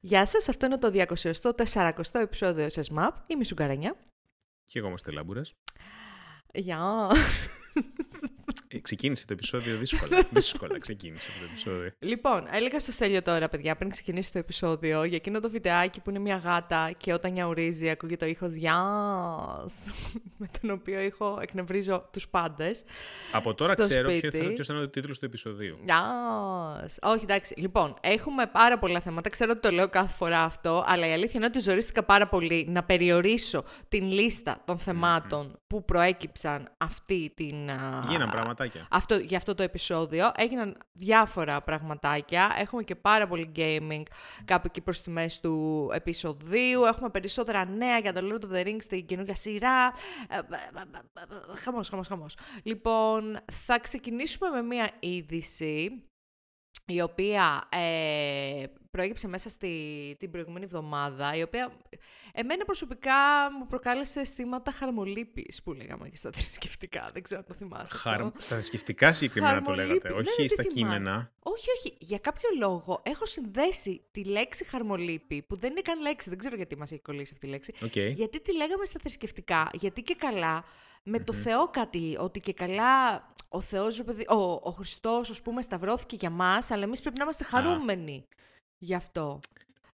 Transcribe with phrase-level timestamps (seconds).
[0.00, 3.10] Γεια σας, αυτό είναι το 240ο επεισόδιο SSMAP.
[3.26, 3.96] Είμαι η Σουγκαρανιά.
[4.66, 5.54] Και εγώ είμαι Στελάμπουρας.
[6.54, 7.08] Γεια.
[8.70, 10.26] Ε, ξεκίνησε το επεισόδιο δύσκολα.
[10.30, 11.90] δύσκολα ξεκίνησε το επεισόδιο.
[11.98, 16.10] Λοιπόν, έλεγα στο Στέλιο τώρα, παιδιά, πριν ξεκινήσει το επεισόδιο, για εκείνο το βιντεάκι που
[16.10, 19.74] είναι μια γάτα και όταν νιαουρίζει ακούγεται ο ήχος Γιάς,
[20.38, 22.84] με τον οποίο ήχο εκνευρίζω τους πάντες.
[23.32, 24.38] Από τώρα στο ξέρω ποιο σπίτι.
[24.42, 25.78] θα, ποιος θα είναι ο τίτλος του επεισοδίου.
[25.84, 26.98] Γιάς.
[27.02, 27.54] Όχι, εντάξει.
[27.56, 29.28] Λοιπόν, έχουμε πάρα πολλά θέματα.
[29.28, 32.66] Ξέρω ότι το λέω κάθε φορά αυτό, αλλά η αλήθεια είναι ότι ζορίστηκα πάρα πολύ
[32.68, 37.70] να περιορίσω την λίστα των θεμάτων που προέκυψαν αυτή την.
[37.70, 38.86] α, Γίναν πραγματάκια.
[38.90, 40.32] αυτό, για αυτό το επεισόδιο.
[40.36, 42.54] Έγιναν διάφορα πραγματάκια.
[42.58, 44.02] Έχουμε και πάρα πολύ gaming
[44.44, 46.84] κάπου εκεί προς τη μέση του επεισοδίου.
[46.84, 49.92] Έχουμε περισσότερα νέα για το Lord of the Rings, την καινούργια σειρά.
[50.28, 50.38] Ε,
[51.62, 52.36] Χαμός, χαμός, χαμός.
[52.62, 56.02] Λοιπόν, θα ξεκινήσουμε με μία είδηση
[56.88, 59.72] η οποία ε, προέκυψε μέσα στη,
[60.18, 61.72] την προηγούμενη εβδομάδα, η οποία
[62.32, 63.12] εμένα προσωπικά
[63.58, 67.10] μου προκάλεσε αισθήματα χαρμολύπης που λέγαμε και στα θρησκευτικά.
[67.12, 67.96] Δεν ξέρω αν το θυμάσαι.
[67.96, 68.20] Χαρ...
[68.20, 68.32] αυτό.
[68.36, 69.88] Στα θρησκευτικά συγκεκριμένα το Χαρμολύπη.
[69.88, 70.78] λέγατε, Ναι, ναι, όχι τι στα θυμάσαι.
[70.78, 71.32] κείμενα.
[71.42, 71.96] Όχι, όχι.
[71.98, 76.56] Για κάποιο λόγο έχω συνδέσει τη λέξη χαρμολύπη, που δεν είναι καν λέξη, δεν ξέρω
[76.56, 77.96] γιατί μας έχει κολλήσει αυτή η λέξη, Οκ.
[77.96, 80.64] γιατί τη λέγαμε στα θρησκευτικά, γιατί και καλά
[81.08, 85.42] με το Θεό κάτι, ότι και καλά ο Θεός, ρε παιδί, ο, ο Χριστός, ας
[85.42, 88.26] πούμε, σταυρώθηκε για μας, αλλά εμείς πρέπει να είμαστε χαρούμενοι
[88.78, 89.38] γι' αυτό.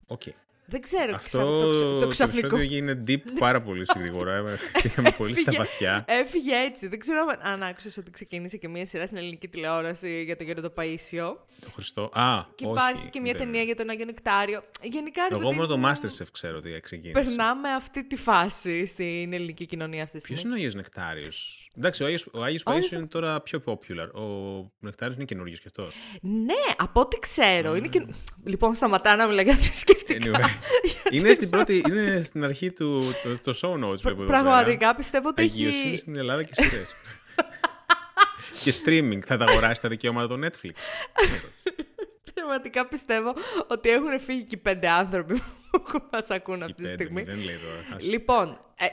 [0.08, 0.22] Οκ.
[0.66, 2.46] Δεν ξέρω, Αυτό ξα- το, ξα- το ξαφνικό...
[2.48, 4.44] επεισόδιο γίνεται deep πάρα πολύ γρήγορα.
[4.84, 5.58] Πήγαμε πολύ στα Έφυγε.
[5.58, 6.06] βαθιά.
[6.08, 6.88] Έφυγε έτσι.
[6.88, 10.46] Δεν ξέρω αν- αν άκουσες ότι ξεκίνησε και μία σειρά στην ελληνική τηλεόραση για τον
[10.46, 11.36] Γέροντα Παΐσιο.
[11.62, 12.02] Το Χριστό.
[12.14, 14.64] Α, Και όχι, υπάρχει και μια δεν- ταινία για τον Άγιο Νεκτάριο.
[14.82, 17.22] Γενικά, ρε Εγώ παιδί μόνο το μου, Masterchef ξέρω ότι ξεκίνησε.
[17.24, 20.56] Περνάμε αυτή τη φάση στην ελληνική κοινωνία αυτή τη Ποιος στιγμή.
[20.58, 24.22] είναι ο Άγιος Νεκτάριος; Εντάξει, ο Άγιος, ο Άγιος Άγιος- Παΐσιος είναι τώρα πιο popular.
[24.22, 24.24] Ο
[24.80, 25.96] Νεκτάριος είναι καινούργιος κι αυτός.
[26.22, 27.76] Ναι, από ό,τι ξέρω.
[27.76, 28.06] Είναι και...
[28.44, 30.53] Λοιπόν, σταματά να μιλάω για θρησκευτικά.
[30.54, 33.98] Anyway, είναι, στην πρώτη, είναι στην αρχή του το, το show notes.
[34.02, 35.54] βλέπω εδώ Πραγματικά πιστεύω ότι πέρα.
[35.54, 35.98] Αγιοσύνη έχει.
[35.98, 36.94] στην Ελλάδα και σειρές.
[38.64, 39.20] και streaming.
[39.26, 40.72] Θα τα αγοράσεις τα δικαιώματα του Netflix.
[42.34, 43.34] Πραγματικά πιστεύω
[43.68, 47.24] ότι έχουν φύγει και οι πέντε άνθρωποι που μας ακούν αυτή τη Πέντε, στιγμή.
[47.24, 47.96] Δεν λέει τώρα.
[47.96, 48.08] Άσε.
[48.10, 48.86] Λοιπόν, ε,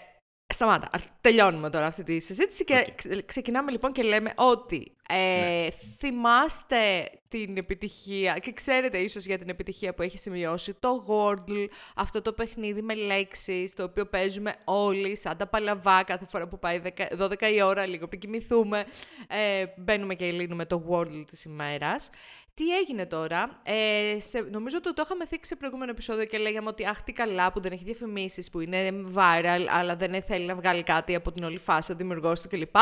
[0.54, 0.86] σταμάτα.
[0.86, 2.94] Α, Τελειώνουμε τώρα αυτή τη συζήτηση και Οκ.
[2.94, 5.70] ξε- ξεκινάμε λοιπόν και λέμε ότι ε, Ναι.
[5.98, 11.66] θυμάστε την επιτυχία και ξέρετε ίσως για την επιτυχία που έχει σημειώσει το Wordle,
[11.96, 16.58] αυτό το παιχνίδι με λέξεις, το οποίο παίζουμε όλοι σαν τα παλαβά κάθε φορά που
[16.58, 18.84] πάει 10 12 η ώρα, λίγο πριν κοιμηθούμε,
[19.28, 22.10] ε, μπαίνουμε και λύνουμε το Wordle της ημέρας.
[22.54, 26.68] Τι έγινε τώρα, ε, σε, νομίζω ότι το είχαμε θίξει σε προηγούμενο επεισόδιο και λέγαμε
[26.68, 30.54] ότι αχ τι καλά που δεν έχει διαφημίσεις, που είναι viral, αλλά δεν θέλει να
[30.54, 32.72] βγάλει κάτι από την όλη φάση, ο δημιουργός του κλπ.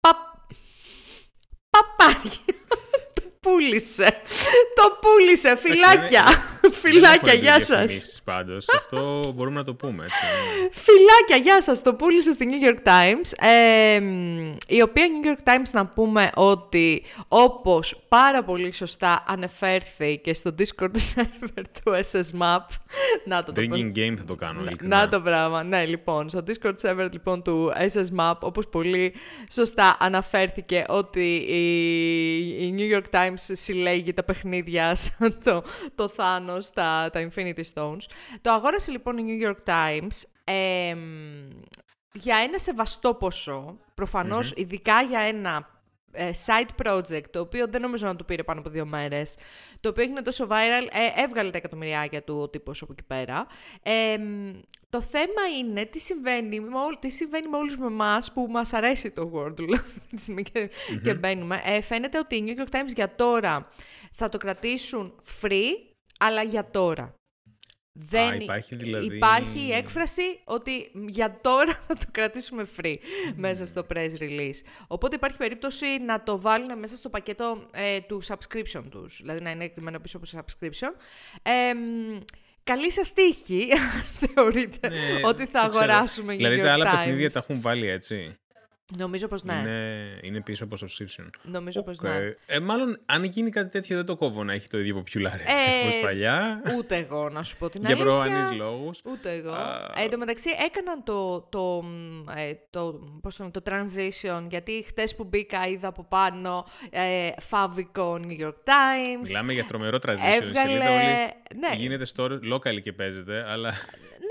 [0.00, 0.46] Πα...
[1.72, 2.30] Παπάρι.
[3.14, 4.22] το πούλησε.
[4.74, 5.56] Το πούλησε.
[5.56, 6.24] Φιλάκια.
[6.82, 8.20] Φιλάκια, γεια σας.
[8.24, 10.18] Πάντως, αυτό μπορούμε να το πούμε έτσι.
[10.22, 10.68] ναι.
[10.70, 11.82] Φιλάκια, γεια σας.
[11.82, 13.48] Το πούλησε στη New York Times.
[13.48, 20.34] Ε, μ, η οποία New York Times να πούμε ότι όπως πάρα πολύ σωστά ανεφέρθηκε
[20.34, 22.66] στο Discord server του SSMAP.
[23.24, 24.60] Να το το Drinking game θα το κάνω.
[24.60, 24.96] Να, ειλικρινά.
[24.96, 25.62] να το πράγμα.
[25.62, 29.14] Ναι, λοιπόν, στο Discord server λοιπόν, του SSMAP, όπως πολύ
[29.52, 31.62] σωστά αναφέρθηκε ότι η,
[32.66, 35.62] η New York Times συλλέγει τα παιχνίδια σαν το,
[35.94, 36.12] το
[36.56, 38.00] Thanos, τα, τα Infinity Stones.
[38.42, 41.48] Το αγόρασε λοιπόν η New York Times εμ,
[42.12, 45.70] για ένα σεβαστό ποσό, προφανώς, ειδικά για ένα
[46.12, 49.36] ε, side project, το οποίο δεν νομίζω να του πήρε πάνω από δύο μέρες,
[49.80, 53.46] το οποίο έγινε τόσο viral, ε, έβγαλε τα εκατομμυριάκια του ο τύπος από εκεί πέρα.
[53.82, 54.50] Ε, μ,
[54.90, 58.72] το θέμα είναι τι συμβαίνει, με, ό- τι συμβαίνει με όλους με εμάς που μας
[58.72, 60.70] αρέσει το Wordle αυτή τη στιγμή και,
[61.02, 61.62] και μπαίνουμε.
[61.64, 63.68] Ε, φαίνεται ότι η New York Times για τώρα
[64.12, 65.91] θα το κρατήσουν free,
[66.26, 67.14] αλλά για τώρα.
[67.94, 72.96] Δεν υπάρχει δηλαδή- υπάρχει η έκφραση ότι για τώρα θα το κρατήσουμε free
[73.36, 74.60] μέσα στο press release.
[74.86, 79.18] Οπότε υπάρχει περίπτωση να το βάλουν μέσα στο πακέτο ε, του subscription τους.
[79.20, 80.90] Δηλαδή να είναι εκτιμένο πίσω από subscription.
[81.42, 82.18] Ε, μ,
[82.64, 85.84] καλή σας τύχη, αν θεωρείτε Ναι, ότι θα δεν ξέρω.
[85.84, 86.96] αγοράσουμε New Δηλαδή York τα άλλα Times.
[86.96, 88.36] παιχνίδια τα έχουν βάλει έτσι.
[88.98, 89.52] Νομίζω πως ναι.
[89.52, 91.26] Είναι, είναι πίσω από subscription.
[91.42, 92.04] Νομίζω πως Οκ.
[92.04, 92.34] ναι.
[92.46, 95.80] Ε, μάλλον αν γίνει κάτι τέτοιο δεν το κόβω να έχει το ίδιο popularity Ε,
[95.86, 96.62] όπως παλιά.
[96.78, 98.04] Ούτε εγώ, να σου πω την για αλήθεια.
[98.04, 99.00] προφανείς λόγους.
[99.04, 99.52] Ούτε εγώ.
[99.52, 99.92] Α.
[99.96, 104.46] Ε, εν τω μεταξύ έκαναν το, το, μ, ε, το, πώς το, λένε, το transition,
[104.50, 109.22] γιατί χτες που μπήκα είδα από πάνω ε, Favicon New York Times.
[109.26, 110.32] Μιλάμε για τρομερό transition.
[110.32, 110.68] Η Έβγαλε...
[110.68, 113.72] σελίδα όλη Ναι, γίνεται story local και παίζεται, αλλά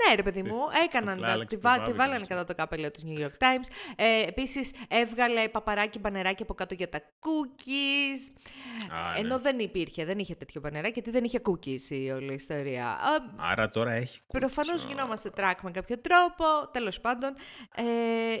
[0.08, 2.26] ναι, ρε παιδί μου, έκαναν, Απλά τα, άλλαξε τη, το βά- τη Favicon, βάλανε έτσι.
[2.28, 3.66] κατά το καπέλο της New York Times.
[3.96, 8.36] Ε, επίσης Επίσης έβγαλε παπαράκι μπανεράκι από κάτω για τα cookies.
[8.94, 9.42] Α, Ενώ ναι.
[9.42, 12.86] δεν υπήρχε, δεν είχε τέτοιο μπανεράκι, γιατί δεν είχε cookies η όλη ιστορία.
[12.86, 14.88] Α, Άρα τώρα έχει Προφανώς cookies.
[14.88, 16.44] γινόμαστε track με κάποιο τρόπο.
[16.72, 17.34] Τέλος πάντων,
[17.74, 17.82] ε,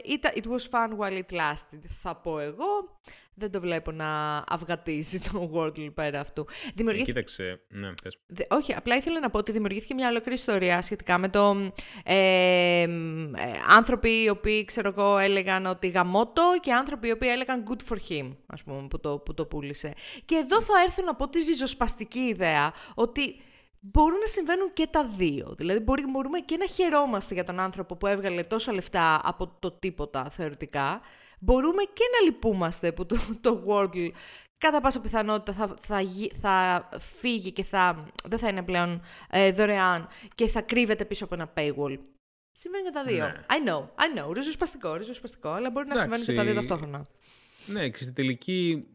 [0.04, 3.00] ήταν- it was fun while it lasted, θα πω εγώ.
[3.34, 6.40] Δεν το βλέπω να αυγατίζει το Wordle πέρα αυτού.
[6.48, 8.18] Ε, Δημιουργήθηκε κοίταξε, ναι, θες.
[8.26, 11.72] Δε- όχι, απλά ήθελα να πω ότι δημιουργήθηκε μια ολόκληρη ιστορία σχετικά με το
[12.04, 17.28] ε, μ, ε, άνθρωποι οι οποίοι, ξέρω εγώ, έλεγαν ότι γαμώτο και άνθρωποι οι οποίοι
[17.32, 19.92] έλεγαν good for him, ας πούμε, που το, που το πούλησε.
[20.24, 23.40] Και εδώ θα έρθω να πω τη ριζοσπαστική ιδέα ότι
[23.80, 25.54] μπορούν να συμβαίνουν και τα δύο.
[25.58, 29.70] Δηλαδή μπορεί, μπορούμε και να χαιρόμαστε για τον άνθρωπο που έβγαλε τόσα λεφτά από το
[29.70, 31.00] τίποτα θεωρητικά.
[31.44, 34.10] Μπορούμε και να λυπούμαστε που το, το Wordle
[34.58, 39.52] κατά πάσα πιθανότητα θα, θα, γι- θα φύγει και θα, δεν θα είναι πλέον ε,
[39.52, 41.98] δωρεάν και θα κρύβεται πίσω από ένα paywall.
[42.52, 43.26] Συμβαίνουν και τα δύο.
[43.26, 43.46] Ναι.
[43.48, 44.34] I know, I know.
[44.34, 46.22] Ριζοσπαστικό, ριζοσπαστικό, αλλά μπορεί να Εντάξει.
[46.22, 47.06] συμβαίνουν και τα δύο ταυτόχρονα.
[47.66, 48.88] Ναι, και στην τελική,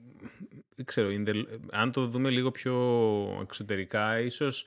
[0.76, 2.76] δεν ξέρω, in the- αν το δούμε λίγο πιο
[3.42, 4.66] εξωτερικά, ίσως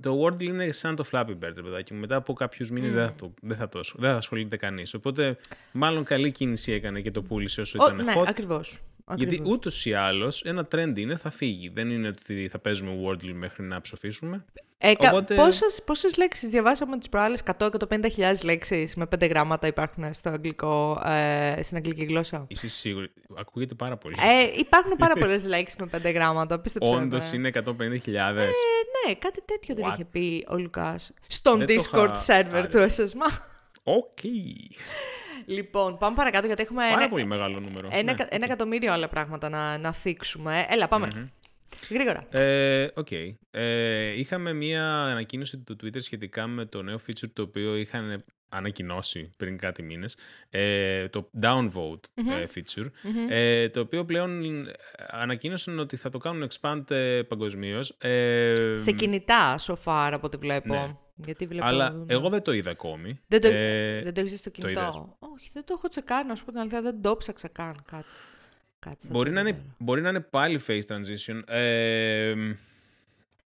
[0.00, 2.00] το Wordle είναι σαν το Flappy Bird, ρε παιδάκι μου.
[2.00, 4.94] Μετά από κάποιους μήνες δεν, θα το, δεν, θα το, δεν θα ασχολείται κανείς.
[4.94, 5.36] Οπότε,
[5.72, 8.68] μάλλον καλή κίνηση έκανε και το πούλησε όσο Ο, ήταν ναι, hot.
[9.12, 9.18] Ακριβώς.
[9.18, 9.54] Γιατί ακριβώς.
[9.56, 11.68] ούτως ή άλλως ένα trend είναι, θα φύγει.
[11.68, 14.44] Δεν είναι ότι θα παίζουμε Wordle μέχρι να ψοφήσουμε.
[14.84, 20.14] Ε, κα- Οπότε- πόσες, πόσες λέξεις διαβάσαμε τις προάλλες; 100-150 λέξεις με πέντε γράμματα υπάρχουν
[20.14, 23.10] στο αγγλικό, ε, στην αγγλική γλώσσα; Είσαι σίγουρη.
[23.38, 24.14] Ακούγεται πάρα πολύ.
[24.18, 27.00] Ε, υπάρχουν πάρα πολλές λέξεις με πέντε γράμματα, πίστεψέ με.
[27.00, 28.40] Όντως είναι 150.000.
[28.40, 28.44] Ε,
[29.06, 29.92] ναι, κάτι τέτοιο δεν What?
[29.92, 31.12] είχε πει ο Λουκάς.
[31.26, 32.66] Στον Δεν το Discord είχα- server Άρε.
[32.66, 33.38] του SSMA.
[33.82, 34.18] Οκ.
[35.46, 37.88] Λοιπόν, πάμε παρακάτω γιατί έχουμε Πάρα ένα, πολύ μεγάλο νούμερο.
[37.92, 38.24] ένα, Ναι.
[38.30, 40.66] ένα εκατομμύριο άλλα πράγματα να, να θίξουμε.
[40.70, 41.08] Έλα, πάμε.
[41.90, 42.26] Γρήγορα.
[42.30, 43.08] Ε, Οκ.
[43.50, 49.30] Ε, είχαμε μία ανακοίνωση του Twitter σχετικά με το νέο feature το οποίο είχαν ανακοινώσει
[49.36, 50.16] πριν κάτι μήνες,
[50.50, 52.86] ε, το downvote ε, feature,
[53.28, 54.72] ε, το οποίο πλέον ε,
[55.10, 57.96] ανακοίνωσαν ότι θα το κάνουν expand ε, παγκοσμίως.
[58.00, 60.74] Ε, Σε κινητά, so far, από ό,τι βλέπω.
[60.74, 60.96] ναι.
[61.24, 61.66] Γιατί βλέπω...
[61.66, 63.20] αλλά εγώ δεν το είδα ακόμη.
[63.26, 65.16] Δεν το, Ε, δεν το έχεις στο είδες; κινητό.
[65.18, 66.82] Όχι, δεν το έχω τσεκάρει, να σου πω την αλήθεια.
[66.82, 67.82] Δεν το ψάξα καν.
[67.90, 68.18] Κάτσε.
[68.78, 69.74] Κάτσε θα μπορεί, το να είναι, δω.
[69.78, 71.42] μπορεί να είναι πάλι face transition.
[71.46, 72.34] Ε,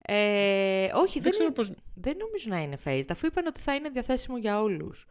[0.07, 1.73] Ε, όχι, δεν δεν, ξέρω είναι- πώς...
[1.95, 5.07] δεν νομίζω να είναι phased, αφού είπαν ότι θα είναι διαθέσιμο για όλους.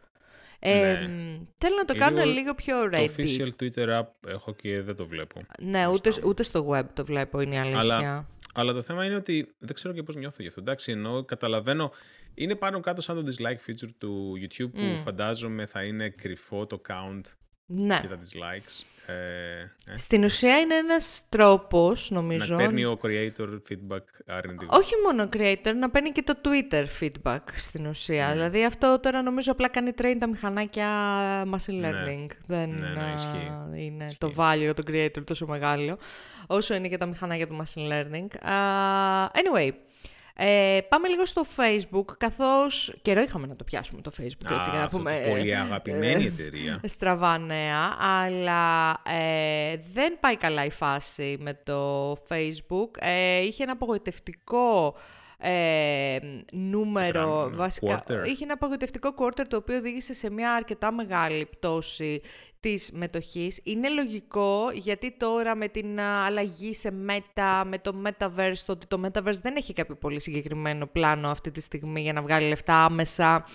[0.60, 1.08] Ε, Ναι.
[1.08, 3.08] μ, θέλω να το Ε, κάνουν λίγο λίγο πιο Το ready.
[3.18, 5.42] official Twitter app έχω και δεν το βλέπω.
[5.60, 7.80] Ναι, ούτε, ούτε στο web το βλέπω, είναι η αλήθεια.
[7.80, 10.60] Αλλά- Αλλά το θέμα είναι ότι δεν ξέρω και πώς νιώθω γι' αυτό.
[10.62, 11.92] Εντάξει, ενώ καταλαβαίνω.
[12.34, 16.82] Είναι πάνω κάτω σαν το dislike feature του YouTube που φαντάζομαι θα είναι κρυφό το
[16.88, 17.22] count
[17.76, 18.00] Ναι.
[18.02, 18.84] και τα dislikes.
[19.06, 19.14] Ε,
[19.94, 24.78] ε, Στην ουσία είναι ένας τρόπος, νομίζω, να παίρνει ο creator feedback αρνητικό.
[24.78, 28.28] όχι μόνο creator, να παίρνει και το Twitter feedback στην ουσία.
[28.28, 28.34] Ναι.
[28.34, 30.88] Δηλαδή αυτό τώρα νομίζω απλά κάνει train τα μηχανάκια
[31.44, 31.90] machine Ναι.
[31.92, 32.28] learning.
[32.48, 33.52] Δεν Ναι, ναι, α, ισχύει.
[33.76, 34.18] είναι Ισχύει.
[34.18, 35.98] το value για τον creator τόσο μεγάλο,
[36.48, 38.50] όσο είναι και τα μηχανάκια του machine learning.
[38.50, 38.56] Α,
[39.34, 39.70] anyway,
[40.36, 44.72] ε, πάμε λίγο στο Facebook, καθώς καιρό είχαμε να το πιάσουμε το Facebook, έτσι, Α,
[44.72, 45.22] για να αυτό πούμε...
[45.26, 46.80] το πολύ ε, αγαπημένη ε, εταιρεία.
[46.84, 52.90] στραβά νέα, αλλά ε, δεν πάει καλά η φάση με το Facebook.
[53.00, 54.96] Ε, είχε ένα απογοητευτικό
[55.38, 56.18] ε,
[56.52, 58.26] νούμερο, κάνουν, βασικά, quarter?
[58.26, 62.22] είχε ένα απογοητευτικό quarter το οποίο οδήγησε σε μια αρκετά μεγάλη πτώση
[62.64, 63.60] της μετοχής.
[63.64, 68.86] Είναι λογικό γιατί τώρα με την α, αλλαγή σε Meta, με το Metaverse, το ότι
[68.88, 72.86] το Metaverse δεν έχει κάποιο πολύ συγκεκριμένο πλάνο αυτή τη στιγμή για να βγάλει λεφτά
[72.86, 73.46] άμεσα.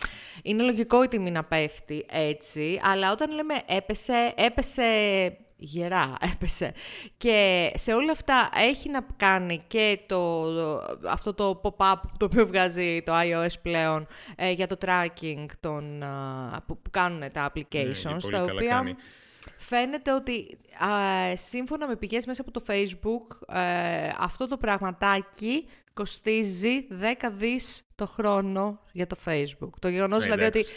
[0.43, 4.83] Είναι λογικό η τιμή να πέφτει έτσι, αλλά όταν λέμε έπεσε, έπεσε
[5.59, 6.73] γερά, έπεσε.
[7.17, 10.45] Και σε όλα αυτά έχει να κάνει και το,
[11.09, 16.63] αυτό το pop-up το οποίο βγάζει το iOS πλέον ε, για το tracking των, α,
[16.67, 18.97] που, που κάνουν τα Ναι, και applications, πολύ τα καλά οποία κάνει.
[19.57, 20.89] φαίνεται ότι α,
[21.37, 28.07] σύμφωνα με πηγές μέσα από το Facebook, ε, αυτό το πραγματάκι κοστίζει 10 δις το
[28.07, 29.71] χρόνο για το Facebook.
[29.79, 30.75] Το γεγονός Ναι, δηλαδή ότι εντάξει.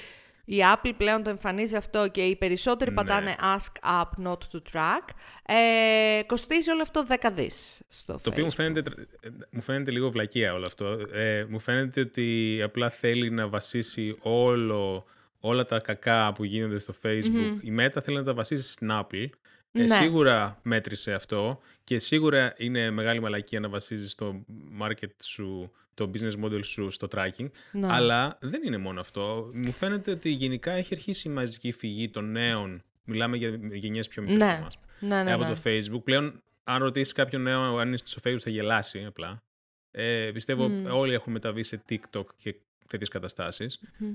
[0.56, 2.96] Η Apple πλέον το εμφανίζει αυτό και οι περισσότεροι Ναι.
[2.96, 5.10] πατάνε Ask App Not to Track,
[5.46, 8.32] ε, κοστίζει όλο αυτό 10 δις στο Το Facebook.
[8.32, 10.86] οποίο μου φαίνεται, τρα- ε, μου φαίνεται λίγο βλακεία όλο αυτό.
[11.12, 15.06] Ε, μου φαίνεται ότι απλά θέλει να βασίσει όλο,
[15.40, 17.58] όλα τα κακά που γίνονται στο Facebook.
[17.62, 19.30] Η Meta θέλει να τα βασίσει στην Apple.
[19.72, 19.96] Ε, Ναι.
[19.96, 24.46] Σίγουρα μέτρησε αυτό και σίγουρα είναι μεγάλη μαλακία να βασίζεις το
[24.82, 27.50] market σου, το business model σου στο tracking.
[27.72, 27.88] Ναι.
[27.90, 29.52] Αλλά δεν είναι μόνο αυτό.
[29.54, 32.84] Μου φαίνεται ότι γενικά έχει αρχίσει η μαζική φυγή των νέων.
[33.04, 34.52] Μιλάμε για γενιές πιο μικρές Ναι.
[34.52, 35.54] από εμάς ναι, ναι, από ναι.
[35.54, 36.04] το Facebook.
[36.04, 39.44] Πλέον, αν ρωτήσεις κάποιον νέο αν είναι στο Facebook, θα γελάσει απλά.
[39.92, 42.56] Ε, πιστεύω όλοι έχουν μεταβεί σε TikTok και
[42.98, 43.10] τέτοιες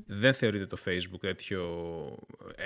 [0.06, 1.62] Δεν θεωρείται το Facebook τέτοιο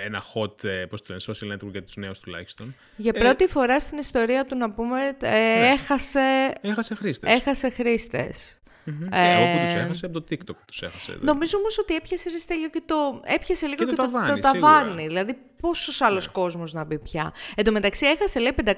[0.05, 2.75] ένα hot ε, πώς το λένε, social network για τους νέους τουλάχιστον.
[2.95, 5.67] Για πρώτη φορά στην ιστορία του να πούμε ε, ναι.
[5.67, 7.33] έχασε, έχασε χρήστες.
[7.33, 8.60] Έχασε χρήστες.
[8.85, 9.07] Mm-hmm.
[9.11, 11.17] Ε, όπου τους έχασε, από το TikTok τους έχασε.
[11.21, 15.07] Νομίζω όμως ότι έπιασε λίγο και το, έπιασε λίγο και, και το, το, ταβάνι.
[15.07, 16.31] Δηλαδή πόσος άλλος ναι.
[16.31, 17.33] κόσμος να μπει πια.
[17.55, 18.73] Εν τω μεταξύ έχασε λέει 500.000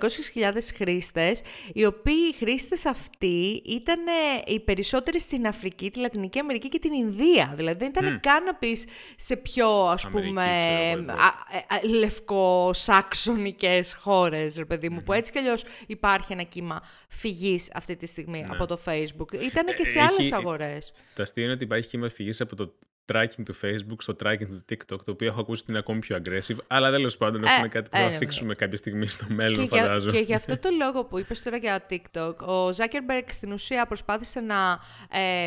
[0.76, 1.42] χρήστες,
[1.74, 4.00] οι οποίοι οι χρήστες αυτοί ήταν
[4.46, 7.54] οι περισσότεροι στην Αφρική, τη Λατινική Αμερική και την Ινδία.
[7.56, 8.20] Δηλαδή δεν ήταν mm.
[8.22, 10.46] καν να πεις σε πιο ας Αμερική, πούμε
[11.82, 15.04] ε, λευκοσάξονικές χώρες, ρε παιδί μου, mm.
[15.06, 18.48] που έτσι κι αλλιώς υπάρχει ένα κύμα φυγής αυτή τη στιγμή ναι.
[18.52, 19.34] από το Facebook.
[19.34, 20.94] Ήταν και σε άλλες αγορές.
[21.16, 22.74] Το αστείο είναι ότι υπάρχει κύμα φυγής από το
[23.12, 26.22] tracking του Facebook στο tracking του TikTok, το οποίο έχω ακούσει ότι είναι ακόμη πιο
[26.24, 30.12] aggressive, αλλά τέλος πάντων ε, κάτι που θα αφήξουμε κάποια στιγμή στο μέλλον, και φαντάζομαι.
[30.12, 34.40] Και γι' αυτό το λόγο που είπες τώρα για TikTok, ο Zuckerberg στην ουσία προσπάθησε
[34.40, 34.80] να
[35.10, 35.46] ε,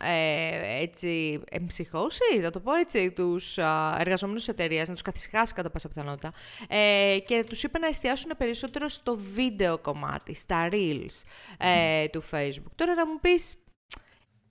[0.00, 3.58] ε, έτσι, εμψυχώσει, θα το πω έτσι, τους
[3.98, 6.32] εργαζόμενους της εταιρείας, να τους καθισχάσει κατά πάσα πιθανότητα
[6.68, 11.22] ε, και τους είπε να εστιάσουν περισσότερο στο βίντεο κομμάτι, στα reels
[11.58, 12.72] ε, του Facebook.
[12.74, 13.56] Τώρα να μου πεις,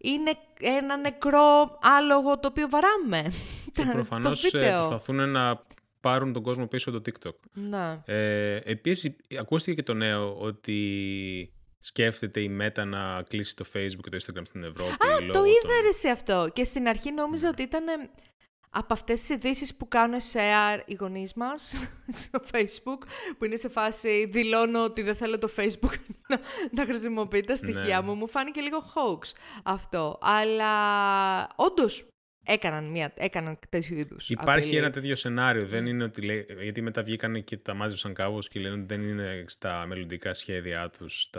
[0.01, 3.31] είναι ένα νεκρό άλογο το οποίο βαράμε.
[3.73, 5.61] Και προφανώς ε, προσπαθούν να
[5.99, 7.35] πάρουν τον κόσμο πίσω το TikTok.
[7.53, 8.01] Ναι.
[8.05, 14.09] Ε, επίσης, ακούστηκε και το νέο ότι σκέφτεται η Meta να κλείσει το Facebook και
[14.09, 14.91] το Instagram στην Ευρώπη.
[14.91, 16.49] Α, το είδα σε αυτό.
[16.53, 17.49] Και στην αρχή νόμιζα ναι.
[17.49, 17.83] ότι ήταν
[18.69, 21.89] από αυτές τις ειδήσεις που κάνουν share οι γονείς μας
[22.21, 22.97] στο Facebook,
[23.38, 25.93] που είναι σε φάση δηλώνω ότι δεν θέλω το Facebook
[26.29, 26.39] να,
[26.71, 28.05] να χρησιμοποιεί τα στοιχεία ναι.
[28.05, 29.33] μου, μου φάνηκε λίγο hoax
[29.63, 30.17] αυτό.
[30.21, 30.73] Αλλά
[31.55, 32.07] όντως
[32.43, 34.29] έκαναν, μια, έκαναν τέτοιου είδους.
[34.29, 35.65] Υπάρχει ένα τέτοιο σενάριο.
[35.65, 39.01] Δεν είναι ότι λέει, γιατί μετά βγήκαν και τα μάζεψαν κάπως και λένε ότι δεν
[39.01, 41.29] είναι στα μελλοντικά σχέδια τους.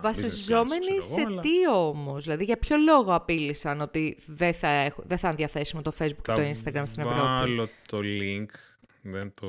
[0.00, 1.40] Βασιζόμενοι σε αλλά...
[1.40, 5.82] τι όμως, δηλαδή για ποιο λόγο απείλησαν ότι δεν θα, έχουν, δεν θα είναι διαθέσιμο
[5.82, 8.50] το Facebook και το Instagram στην Ευρώπη; Θα βάλω το link.
[9.04, 9.48] Δεν το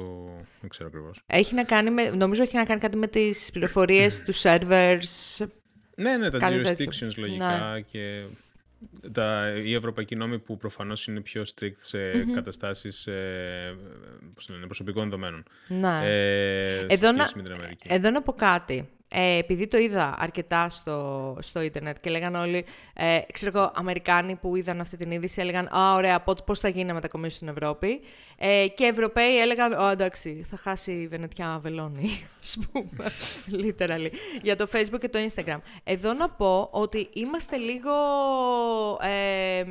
[0.60, 1.22] δεν ξέρω ακριβώς.
[1.26, 5.46] Έχει να κάνει με, νομίζω έχει να κάνει κάτι με τις πληροφορίες τους servers.
[5.96, 7.82] Ναι, ναι, τα jurisdictions λογικά ναι.
[7.82, 8.24] και
[9.12, 12.34] τα, οι ευρωπαϊκοί νόμοι που προφανώς είναι πιο strict σε mm-hmm.
[12.34, 13.76] καταστάσεις ε,
[14.50, 15.44] λένε, προσωπικών δεδομένων.
[15.68, 16.00] Ναι.
[16.04, 17.30] Ε, εδώ, να,
[17.84, 18.90] εδώ να πω κάτι.
[19.16, 24.36] Ε, επειδή το είδα αρκετά στο, στο ίντερνετ και λέγανε όλοι, ε, ξέρω εγώ, Αμερικάνοι
[24.36, 28.02] που είδαν αυτή την είδηση έλεγαν «Α, ωραία, πώς θα γίνει να μετακομίσει στην Ευρώπη».
[28.38, 33.12] Ε, και Ευρωπαίοι έλεγαν «Α, εντάξει, θα χάσει η Βενετιά Βελόνη», ας πούμε,
[33.52, 34.10] literally,
[34.42, 35.58] για το Facebook και το Instagram.
[35.84, 37.92] Εδώ να πω ότι είμαστε λίγο...
[39.02, 39.64] Ε,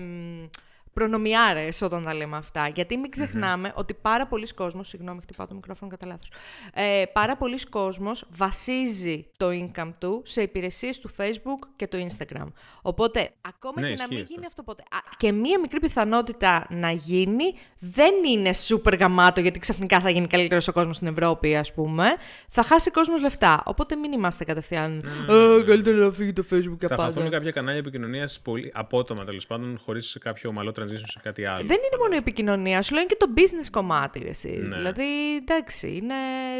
[0.92, 2.68] προνομιάρε όταν τα λέμε αυτά.
[2.68, 6.30] Γιατί μην ξεχνάμε ότι πάρα πολλοί κόσμος, συγγνώμη, χτυπάω το μικρόφωνο κατά λάθος.
[6.74, 12.46] Ε, πάρα πολλοί κόσμος βασίζει το income του σε υπηρεσίες του Facebook και το Instagram.
[12.82, 14.82] Οπότε, ακόμα ναι, και να μην γίνει αυτό ποτέ,
[15.16, 20.68] και μία μικρή πιθανότητα να γίνει, δεν είναι super γαμάτο, γιατί ξαφνικά θα γίνει καλύτερος
[20.68, 22.04] ο κόσμος στην Ευρώπη, ας πούμε.
[22.48, 23.62] Θα χάσει κόσμος λεφτά.
[23.66, 24.90] Οπότε μην είμαστε κατευθείαν.
[24.92, 29.24] Ναι, ναι, ναι, καλύτερα να φύγει το Facebook και Θα χαθούν κάποια κανάλια επικοινωνίας απότομα
[29.24, 31.66] τέλος πάντων, χωρίς κάποιο ομαλό transition σε κάτι άλλο.
[31.66, 34.18] Δεν είναι μόνο η επικοινωνία, σου λέω και το business κομμάτι.
[34.18, 34.48] Ρε, εσύ.
[34.48, 34.76] Ναι.
[34.76, 36.14] Δηλαδή, εντάξει, είναι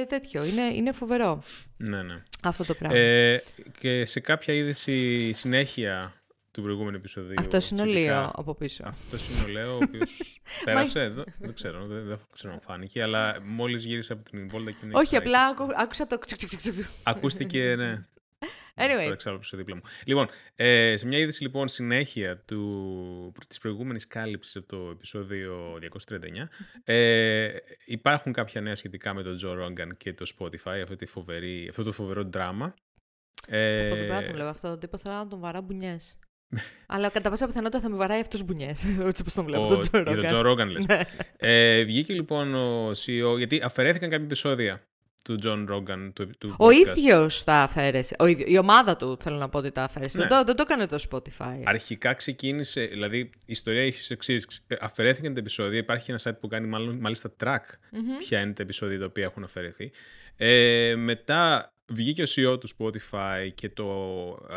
[0.09, 0.45] τέτοιο.
[0.45, 1.43] Είναι, είναι φοβερό.
[1.77, 2.23] Ναι, ναι.
[2.43, 2.97] Αυτό το πράγμα.
[2.97, 3.43] Ε,
[3.81, 6.13] και σε κάποια είδηση συνέχεια
[6.53, 7.35] του προηγούμενου επεισοδίου.
[7.39, 8.85] Αυτό είναι ο Λίο από πίσω.
[8.87, 11.09] Αυτό είναι ο Λέο, ο οποίος πέρασε.
[11.09, 14.77] δεν, δεν ξέρω, δεν, δεν ξέρω αν φάνηκε, αλλά μόλις γύρισε από την βόλτα και
[14.85, 14.93] είναι.
[14.97, 15.39] Όχι, απλά
[15.77, 16.19] άκουσα το.
[17.03, 18.07] Ακούστηκε, ναι.
[18.75, 19.03] Anyway.
[19.03, 19.83] Τώρα ξέρω στο δίπλα μου.
[20.05, 26.49] Λοιπόν, ε, σε μια είδηση λοιπόν συνέχεια του, της προηγούμενης κάλυψης από το επεισόδιο 239
[26.85, 27.49] ε,
[27.85, 31.83] υπάρχουν κάποια νέα σχετικά με τον Joe Rogan και το Spotify, αυτή τη φοβερή, αυτό
[31.83, 32.75] το φοβερό δράμα.
[33.47, 36.19] Ε, Από τον το βλέπω αυτό, τον τύπο θέλω να τον βαρά μπουνιές.
[36.87, 38.85] Αλλά κατά πάσα πιθανότητα θα με βαράει αυτός μπουνιές.
[38.85, 39.67] Έτσι όπω τον βλέπω.
[39.67, 40.87] τον Τζο Για τον Τζο Ρόγκαν, λες.
[41.37, 44.87] ε, βγήκε λοιπόν ο CEO, γιατί αφαιρέθηκαν κάποια επεισόδια
[45.25, 46.11] του John Rogan.
[46.15, 48.17] Του, του ο ίδιος τα αφαίρεσε.
[48.19, 50.19] Ο ίδιο, η ομάδα του θέλω να πω ότι τα αφαίρεσε.
[50.19, 50.27] Ναι.
[50.27, 51.63] Δεν, το, δεν το έκανε το Spotify.
[51.65, 54.67] Αρχικά ξεκίνησε, δηλαδή η ιστορία έχει εξής.
[54.81, 55.79] Αφαιρέθηκαν τα επεισόδια.
[55.79, 58.19] Υπάρχει ένα site που κάνει μάλλον, μάλιστα track mm-hmm.
[58.19, 59.91] ποια είναι τα επεισόδια τα οποία έχουν αφαιρεθεί.
[60.37, 63.89] Ε, μετά βγήκε ο CEO του Spotify και το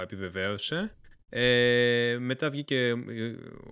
[0.01, 0.95] επιβεβαίωσε.
[1.38, 2.96] Ε, μετά βγήκε ε,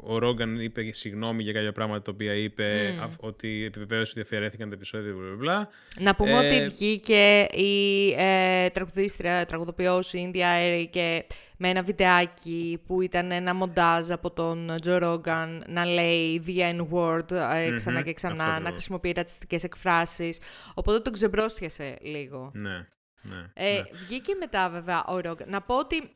[0.02, 3.16] ο Ρόγκαν, είπε συγγνώμη για κάποια πράγματα τα οποία είπε, mm.
[3.20, 5.14] ότι επιβεβαίωσε ότι αφιερέθηκαν τα επεισόδια.
[5.38, 11.26] Μπλα, Να πούμε ε, ότι βγήκε η ε, τραγουδίστρια, τραγουδοποιός η Ινδια και
[11.58, 17.32] με ένα βιντεάκι που ήταν ένα μοντάζ από τον Τζο Ρόγκαν να λέει the N-word
[17.32, 20.40] ε, ξανά και ξανά, να χρησιμοποιεί ρατσιστικές εκφράσεις.
[20.74, 22.52] Οπότε τον ξεμπρόστιασε λίγο.
[22.54, 22.88] Ναι.
[23.22, 23.84] Ναι, ε, ναι.
[24.06, 25.50] Βγήκε μετά βέβαια ο Ρόγκαν.
[25.50, 26.10] Να πω ότι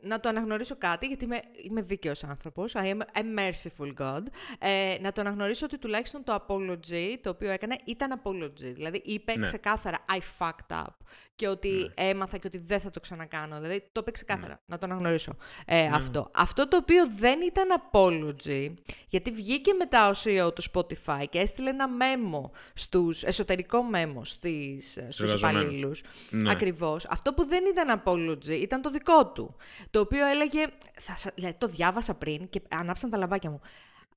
[0.00, 4.22] να το αναγνωρίσω κάτι, γιατί είμαι, είμαι δίκαιος άνθρωπος, I am a merciful God,
[4.58, 8.72] ε, να το αναγνωρίσω ότι τουλάχιστον το apology το οποίο έκανε ήταν apology.
[8.74, 9.46] Δηλαδή είπε ναι.
[9.46, 10.94] ξεκάθαρα I fucked up
[11.40, 12.08] και ότι ναι.
[12.08, 13.60] έμαθα και ότι δεν θα το ξανακάνω.
[13.60, 14.58] Δηλαδή το είπε ξεκάθαρα, ναι.
[14.66, 15.32] να το αναγνωρίσω
[15.66, 15.90] ε, ναι.
[15.92, 16.30] αυτό.
[16.34, 18.74] Αυτό το οποίο δεν ήταν apology,
[19.08, 24.98] γιατί βγήκε μετά ο CEO του Spotify και έστειλε ένα memo στους, εσωτερικό memo στις,
[25.08, 26.02] στους υπαλλήλους.
[26.30, 26.50] Ναι.
[26.50, 27.06] Ακριβώς.
[27.08, 29.56] Αυτό που δεν ήταν apology ήταν το δικό του.
[29.90, 30.66] Το οποίο έλεγε,
[30.98, 33.60] θα, δηλαδή, το διάβασα πριν και ανάψαν τα λαμπάκια μου.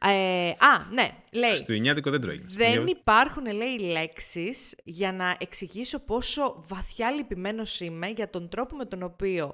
[0.06, 1.56] Ε, α, ναι, λέει.
[1.56, 2.46] Στο Ινιάτικο δεν τρώει.
[2.48, 8.86] Δεν υπάρχουν, λέει, λέξεις για να εξηγήσω πόσο βαθιά λυπημένος είμαι για τον τρόπο με
[8.86, 9.54] τον οποίο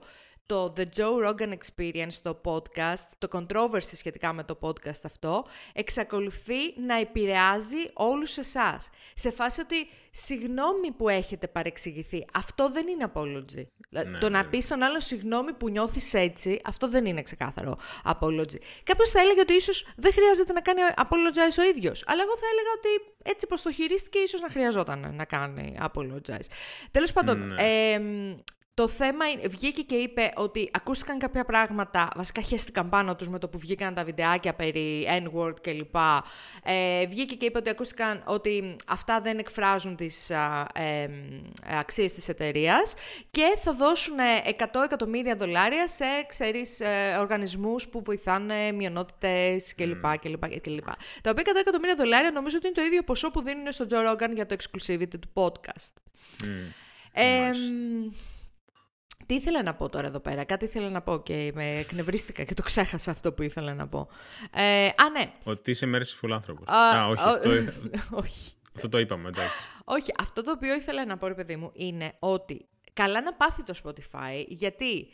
[0.50, 6.80] το The Joe Rogan Experience, το podcast, το controversy σχετικά με το podcast αυτό, εξακολουθεί
[6.86, 8.90] να επηρεάζει όλους εσάς.
[9.14, 13.64] Σε φάση ότι, συγγνώμη που έχετε παρεξηγηθεί, αυτό δεν είναι apology.
[13.90, 14.50] Ναι, το να ναι.
[14.50, 18.60] πεις στον άλλο συγγνώμη που νιώθεις έτσι, αυτό δεν είναι ξεκάθαρο apology.
[18.84, 22.46] Κάποιος θα έλεγε ότι ίσως δεν χρειάζεται να κάνει apologize ο ίδιος, αλλά εγώ θα
[22.52, 26.48] έλεγα ότι έτσι πως το χειρίστηκε ίσως να χρειαζόταν να κάνει apologize.
[26.92, 27.92] Τέλος πάντων, ναι.
[27.92, 28.00] ε,
[28.80, 33.40] το θέμα είναι, βγήκε και είπε ότι ακούστηκαν κάποια πράγματα, βασικά χέστηκαν πάνω τους με
[33.40, 35.96] το που βγήκαν τα βιντεάκια περί N-word κλπ.
[36.64, 41.10] Ε, βγήκε και είπε ότι ακούστηκαν ότι αυτά δεν εκφράζουν τις α, ε,
[41.80, 42.94] αξίες της εταιρείας
[43.32, 44.18] και θα δώσουν
[44.58, 50.06] 100 εκατομμύρια δολάρια σε, ξέρεις, ε, οργανισμούς που βοηθάνε μειονότητες κλπ.
[50.06, 50.16] Mm.
[50.22, 50.88] κλπ, κλπ.
[51.22, 54.12] Τα οποία 100 εκατομμύρια δολάρια νομίζω ότι είναι το ίδιο ποσό που δίνουν στο Joe
[54.12, 55.94] Rogan για το exclusivity του podcast.
[56.44, 56.74] Mm.
[57.12, 57.52] Ε,
[59.30, 62.54] τι ήθελα να πω τώρα εδώ πέρα, κάτι ήθελα να πω και με εκνευρίστηκα και
[62.54, 64.08] το ξέχασα αυτό που ήθελα να πω.
[64.54, 65.32] Ε, α, ναι.
[65.44, 66.68] Ότι είσαι merciful άνθρωπος.
[66.68, 67.50] Α, όχι, αυτό,
[68.24, 68.52] όχι.
[68.76, 69.54] αυτό το είπαμε, εντάξει.
[69.84, 73.64] Όχι, αυτό το οποίο ήθελα να πω, ρε παιδί μου, είναι ότι καλά να πάθει
[73.64, 75.08] το Spotify, γιατί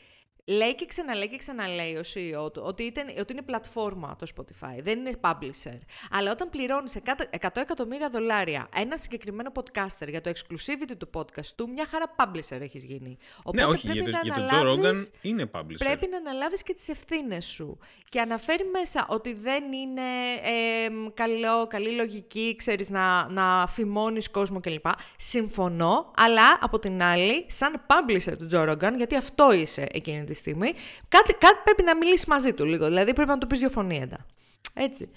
[0.48, 4.80] Λέει και ξαναλέει και ξαναλέει ο CEO του ότι, ήταν, ότι είναι πλατφόρμα το Spotify,
[4.82, 5.80] δεν είναι publisher.
[6.12, 11.70] Αλλά όταν πληρώνεις 100 εκατομμύρια δολάρια ένα συγκεκριμένο podcaster για το exclusivity του podcast του,
[11.70, 13.18] μια χαρά publisher έχεις γίνει.
[13.38, 15.76] Οπότε ναι, όχι, πρέπει για, να για τον Joe Rogan είναι publisher.
[15.78, 17.78] Πρέπει να αναλάβεις και τις ευθύνες σου.
[18.10, 20.02] Και αναφέρει μέσα ότι δεν είναι
[20.44, 24.86] ε, καλό, καλή λογική, ξέρεις, να, να φημώνεις κόσμο κλπ.
[25.18, 30.35] Συμφωνώ, αλλά από την άλλη, σαν publisher του Joe Rogan, γιατί αυτό είσαι εκείνη τη
[30.36, 30.74] στιγμή,
[31.08, 32.86] κάτι, κάτι πρέπει να μιλήσει μαζί του λίγο.
[32.86, 34.26] Δηλαδή πρέπει να του πεις διαφωνίατα.
[34.74, 35.10] Έτσι.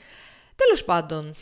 [0.57, 1.35] Τέλος πάντων.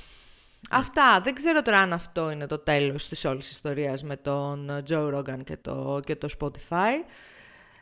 [0.71, 1.21] Αυτά.
[1.21, 5.45] Δεν ξέρω τώρα αν αυτό είναι το τέλος της όλης ιστορίας με τον Joe Rogan
[5.45, 7.05] και το, και το Spotify.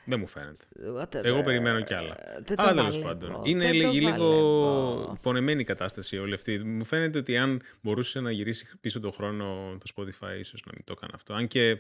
[0.06, 0.64] Δεν μου φαίνεται.
[1.22, 2.16] Εγώ περιμένω κι άλλα.
[2.56, 3.40] Αλλά τέλος πάντων.
[3.44, 6.64] Είναι λίγο πονεμένη η κατάσταση όλη αυτή.
[6.64, 10.84] Μου φαίνεται ότι αν μπορούσε να γυρίσει πίσω τον χρόνο το Spotify, ίσως να μην
[10.84, 11.34] το έκανε αυτό.
[11.34, 11.78] Αν και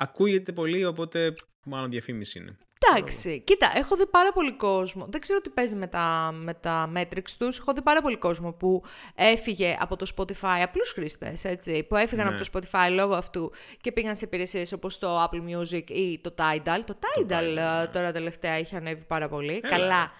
[0.00, 1.32] ακούγεται πολύ, οπότε
[1.64, 2.58] μάλλον διαφήμιση είναι.
[2.88, 5.06] Εντάξει, κοίτα, έχω δει πάρα πολύ κόσμο.
[5.10, 7.58] Δεν ξέρω τι παίζει με τα, με τα metrics τους.
[7.58, 8.82] Έχω δει πάρα πολύ κόσμο που
[9.14, 12.42] έφυγε από το Spotify, απλούς χρήστες, έτσι, που έφυγαν από ναι.
[12.44, 16.80] το Spotify λόγω αυτού και πήγαν σε υπηρεσίες όπως το Apple Music ή το Tidal.
[16.84, 17.86] Το Tidal, το Tidal ε, ναι.
[17.86, 19.60] τώρα τελευταία είχε ανέβει πάρα πολύ.
[19.60, 20.12] Καλά.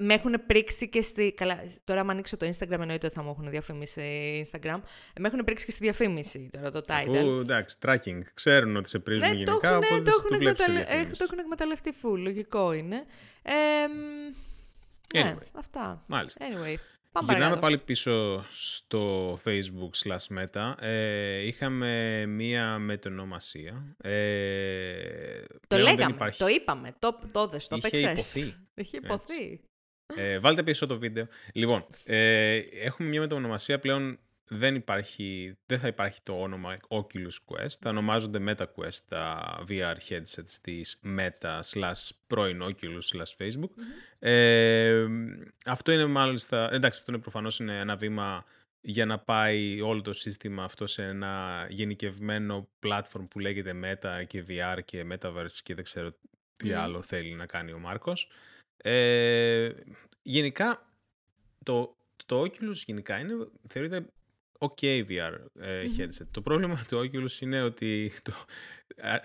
[0.00, 1.32] Με έχουν πρίξει και στη.
[1.36, 4.02] Καλά, τώρα, αν ανοίξω το Instagram, εννοείται ότι θα μου έχουν διαφήμιση
[4.46, 4.80] Instagram.
[5.20, 7.16] Με έχουν πρίξει και στη διαφήμιση τώρα το title.
[7.16, 8.20] Αφού εντάξει, tracking.
[8.34, 9.60] Ξέρουν ότι σε πρίζουν ναι, γενικά.
[9.60, 10.80] Το έχουν, το έχουν, εκμεταλλε...
[10.80, 12.18] ε, το έχουν εκμεταλλευτεί full.
[12.18, 13.04] Λογικό είναι.
[13.42, 16.04] Ε, ναι, αυτά.
[16.06, 16.46] Μάλιστα.
[16.46, 16.74] Anyway.
[17.12, 20.74] Πάμε Γυρνάμε πάλι πίσω στο Facebook slash Meta.
[20.78, 23.96] Ε, είχαμε μία μετονομασία.
[24.02, 28.54] Ε, το λέγαμε, το είπαμε, το, το δες, το Είχε υποθεί.
[28.74, 29.60] Είχε υποθεί.
[30.06, 31.26] Ε, βάλτε πίσω το βίντεο.
[31.52, 37.76] Λοιπόν, ε, έχουμε μια μετονομασία πλέον δεν, υπάρχει, δεν θα υπάρχει το όνομα Oculus Quest.
[37.80, 43.70] Θα ονομάζονται Meta Quest τα VR headsets της Meta slash πρώην Oculus slash Facebook.
[44.18, 45.06] Ε,
[45.66, 48.44] αυτό είναι μάλιστα, εντάξει αυτό είναι προφανώς είναι ένα βήμα
[48.80, 54.44] για να πάει όλο το σύστημα αυτό σε ένα γενικευμένο platform που λέγεται Meta και
[54.48, 56.14] VR και Metaverse και δεν ξέρω
[56.56, 58.28] τι άλλο θέλει να κάνει ο Μάρκος.
[58.76, 59.70] Ε,
[60.22, 60.92] γενικά,
[61.62, 63.32] το, το Oculus γενικά είναι,
[63.68, 64.06] θεωρείται
[64.58, 66.26] ok VR ε, headset.
[66.30, 68.32] Το πρόβλημα του Oculus είναι ότι το,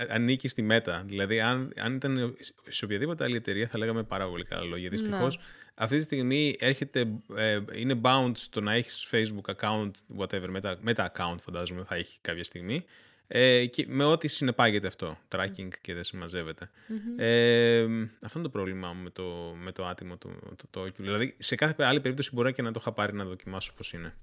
[0.10, 1.02] ανήκει στη Meta.
[1.06, 4.90] Δηλαδή, αν, αν ήταν σε οποιαδήποτε άλλη εταιρεία θα λέγαμε πάρα πολύ καλά λόγια.
[4.90, 5.44] Δυστυχώς, ναι.
[5.76, 11.06] αυτή τη στιγμή έρχεται, ε, είναι bound στο να έχεις Facebook account, whatever, Meta, Meta
[11.16, 12.86] account φαντάζομαι θα έχει κάποια στιγμή.
[13.32, 16.70] Ε, και με ό,τι συνεπάγεται αυτό, tracking και δεν συμμαζεύεται.
[17.18, 17.86] Ε,
[18.22, 20.96] αυτό είναι το πρόβλημά μου με το, με το άτιμο το, το, το Oculus.
[20.98, 24.14] Δηλαδή, σε κάθε άλλη περίπτωση μπορεί και να το είχα πάρει να δοκιμάσω πώς είναι.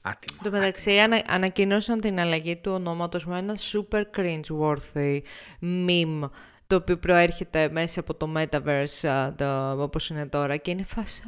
[0.00, 0.40] Άτιμο.
[0.42, 5.20] Το μεταξύ ανα, ανακοινώσαν την αλλαγή του ονόματος με ένα super cringe-worthy
[5.60, 6.30] meme
[6.66, 11.22] το οποίο προέρχεται μέσα από το Metaverse το, όπως είναι τώρα και είναι φάση...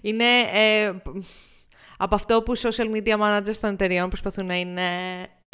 [0.00, 0.92] Είναι ε,
[1.96, 4.82] από αυτό που social media managers των εταιριών προσπαθούν να είναι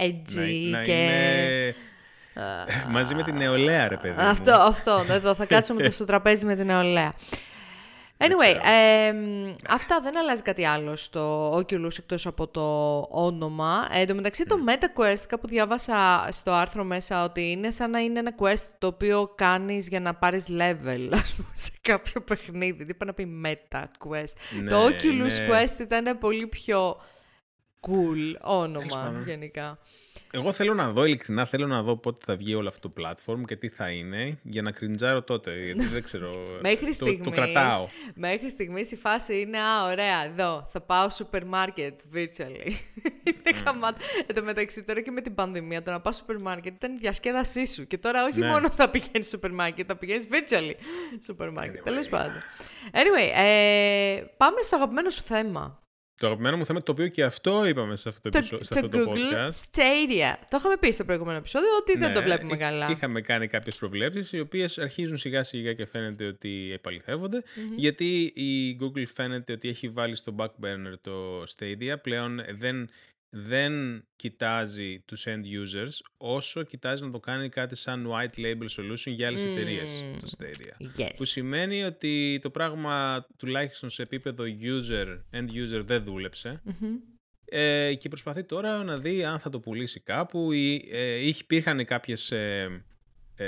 [0.02, 0.92] edgy να, και...
[0.92, 1.74] είναι...
[2.88, 4.14] Μαζί με την νεολαία, ρε παιδί.
[4.18, 5.04] Αυτό, αυτό.
[5.08, 7.12] Εδώ θα κάτσουμε στο τραπέζι με την νεολαία.
[8.24, 9.12] Anyway, ε,
[9.68, 13.88] αυτά δεν αλλάζει κάτι άλλο στο Oculus εκτός από το όνομα.
[13.92, 17.98] Ε, εν τω μεταξύ το MetaQuest, κάπου διάβασα στο άρθρο μέσα ότι είναι σαν να
[17.98, 22.84] είναι ένα quest το οποίο κάνεις για να πάρεις level ας πούμε, σε κάποιο παιχνίδι.
[22.84, 24.60] Τι είπα να πει MetaQuest.
[24.62, 26.96] Ναι, το Oculus είναι- Quest ήταν πολύ πιο
[27.86, 29.78] cool όνομα γενικά.
[30.34, 33.40] Εγώ θέλω να δω, ειλικρινά θέλω να δω πότε θα βγει όλο αυτό το platform
[33.46, 35.64] και τι θα είναι για να κριντζάρω τότε.
[35.64, 36.30] Γιατί δεν ξέρω.
[36.62, 37.88] Μέχρι το, στιγμής, το κρατάω.
[38.14, 42.72] Μέχρι στιγμής η φάση είναι, α, ωραία, εδώ, θα πάω σούπερ μάρκετ virtually.
[43.28, 43.98] είναι γαμάτο.
[44.26, 46.98] Εν τω μεταξύ, τώρα και με την πανδημία, το να πάω σούπερ μάρκετ ήταν η
[46.98, 47.86] διασκέδασή σου.
[47.86, 48.46] Και τώρα όχι Ναι.
[48.46, 50.74] μόνο θα πηγαίνεις σούπερ μάρκετ, θα πηγαίνεις virtually
[51.24, 51.80] σούπερ μάρκετ.
[51.80, 51.84] Anyway.
[51.84, 52.42] Τέλος πάντων.
[52.92, 55.81] Anyway, ε, πάμε στο αγαπημένο σου θέμα.
[56.22, 58.80] Το αγαπημένο μου θέμα, το οποίο και αυτό είπαμε σε αυτό το, Το, επεισο- σε
[58.80, 59.48] το αυτό το Google podcast.
[59.48, 60.36] Stadia.
[60.50, 62.90] Το είχαμε πει στο προηγούμενο επεισόδιο ότι δεν Ναι, το βλέπουμε είχ- καλά.
[62.90, 67.42] Είχαμε κάνει κάποιες προβλέψεις, οι οποίες αρχίζουν σιγά σιγά και φαίνεται ότι επαληθεύονται,
[67.76, 72.90] γιατί η Google φαίνεται ότι έχει βάλει στο back burner το Stadia, πλέον δεν,
[73.34, 79.12] δεν κοιτάζει τους end users, όσο κοιτάζει να το κάνει κάτι σαν white label solution
[79.14, 81.00] για άλλες εταιρείες, το Stadia.
[81.00, 81.10] Yes.
[81.16, 86.62] Που σημαίνει ότι το πράγμα τουλάχιστον σε επίπεδο user, end user δεν δουλεψε
[87.44, 91.84] Ε, και προσπαθεί τώρα να δει αν θα το πουλήσει κάπου ή ε, είχε- υπήρχαν
[91.84, 92.84] κάποιες, ε,
[93.34, 93.46] ε,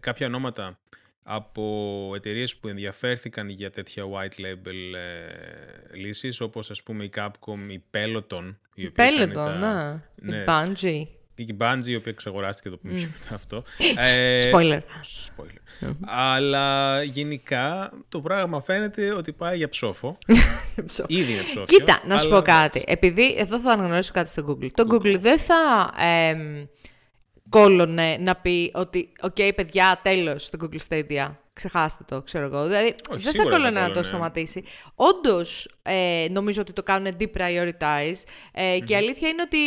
[0.00, 0.80] κάποια ονόματα
[1.30, 7.58] από εταιρείες που ενδιαφέρθηκαν για τέτοια white label ε, λύσεις όπως ας πούμε η Capcom,
[7.70, 10.02] η Peloton η οποία κάνει Peloton, τα- να.
[10.14, 10.36] ναι.
[10.36, 11.06] Η Bungie.
[11.34, 13.62] η Bungie η οποία εξαγοράστηκε το πούμε πιο μετά αυτό
[14.18, 14.78] Ε, Spoiler.
[14.80, 15.90] Spoiler.
[16.06, 20.18] Αλλά γενικά το πράγμα φαίνεται ότι πάει για ψόφο.
[21.06, 21.64] Ήδη είναι ψόφιο.
[21.78, 22.84] Κοίτα, να σου αλλά πω κάτι.
[22.86, 24.68] Επειδή εδώ θα αναγνωρίσω κάτι στο Google.
[24.74, 26.64] Το Google δεν θα εμ,
[27.48, 31.36] κόλλωνε να πει ότι «ΟΚ, παιδιά, τέλος το Google Stadia».
[31.58, 32.62] Ξεχάστε το, ξέρω εγώ.
[32.66, 34.06] Δηλαδή, Όχι, δεν θα σίγουρα δεν κόλλωνε να το κόλλωνε.
[34.08, 34.62] σταματήσει.
[34.94, 38.22] Όντως, ε, νομίζω ότι το κάνουν deprioritize.
[38.52, 39.58] Ε, Και η αλήθεια είναι ότι,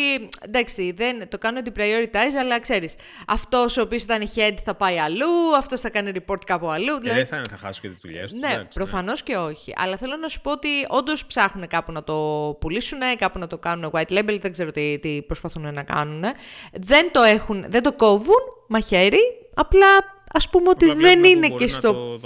[0.41, 2.95] εντάξει, δεν, το κάνουν deprioritize, αλλά ξέρεις,
[3.27, 6.93] αυτός ο οποίος ήταν head θα πάει αλλού, αυτός θα κάνει report κάπου αλλού.
[6.95, 8.39] Ε, Δηλαδή, δεν θα είναι, θα χάσω και τις δουλειές τους.
[8.39, 9.73] ναι, προφανώς και όχι.
[9.77, 12.13] Αλλά θέλω να σου πω ότι όντως ψάχνουν κάπου να το
[12.60, 16.23] πουλήσουν, κάπου να το κάνουν white label, δεν ξέρω τι, τι προσπαθούν να κάνουν.
[16.71, 19.19] Δεν το, έχουν, δεν το κόβουν μαχαίρι,
[19.54, 19.88] απλά
[20.34, 22.20] ας πούμε ότι δεν είναι, και στο,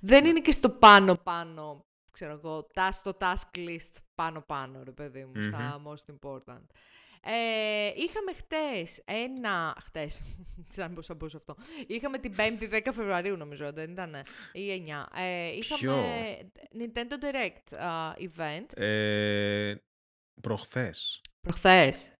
[0.00, 5.42] δεν είναι και στο πάνω-πάνω, ξέρω εγώ, τα- στο task list πάνω-πάνω, ρε παιδί μου,
[5.42, 6.66] στα most important.
[7.24, 9.76] Ε, είχαμε χτες ένα...
[9.84, 10.22] Χτες,
[10.76, 11.56] σαν πώς θα πω σε αυτό.
[11.86, 14.14] Είχαμε την 5η 10 Φεβρουαρίου νομίζω, δεν ήταν,
[14.52, 15.18] ή 9.
[15.20, 16.36] Ε, είχαμε
[16.78, 19.74] Nintendo Direct α, event, Ε,
[20.40, 21.20] προχθές.
[21.40, 22.12] προχθές.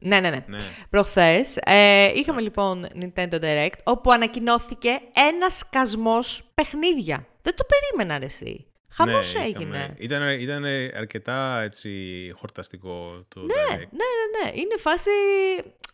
[0.00, 0.44] Ναι, ναι, ναι.
[0.46, 0.58] Ναι.
[0.90, 7.26] Προχθές ε, είχαμε λοιπόν Nintendo Direct, όπου ανακοινώθηκε ένας σκασμός παιχνίδια.
[7.42, 8.64] Δεν το περίμενα ρε εσύ.
[8.92, 9.58] Χαμός Ναι, έγινε.
[9.76, 10.64] είχαμε- Ήταν, ήταν
[10.96, 11.90] αρκετά έτσι
[12.38, 13.76] χορταστικό το Ναι, Direct.
[13.76, 14.50] ναι, ναι, ναι.
[14.60, 15.10] Είναι φάση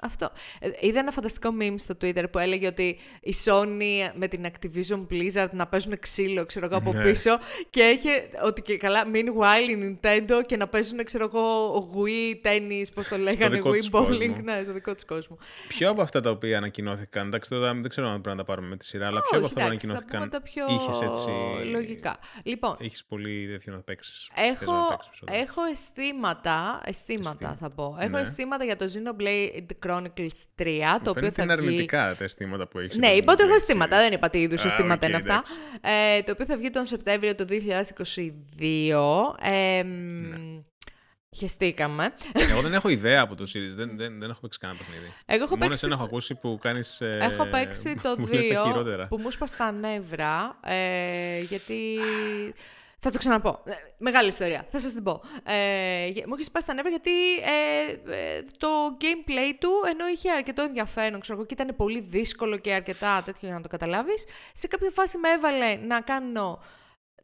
[0.00, 0.30] αυτό.
[0.60, 5.06] Ε, είδα ένα φανταστικό meme στο Twitter που έλεγε ότι η Sony με την Activision
[5.10, 7.02] Blizzard να παίζουν ξύλο, ξέρω εγώ, από Ναι.
[7.02, 7.38] πίσω
[7.70, 8.08] και έχει
[8.44, 13.16] ότι και καλά, meanwhile η Nintendo και να παίζουν, ξέρω εγώ, Wii tennis, πώς το
[13.18, 14.36] λέγανε, δικό Wii τους bowling, κόσμο.
[14.42, 15.38] ναι, στο δικό της κόσμο.
[15.68, 18.68] Ποιο από αυτά τα οποία ανακοινώθηκαν, εντάξει τώρα δεν ξέρω αν πρέπει να τα πάρουμε
[18.68, 20.64] με τη σειρά, αλλά ποιο από Όχι, αυτά που εντάξει, θα ανακοινώθηκαν πούμε τα πιο
[20.74, 21.30] είχες έτσι...
[21.70, 22.18] λογικά.
[22.42, 24.30] Λοιπόν, Έχεις πολύ τέτοιο να παίξεις.
[24.34, 25.40] Έχω, να παίξεις περισσότερο.
[25.42, 27.56] έχω αισθήματα, αισθήματα Αισθήματα.
[27.60, 27.96] θα πω.
[28.00, 28.20] Έχω Ναι.
[28.20, 31.66] αισθήματα για το Xenoblade Chronicles 3, Μου το οποίο φαίνεται θα είναι βγει...
[31.66, 32.96] αρνητικά τα αισθήματα που έχεις.
[32.96, 33.66] Ναι, από είπα ότι το έχω έτσι.
[33.66, 35.32] αισθήματα, δεν είπα τι είδους Α, αισθήματα οκ, είναι αυτά.
[35.32, 35.58] εντάξει.
[35.80, 39.34] Ε, το οποίο θα βγει τον Σεπτέμβριο του 2022.
[39.42, 40.36] Ε, Ναι.
[41.36, 42.14] Χεστήκαμε.
[42.50, 45.12] Εγώ δεν έχω ιδέα από το series, δεν, δεν, δεν έχω παίξει κανένα παιχνίδι.
[45.26, 47.00] Εγώ έχω Μόνος παίξει, εσένα έχω ακούσει που κάνεις...
[47.00, 49.06] ε, έχω παίξει το μου λες τα 2 χειρότερα.
[49.06, 50.58] που μου σπα τα νεύρα.
[50.64, 51.74] Ε, γιατί.
[53.08, 53.60] Θα το ξαναπώ.
[53.64, 54.66] Ε, μεγάλη ιστορία.
[54.70, 55.20] Θα σας την πω.
[55.44, 58.68] Ε, γε- μου έχεις σπάσει τα νεύρα γιατί ε, ε, το
[59.00, 63.48] gameplay του, ενώ είχε αρκετό ενδιαφέρον, ξέρω εγώ, και ήταν πολύ δύσκολο και αρκετά τέτοιο
[63.48, 66.62] για να το καταλάβεις, σε κάποια φάση με έβαλε να κάνω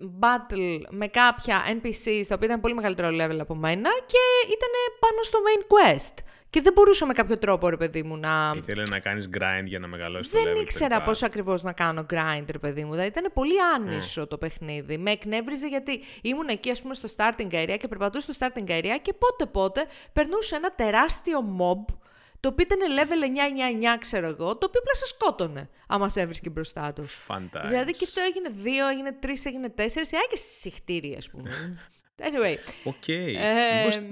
[0.00, 5.22] battle με κάποια NPCs τα οποία ήταν πολύ μεγαλύτερο level από μένα και ήταν πάνω
[5.22, 6.24] στο main quest.
[6.50, 8.54] Και δεν μπορούσα με κάποιο τρόπο, ρε παιδί μου, να...
[8.56, 10.44] Ήθελε να κάνεις grind για να μεγαλώσεις το level.
[10.44, 11.06] Δεν και ήξερα τα λοιπά.
[11.06, 12.90] πώς ακριβώς να κάνω grind, ρε παιδί μου.
[12.90, 14.98] Δηλαδή ήταν πολύ άνισο το παιχνίδι.
[14.98, 18.96] Με εκνεύριζε γιατί ήμουν εκεί, ας πούμε, στο starting area και περπατούσα στο starting area
[19.02, 21.94] και πότε πότε περνούσε ένα τεράστιο mob
[22.42, 26.50] το οποίο ήταν level 999, ξέρω εγώ, το οποίο απλά σε σκότωνε, άμα σε έβρισκε
[26.50, 27.12] μπροστά του.
[27.12, 27.70] Φαντάζομαι.
[27.70, 29.86] Δηλαδή και αυτό έγινε 2, έγινε 3, έγινε 4, ε,
[30.30, 31.50] και σιχτίρια, ας πούμε.
[32.16, 32.56] Anyway.
[32.84, 32.94] OK.
[33.06, 33.34] Okay.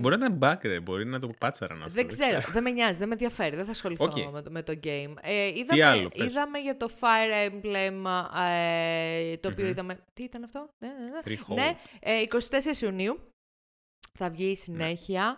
[0.00, 1.92] μπορεί να ήταν bug, μπορεί να το πάτσαραν αυτό.
[1.94, 4.30] Δεν ξέρω, δεν με νοιάζει, δεν με ενδιαφέρει, δεν θα ασχοληθώ okay.
[4.32, 5.14] με, το, με το game.
[5.20, 8.04] Ε, είδαμε, τι άλλο, είδαμε για το Fire Emblem,
[8.48, 9.70] ε, το οποίο mm-hmm.
[9.70, 10.04] είδαμε...
[10.12, 11.54] Τι ήταν αυτό; Ναι, ναι, ναι.
[11.54, 12.22] ναι ε,
[12.76, 13.30] 24 Ιουνίου
[14.20, 15.36] θα βγει η συνέχεια.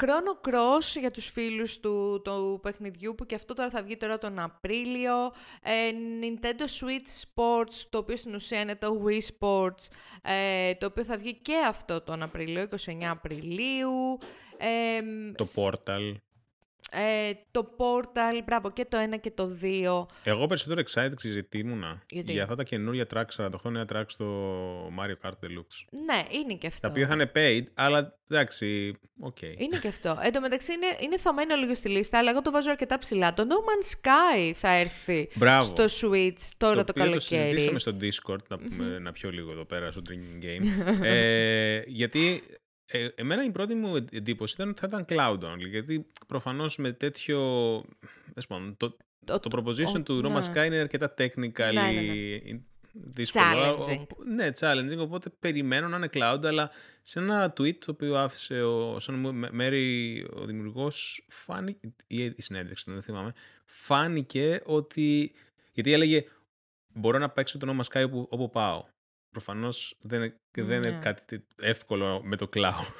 [0.00, 4.18] Chrono Cross για τους φίλους του, του παιχνιδιού που και αυτό τώρα θα βγει τώρα
[4.18, 5.32] τον Απρίλιο.
[5.62, 5.90] Ε,
[6.22, 9.86] Nintendo Switch Sports, το οποίο στην ουσία είναι το Wii Sports,
[10.22, 14.18] ε, το οποίο θα βγει και αυτό τον Απρίλιο, 29 Απριλίου.
[14.58, 14.98] Ε,
[15.34, 16.14] το Portal.
[16.90, 20.06] Ε, το Portal, μπράβο, και το 1 και το 2.
[20.24, 24.26] Εγώ περισσότερο excited ήμουνα για αυτά τα καινούργια tracks, 48 νέα tracks στο
[24.98, 25.98] Mario Kart Deluxe.
[26.06, 26.80] Ναι, είναι και αυτό.
[26.80, 29.36] Τα οποία είναι paid, αλλά εντάξει, OK.
[29.40, 29.54] Okay.
[29.56, 30.18] Είναι και αυτό.
[30.22, 33.34] Εν τω μεταξύ είναι, είναι θαμμένο λίγο στη λίστα, αλλά εγώ το βάζω αρκετά ψηλά.
[33.34, 35.64] Το No Man's Sky θα έρθει Μπράβο.
[35.64, 37.18] στο Switch τώρα το, το καλοκαίρι.
[37.18, 41.02] Το συζητήσαμε στο Discord, να, πούμε, να πιω λίγο εδώ πέρα στο Drinking Game.
[41.02, 42.42] ε, γιατί
[42.92, 46.92] ε, εμένα η πρώτη μου εντύπωση ήταν ότι θα ήταν cloud only, γιατί προφανώς με
[46.92, 47.38] τέτοιο,
[48.76, 50.62] το, το, το proposition του No Man's ναι.
[50.62, 52.60] Sky είναι αρκετά technical, ναι, ναι, ναι.
[52.92, 53.44] δύσκολο.
[53.46, 54.06] Challenging.
[54.34, 56.70] ναι, challenging, οπότε περιμένω να είναι cloud, αλλά
[57.02, 62.92] σε ένα tweet το οποίο άφησε ο Σαν Μέρι, ο δημιουργός, φάνηκε, ή η συνέντευξη,
[62.92, 63.32] δεν θυμάμαι,
[63.64, 65.32] φάνηκε ότι,
[65.72, 66.24] γιατί έλεγε
[66.92, 68.84] μπορώ να παίξω το No Man's Sky όπου, όπου πάω.
[69.30, 70.98] Προφανώς δεν, δεν είναι ναι.
[70.98, 72.92] κάτι εύκολο με το cloud.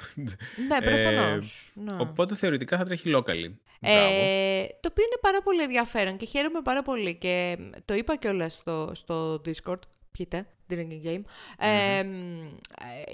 [0.67, 1.71] Ναι, προφανώς.
[1.75, 1.95] ναι.
[1.99, 3.53] Οπότε θεωρητικά θα τρέχει locally.
[3.79, 7.15] Ε, το οποίο είναι πάρα πολύ ενδιαφέρον και χαίρομαι πάρα πολύ.
[7.15, 9.79] Και το είπα κιόλας στο, στο Discord.
[10.11, 11.21] Πιείτε, drinking game.
[11.57, 12.03] Ε,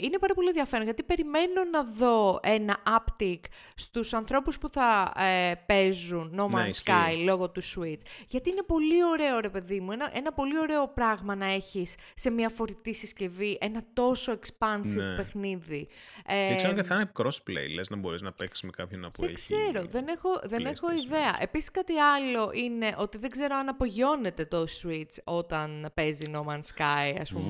[0.01, 3.39] είναι πάρα πολύ ενδιαφέρον γιατί περιμένω να δω ένα uptick
[3.75, 8.01] στους ανθρώπους που θα ε, παίζουν No Man's Sky λόγω του Switch.
[8.27, 12.29] Γιατί είναι πολύ ωραίο ρε παιδί μου, ένα, ένα πολύ ωραίο πράγμα να έχεις σε
[12.29, 15.15] μια φορητή συσκευή ένα τόσο expansive ναι.
[15.15, 15.87] παιχνίδι.
[16.25, 19.21] Ε, δεν ξέρω αν θα είναι crossplay, λες να μπορείς να παίξεις με κάποιον που
[19.21, 21.37] δεν έχει ξέρω, δεν έχω, δεν έχω ιδέα.
[21.39, 26.75] Επίσης κάτι άλλο είναι ότι δεν ξέρω αν απογειώνεται το Switch όταν παίζει No Man's
[26.75, 27.46] Sky, ας πούμε.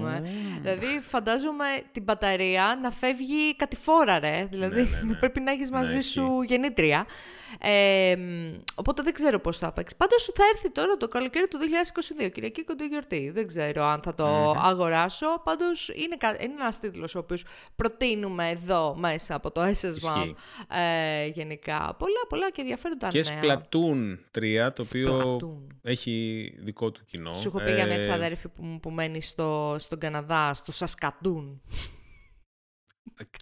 [0.62, 4.48] Δηλαδή, φαντάζομαι την μπαταρία να φεύγει κατηφόρα, ρε.
[4.52, 5.18] Δηλαδή, ναι, ναι, ναι.
[5.22, 7.06] πρέπει να έχεις μαζί σου γεννήτρια.
[7.62, 8.16] Ε,
[8.76, 9.96] οπότε δεν ξέρω πώς θα παίξει.
[9.98, 11.58] Πάντως θα έρθει τώρα το καλοκαίρι του
[12.26, 13.32] 2022, Κυριακή κοντογιορτή.
[13.34, 14.26] Δεν ξέρω αν θα το
[14.64, 15.42] αγοράσω.
[15.44, 17.44] Πάντως είναι, είναι ένας τίτλος ο οποίος
[17.76, 20.34] προτείνουμε εδώ μέσα από το SSMAP
[20.68, 21.96] ε, γενικά.
[22.00, 25.38] Πολλά, πολλά και ενδιαφέροντα Και Splatoon 3, το οποίο
[25.82, 27.34] έχει δικό του κοινό.
[27.34, 31.62] Σου έχω πει για μια ε, ξαδέρφη που, που μένει στο, στον Καναδά, στο Σασκατούν.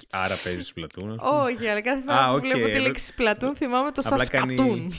[0.10, 1.16] Άρα παίζεις Splatoon.
[1.18, 4.94] Όχι, αλλά κάθε φορά που βλέπω τη λέξη Splatoon θυμάμαι το Σασκατούν.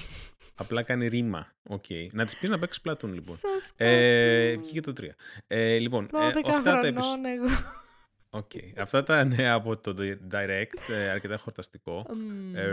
[0.54, 1.52] Απλά κάνει ρήμα.
[1.68, 2.06] Okay.
[2.12, 3.36] Να της πεις να παίξεις Splatoon, λοιπόν.
[3.76, 5.04] Ε, και το 3.
[5.46, 7.30] Ε, λοιπόν, ε, αυτά τα επεισόδια.
[7.30, 7.46] εγώ.
[8.30, 8.72] Okay.
[8.76, 9.94] Αυτά τα νέα από το
[10.30, 12.06] Direct, ε, αρκετά χορταστικό.
[12.54, 12.70] Ε,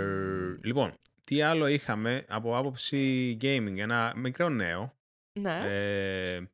[0.64, 0.94] λοιπόν,
[1.26, 4.94] τι άλλο είχαμε από άποψη gaming, ένα μικρό νέο.
[5.40, 5.62] Ναι.
[5.66, 6.50] Ε,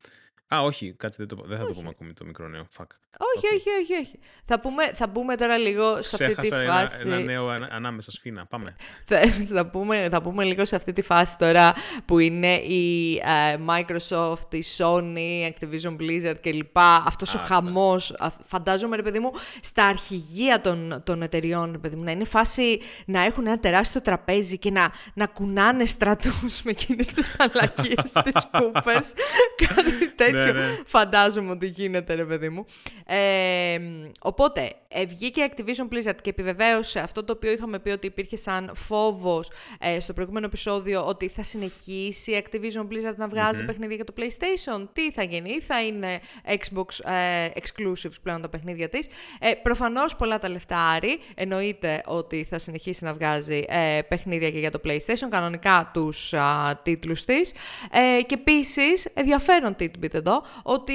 [0.56, 2.68] Α, όχι, κάτσε, δεν, το, δεν θα το πούμε ακόμη το μικρό νέο.
[2.78, 2.86] Fuck.
[3.18, 3.56] Όχι, okay.
[3.56, 4.20] όχι, όχι, όχι.
[4.46, 7.02] Θα, πούμε, θα μπούμε τώρα λίγο σε αυτή τη φάση.
[7.02, 8.46] Ένα, ένα νέο ανάμεσα σφίνα.
[8.46, 8.76] Πάμε.
[9.06, 9.20] θα,
[9.54, 11.74] θα, πούμε, θα πούμε λίγο σε αυτή τη φάση τώρα
[12.06, 16.78] που είναι η uh, Microsoft, η Sony, Activision Blizzard κλπ.
[16.78, 18.16] Αυτός ο χαμός.
[18.44, 19.32] Φαντάζομαι, ρε παιδί μου,
[19.62, 24.02] στα αρχηγεία των, των εταιριών, ρε παιδί μου, να είναι φάση να έχουν ένα τεράστιο
[24.02, 29.14] τραπέζι και να, να κουνάνε στρατούς με εκείνες τις μαλακίες, τις κούπες.
[29.56, 30.38] Κάτι τέτοιο.
[30.43, 30.78] Ναι, ναι.
[30.86, 32.65] Φαντάζομαι ότι γίνεται, ρε παιδί μου.
[33.06, 33.80] Ε,
[34.19, 34.71] οπότε,
[35.08, 39.99] βγήκε Activision Blizzard και επιβεβαίωσε αυτό το οποίο είχαμε πει ότι υπήρχε σαν φόβος ε,
[39.99, 44.88] στο προηγούμενο επεισόδιο ότι θα συνεχίσει η Activision Blizzard να βγαζει παιχνίδια για το PlayStation.
[44.93, 49.08] Τι θα γίνει, ή θα είναι Xbox ε, exclusives πλέον τα παιχνίδια της.
[49.39, 51.19] Ε, προφανώς πολλά τα λεφτά άρει.
[51.36, 56.80] Εννοείται ότι θα συνεχίσει να βγάζει ε, παιχνίδια και για το PlayStation, κανονικά τους α,
[56.84, 57.54] τίτλους της.
[57.91, 60.29] Ε, και επίσης ενδιαφέρον tidbit εδώ,
[60.63, 60.94] ότι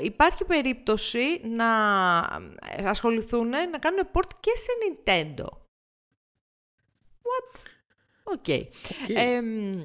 [0.00, 1.70] υπάρχει περίπτωση να
[2.84, 5.46] ασχοληθούν να κάνουν port και σε Nintendo.
[7.28, 7.60] What?
[8.22, 8.44] OK.
[8.46, 8.62] Okay.
[9.08, 9.40] okay.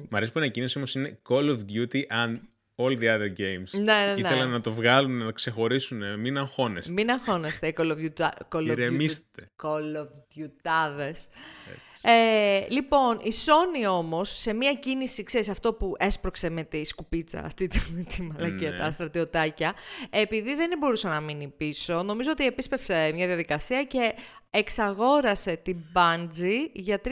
[0.08, 2.38] Μ' αρέσει που ανακοίνωση όμως είναι Call of Duty and
[2.76, 3.70] all the other games.
[3.72, 4.20] Ναι, ναι, ναι.
[4.20, 6.20] Ήθελαν να το βγάλουν, να ξεχωρίσουν.
[6.20, 6.92] Μην αγχώνεστε.
[6.92, 8.28] Μην αγχώνεστε, Call of Duty.
[8.50, 9.08] Call of Duty.
[9.62, 11.12] Call of Duty.
[12.02, 17.44] Ε, λοιπόν, η Sony όμως, σε μια κίνηση, ξέρεις, αυτό που έσπρωξε με τη σκουπίτσα,
[17.44, 18.78] αυτή τη, τη μαλακία, ναι.
[18.78, 19.74] τα στρατιωτάκια,
[20.10, 24.14] επειδή δεν μπορούσε να μείνει πίσω, νομίζω ότι επίσπευσε μια διαδικασία και
[24.54, 27.10] εξαγόρασε την Bungie για 3,6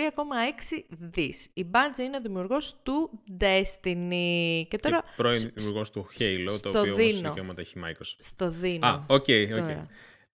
[0.88, 1.48] δις.
[1.54, 4.62] Η Bungie είναι ο δημιουργός του Destiny.
[4.68, 4.98] Και τώρα...
[4.98, 8.16] Και πρώην δημιουργός του Halo, το οποίο όμως δικαιώματα έχει Microsoft.
[8.18, 8.86] Στο δίνω.
[8.86, 9.26] Α, OK,
[9.58, 9.88] OK.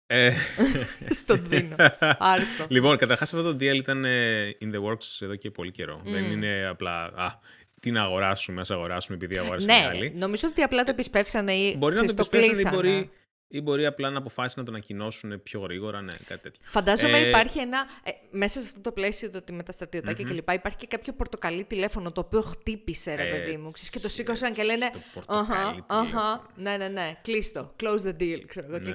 [0.06, 0.32] Ε,
[1.20, 1.76] στο δίνω.
[2.18, 2.66] Άρθρο.
[2.68, 6.00] Λοιπόν, καταρχάς αυτό το deal ήταν ε, in the works εδώ και πολύ καιρό.
[6.04, 7.04] Δεν είναι απλά...
[7.04, 7.38] Α,
[7.80, 10.12] τι να αγοράσουμε, ας αγοράσουμε επειδή αγοράσαμε ναι, άλλοι.
[10.16, 13.10] νομίζω ότι απλά το επισπεύσανε ή Μπορεί να το επισπεύσανε ή μπορεί,
[13.48, 16.61] ή μπορεί απλά να αποφάσισαν να το ανακοινώσουν πιο γρήγορα, ναι, κάτι τέτοιο.
[16.64, 17.28] Φαντάζομαι ε...
[17.28, 17.87] υπάρχει ένα.
[18.02, 20.30] Ε, μέσα σε αυτό το πλαίσιο το ότι με τα στρατιωτάκια mm-hmm.
[20.30, 20.50] κλπ.
[20.52, 23.70] Υπάρχει και κάποιο πορτοκαλί τηλέφωνο το οποίο χτύπησε, ρε παιδί μου.
[23.70, 24.90] Ξέρεις, και το σήκωσαν και λένε.
[25.26, 26.46] Αχα, αχα.
[26.57, 27.18] Ναι, ναι, ναι.
[27.22, 27.74] Κλείστο.
[27.83, 28.78] Close the deal, ξέρω εγώ.
[28.78, 28.92] Ναι.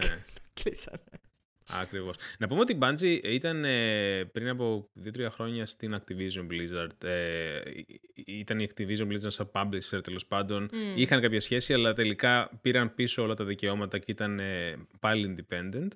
[0.53, 0.99] Κλείσανε.
[1.73, 2.15] Ακριβώς.
[2.39, 7.03] Να πούμε ότι η Bungie ήταν ε, πριν από 2-3 χρόνια στην Activision Blizzard.
[7.03, 7.61] Ε,
[8.25, 10.69] ήταν η Activision Blizzard σαν publisher τέλος πάντων.
[10.95, 15.87] Είχαν κάποια σχέση, αλλά τελικά πήραν πίσω όλα τα δικαιώματα και ήταν ε, πάλι independent.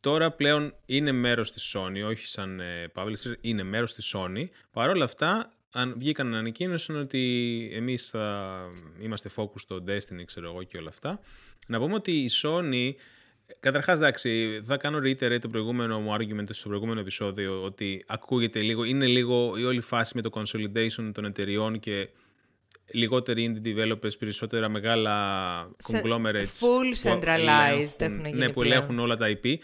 [0.00, 4.48] Τώρα πλέον είναι μέρος της Sony, όχι σαν ε, publisher, είναι μέρος της Sony.
[4.72, 8.58] Παρ' όλα αυτά, αν βγήκαν να ανακοίνωσαν ότι εμείς θα
[9.00, 11.20] είμαστε focus στο Destiny, ξέρω εγώ και όλα αυτά.
[11.66, 12.92] Να πούμε ότι η Sony
[13.60, 18.84] Καταρχάς, εντάξει, θα κάνω reiterate το προηγούμενο μου argument στο προηγούμενο επεισόδιο ότι ακούγεται λίγο,
[18.84, 22.08] είναι λίγο η όλη φάση με το consolidation των εταιριών και
[22.92, 25.14] λιγότεροι indie developers, περισσότερα μεγάλα
[25.92, 26.44] conglomerates.
[26.44, 29.54] Full centralized έχουν, Ναι, που ελέγχουν όλα τα IP.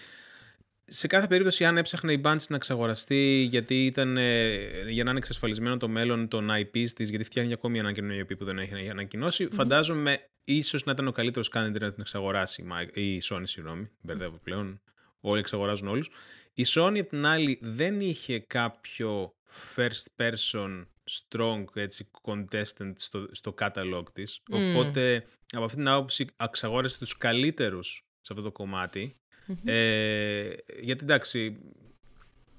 [0.86, 4.54] Σε κάθε περίπτωση, αν έψαχνε η Bungie να εξαγοραστεί γιατί ήταν ε,
[4.88, 8.38] για να είναι εξασφαλισμένο το μέλλον των IPs της, γιατί φτιάχνει ακόμη ένα καινούριο IP
[8.38, 9.54] που δεν έχει ανακοινώσει, mm-hmm.
[9.54, 14.80] φαντάζομαι ίσως να ήταν ο καλύτερος candidate να την εξαγοράσει η Sony, συγγνώμη, μπερδεύω πλέον.
[15.20, 16.10] Όλοι εξαγοράζουν όλους.
[16.54, 19.34] Η Sony, απ' την άλλη, δεν είχε κάποιο
[19.76, 24.42] first person strong έτσι, contestant στο, στο catalog της.
[24.50, 29.16] Οπότε, από αυτή την άποψη, εξαγόρασε τους καλύτερους σε αυτό το κομμάτι.
[29.64, 31.58] Ε, γιατί εντάξει,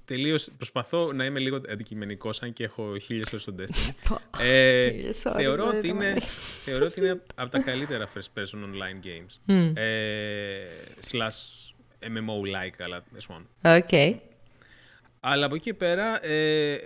[0.06, 4.16] τελείως προσπαθώ να είμαι λίγο αντικειμενικός, αν και έχω χίλιες ώρες στον Destiny.
[4.40, 6.14] ε, θεωρώ, ότι είναι,
[6.64, 9.54] θεωρώ ότι είναι από τα καλύτερα first person online games.
[9.74, 10.58] Ε,
[11.10, 11.66] slash
[12.00, 13.04] MMO-like, αλλά
[13.62, 14.14] Okay.
[15.20, 16.78] Αλλά από εκεί πέρα ε,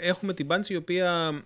[0.00, 1.42] έχουμε την Bungie η οποία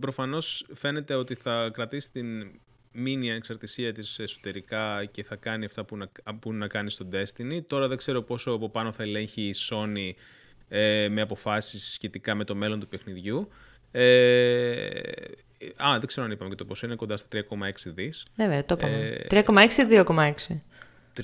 [0.00, 2.50] προφανώς φαίνεται ότι θα κρατήσει την
[2.92, 7.60] μείνει ανεξαρτησία της εσωτερικά και θα κάνει αυτά που να, που να κάνει στο Destiny.
[7.66, 10.12] Τώρα δεν ξέρω πόσο από πάνω θα ελέγχει η Sony
[10.72, 13.48] ε, με αποφάσεις σχετικά με το μέλλον του παιχνιδιού.
[13.92, 14.86] Ε,
[15.76, 17.42] α, δεν ξέρω αν είπαμε και το ποσό είναι κοντά στα 3,6
[17.84, 18.26] δις.
[18.34, 19.26] Ναι, βέβαια, το είπαμε.
[19.30, 20.60] 3,6 ή 2,6.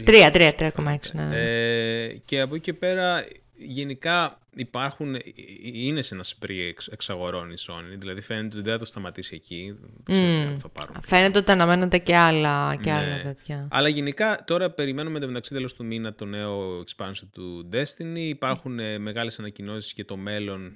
[0.07, 0.97] 3, 3, 3,6.
[1.13, 1.37] Ναι, ναι.
[1.37, 3.25] Ε, και από εκεί και πέρα
[3.57, 5.23] γενικά υπάρχουν, ε, ε,
[5.63, 9.35] είναι σε ένα σπρί εξ, εξαγορών η Sony, δηλαδή φαίνεται ότι δεν θα το σταματήσει
[9.35, 10.59] εκεί, δεν mm.
[10.59, 10.97] θα πάρουν.
[11.03, 12.97] Φαίνεται ότι αναμένονται και άλλα, και ναι.
[12.97, 13.69] άλλα τέτοια.
[13.71, 18.79] Αλλά γενικά τώρα περιμένουμε το μεταξύ τέλος του μήνα το νέο expansion του Destiny, υπάρχουν
[18.81, 18.99] mm.
[18.99, 20.73] μεγάλες ανακοινώσεις για το μέλλον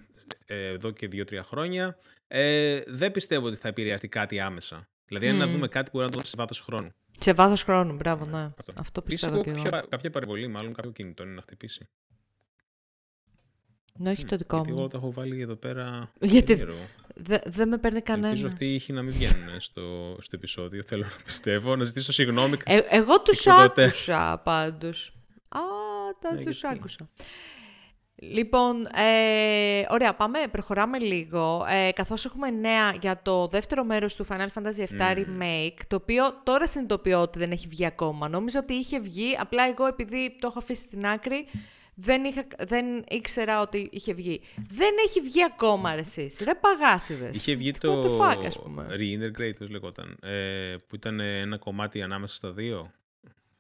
[0.47, 1.97] εδώ και 2-3 χρόνια.
[2.29, 4.89] Ε, δεν πιστεύω ότι θα επηρεαστεί κάτι άμεσα.
[5.07, 6.95] Δηλαδή, αν να δούμε κάτι που μπορεί να το δούμε σε βάθος χρόνου.
[7.19, 8.39] Σε βάθος χρόνου, μπράβο, ναι.
[8.39, 9.63] Αυτό, Αυτό πιστεύω και εγώ.
[9.89, 11.89] Κάποια παρεμβολή, μάλλον κάποιο κινητό είναι να χτυπήσει.
[14.03, 14.63] Ναι, όχι το δικό μου.
[14.63, 16.13] Γιατί εγώ το έχω βάλει εδώ πέρα.
[16.21, 16.67] Γιατί
[17.45, 18.29] δεν με παίρνει κανένα.
[18.29, 20.83] Ελπίζω αυτοί οι ήχοι να μην βγαίνουν στο, στο επεισόδιο.
[20.87, 21.77] Θέλω να πιστεύω.
[21.77, 22.57] Να ζητήσω συγγνώμη.
[22.65, 25.13] Ε, εγώ τους άκουσα πάντως.
[25.49, 25.61] Α,
[26.21, 27.09] τα ναι, τους άκουσα.
[28.23, 34.27] Λοιπόν, ε, ωραία, πάμε, προχωράμε λίγο, ε, καθώς έχουμε νέα για το δεύτερο μέρος του
[34.27, 35.17] Final Fantasy VII mm.
[35.17, 38.29] Remake, το οποίο τώρα συνειδητοποιώ ότι δεν έχει βγει ακόμα.
[38.29, 41.47] Νόμιζα ότι είχε βγει, απλά εγώ επειδή το έχω αφήσει στην άκρη,
[42.01, 44.41] δεν, είχα, δεν ήξερα ότι είχε βγει.
[44.69, 46.37] Δεν έχει βγει ακόμα, ρε εσείς.
[46.45, 47.37] Ρε παγάσιδες.
[47.37, 48.37] Είχε βγει το fuck,
[48.91, 52.93] Reintegrate, πώς λεγόταν, ε, που ήταν ένα κομμάτι ανάμεσα στα δύο.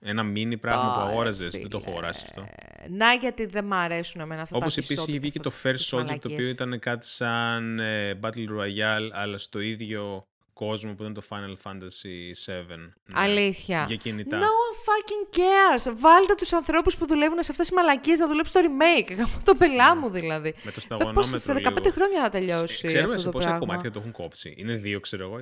[0.03, 1.57] Ένα μίνι πράγμα που αγόραζες.
[1.57, 2.47] Δεν το έχω αγοράσει αυτό.
[2.89, 5.53] Να, γιατί δεν μ' αρέσουν εμένα αυτά Όπως τα Όπως επίσης είχε βγει και το
[5.63, 10.27] First Soldier, το οποίο ήταν κάτι σαν ε, Battle Royale, αλλά στο ίδιο
[10.67, 12.67] κόσμο που ήταν το Final Fantasy VII.
[12.69, 13.85] Ναι, Αλήθεια.
[13.87, 14.39] Για κινητά.
[14.39, 15.93] No one fucking cares.
[15.97, 19.27] Βάλτε τους ανθρώπους που δουλεύουν σε αυτές τις μαλακίες να δουλέψουν το remake.
[19.45, 20.55] το πελά μου δηλαδή.
[20.63, 22.87] Με το σταγονόμετρο Σε 15 χρόνια θα τελειώσει.
[22.87, 24.55] Ξέρουμε σε πόσα κομμάτια το έχουν κόψει.
[24.57, 25.37] Είναι δύο, ξέρω εγώ.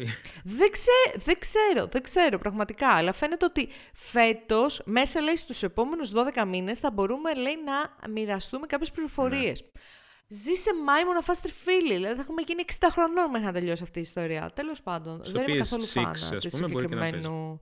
[0.59, 2.89] δεν, ξέ, δεν ξέρω, δεν ξέρω πραγματικά.
[2.89, 8.67] Αλλά φαίνεται ότι φέτος, μέσα λέει στους επόμενους 12 μήνες, θα μπορούμε λέει, να μοιραστούμε
[8.67, 9.61] κάποιες πληροφορίες.
[9.61, 9.81] Ναι.
[10.31, 11.95] Ζήσε μάιμο να φας τριφύλι.
[11.95, 14.51] Δηλαδή θα έχουμε γίνει 60 χρονών μέχρι να τελειώσει αυτή η ιστορία.
[14.55, 15.25] Τέλος πάντων.
[15.25, 17.61] Στο δεν είμαι καθόλου φάνα τη συγκεκριμένου.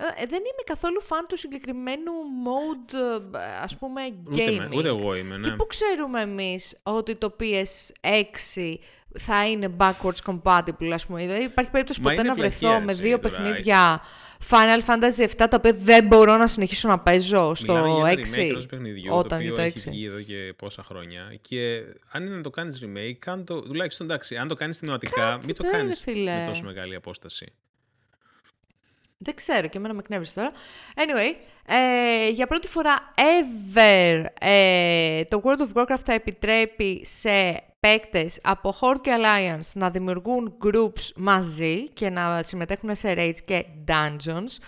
[0.00, 2.12] Ε, δεν είμαι καθόλου φαν του συγκεκριμένου
[2.44, 2.94] mode,
[3.34, 4.66] ε, ας πούμε, gaming.
[4.66, 5.48] Ούτε, ούτε εγώ είμαι, ναι.
[5.48, 8.74] Και πού ξέρουμε εμείς ότι το PS6
[9.18, 11.20] θα είναι backwards compatible, ας πούμε.
[11.20, 14.00] Δηλαδή υπάρχει περίπτωση ποτέ να βρεθώ με δύο παιχνίδια
[14.50, 18.24] Final Fantasy 7, τα οποία δεν μπορώ να συνεχίσω να παίζω στο Μιλάμε 6.
[18.24, 19.90] Για ένα παιχνιδιού, όταν το οποίο το έχει 6.
[19.90, 21.38] βγει εδώ και πόσα χρόνια.
[21.40, 25.38] Και αν είναι να το κάνεις remake, κάν το, τουλάχιστον εντάξει, αν το κάνεις θυματικά,
[25.44, 26.38] μην το βέβαια, κάνεις φίλε.
[26.38, 27.52] με τόσο μεγάλη απόσταση.
[29.18, 30.52] Δεν ξέρω και εμένα με εκνεύρισε τώρα.
[30.94, 31.34] Anyway,
[31.66, 38.74] ε, για πρώτη φορά ever ε, το World of Warcraft θα επιτρέπει σε παίκτες από
[38.80, 44.58] Horde και Alliance να δημιουργούν groups μαζί και να συμμετέχουν σε raids και dungeons.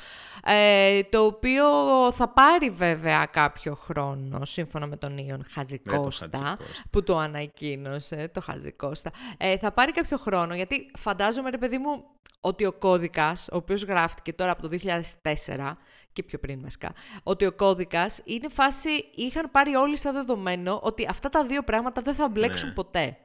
[0.45, 1.65] Ε, το οποίο
[2.13, 6.87] θα πάρει βέβαια κάποιο χρόνο σύμφωνα με τον Ιον Χατζικώστα Χατζικώστα.
[6.91, 9.11] που το ανακοίνωσε, το Χατζικώστα.
[9.37, 12.05] Ε, θα πάρει κάποιο χρόνο γιατί φαντάζομαι ρε παιδί μου
[12.41, 15.77] ότι ο κώδικας, ο οποίος γράφτηκε τώρα από το 2004
[16.13, 21.07] και πιο πριν βασικά, ότι ο κώδικας είναι φάση, είχαν πάρει όλοι σαν δεδομένο ότι
[21.11, 22.75] αυτά τα δύο πράγματα δεν θα μπλέξουν Ναι.
[22.75, 23.17] ποτέ.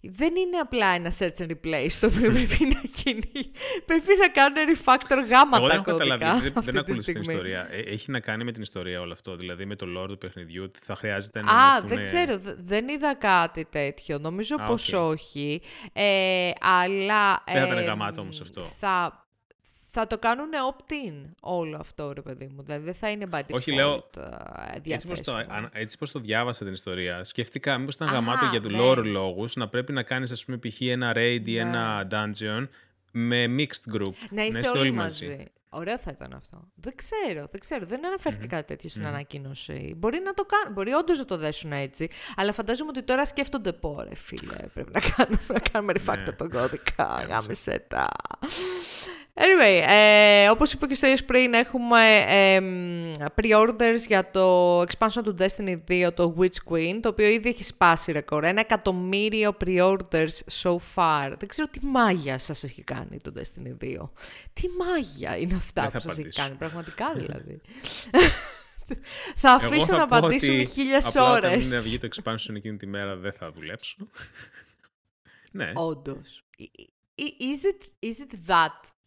[0.00, 3.50] Δεν είναι απλά ένα search and replace το οποίο πρέπει να γίνει.
[3.86, 6.78] Πρέπει να κάνουν refactor γάμα τα Εγώ δεν έχω κώδικα καταλάβει, δεν, αυτή δεν τη
[6.90, 7.32] ακολουθεί την στιγμή.
[7.34, 7.68] ιστορία.
[7.70, 10.62] Ε, έχει να κάνει με την ιστορία όλο αυτό, δηλαδή με το lore του παιχνιδιού,
[10.66, 14.18] ότι θα χρειάζεται να Α, ενωθούνε- δεν ξέρω, δε- δεν είδα κάτι τέτοιο.
[14.18, 15.02] Νομίζω Α, πως οκ.
[15.10, 15.60] όχι.
[15.92, 17.42] Ε, αλλά...
[17.46, 18.62] Δεν θα ήταν εμ, γαμάτο όμως αυτό.
[18.78, 19.26] Θα,
[20.00, 22.62] θα το κάνουν opt-in όλο αυτό, ρε παιδί μου.
[22.62, 24.08] Δηλαδή δεν θα είναι by default Όχι, λέω,
[24.84, 25.56] ε, Έτσι πως, το, διαθέσιμο.
[25.56, 28.78] αν- έτσι πως το διάβασα την ιστορία, σκέφτηκα μήπως ήταν Αχα, γαμάτο για του ναι.
[28.80, 30.80] lore λόγους να πρέπει να κάνεις ας πούμε π.χ.
[30.80, 31.60] ένα raid ή Ναι.
[31.60, 32.68] ένα dungeon
[33.12, 34.12] με mixed group.
[34.30, 35.44] Να είστε όλοι μαζί.
[35.70, 36.68] Ωραίο θα ήταν αυτό.
[36.74, 37.86] Δεν ξέρω, δεν ξέρω.
[37.86, 39.94] Δεν αναφερθηκε κάτι τέτοιο στην ανακοίνωση.
[39.96, 42.08] Μπορεί να το κάνουν, μπορεί όντως να το δέσουν έτσι.
[42.36, 44.56] Αλλά φαντάζομαι ότι τώρα σκέφτονται πόρε, φίλε.
[44.74, 46.32] Πρέπει να κάνουμε, να κάνουμε refactor Ναι.
[46.32, 47.24] τον κώδικα.
[47.28, 48.08] Γάμισε τα.
[49.40, 55.22] Anyway, ε, όπως είπα και στο ίδιο πριν, έχουμε ε, μ, pre-orders για το expansion
[55.24, 58.44] του Destiny 2, το Witch Queen, το οποίο ήδη έχει σπάσει ρεκόρ.
[58.44, 61.32] Ένα εκατομμύριο pre-orders so far.
[61.38, 64.08] Δεν ξέρω τι μάγια σας έχει κάνει το Destiny 2.
[64.52, 66.42] Τι μάγια είναι αυτά Δεν που θα σας έχει απαντήσω.
[66.42, 67.60] κάνει, πραγματικά δηλαδή.
[69.34, 71.48] θα αφήσω Εγώ να θα πω απαντήσουμε ότι χίλιες απλά ώρες.
[71.48, 73.96] Όταν είναι να βγει το expansion εκείνη τη μέρα δεν θα δουλέψω.
[75.52, 75.72] ναι.
[75.74, 76.42] Όντως.
[77.20, 78.97] Is it, is it that Ε,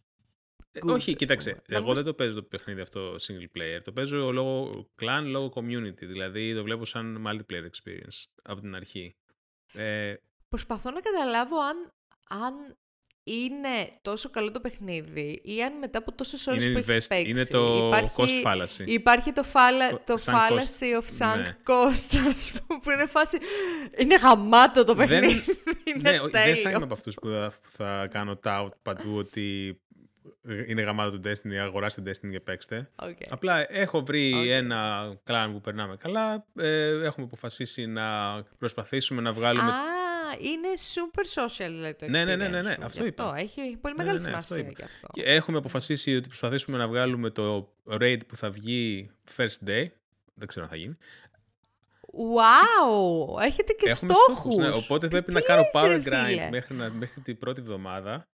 [0.80, 1.50] good, Όχι, ας κοίταξε.
[1.50, 1.62] πούμε.
[1.66, 3.80] Εγώ Νομίζω- δεν το παίζω το παιχνίδι αυτό single player.
[3.84, 4.70] Το παίζω λόγω
[5.02, 5.98] clan, λόγω community.
[6.06, 9.16] Δηλαδή το βλέπω σαν multiplayer experience από την αρχή.
[9.72, 10.14] Ε,
[10.48, 11.92] Προσπαθώ να καταλάβω αν,
[12.28, 12.76] αν
[13.24, 17.08] είναι τόσο καλό το παιχνίδι ή αν μετά από τόσες ώρες είναι, που έχεις invest,
[17.08, 18.86] παίξει είναι το υπάρχει, cost fallacy.
[18.86, 21.56] Υπάρχει το, φάλα, Το- το sunk fallacy of sunk Ναι.
[21.66, 23.38] cost, ας πούμε, που είναι φάση...
[23.98, 25.44] Είναι γαμάτο το Δεν- παιχνίδι,
[25.94, 26.62] είναι ναι, ο- δεν τέλειο.
[26.62, 29.80] θα είμαι από αυτούς που θα, που θα κάνω tout παντού ότι
[30.68, 32.90] είναι γαμάτο το Destiny, αγοράστε Destiny και παίξτε.
[32.96, 33.16] Οκ.
[33.28, 34.46] Απλά έχω βρει Οκ.
[34.46, 36.46] ένα clan που περνάμε καλά.
[36.56, 38.04] Ε, έχουμε αποφασίσει να
[38.58, 39.70] προσπαθήσουμε να βγάλουμε.
[39.70, 39.74] Α,
[40.40, 42.84] είναι super social δηλαδή, το experience Ναι, ναι, ναι, ναι, ναι, σου.
[42.84, 43.34] αυτό Γι' είπα.
[43.36, 44.72] Έχει πολύ Ναι, μεγάλη ναι, ναι, αυτό σημασία είπα.
[44.78, 45.08] γι' αυτό.
[45.12, 49.86] Και έχουμε αποφασίσει ότι προσπαθήσουμε να βγάλουμε το raid που θα βγει first day.
[50.34, 50.96] Δεν ξέρω αν θα γίνει.
[52.14, 53.42] Wow!
[53.42, 54.56] Έχετε και Έχουμε στόχους.
[54.56, 57.20] ναι, οπότε Τι- πρέπει τι να κάνω λες, power ρε, grind φίλε; μέχρι, να, μέχρι
[57.20, 58.26] την πρώτη εβδομάδα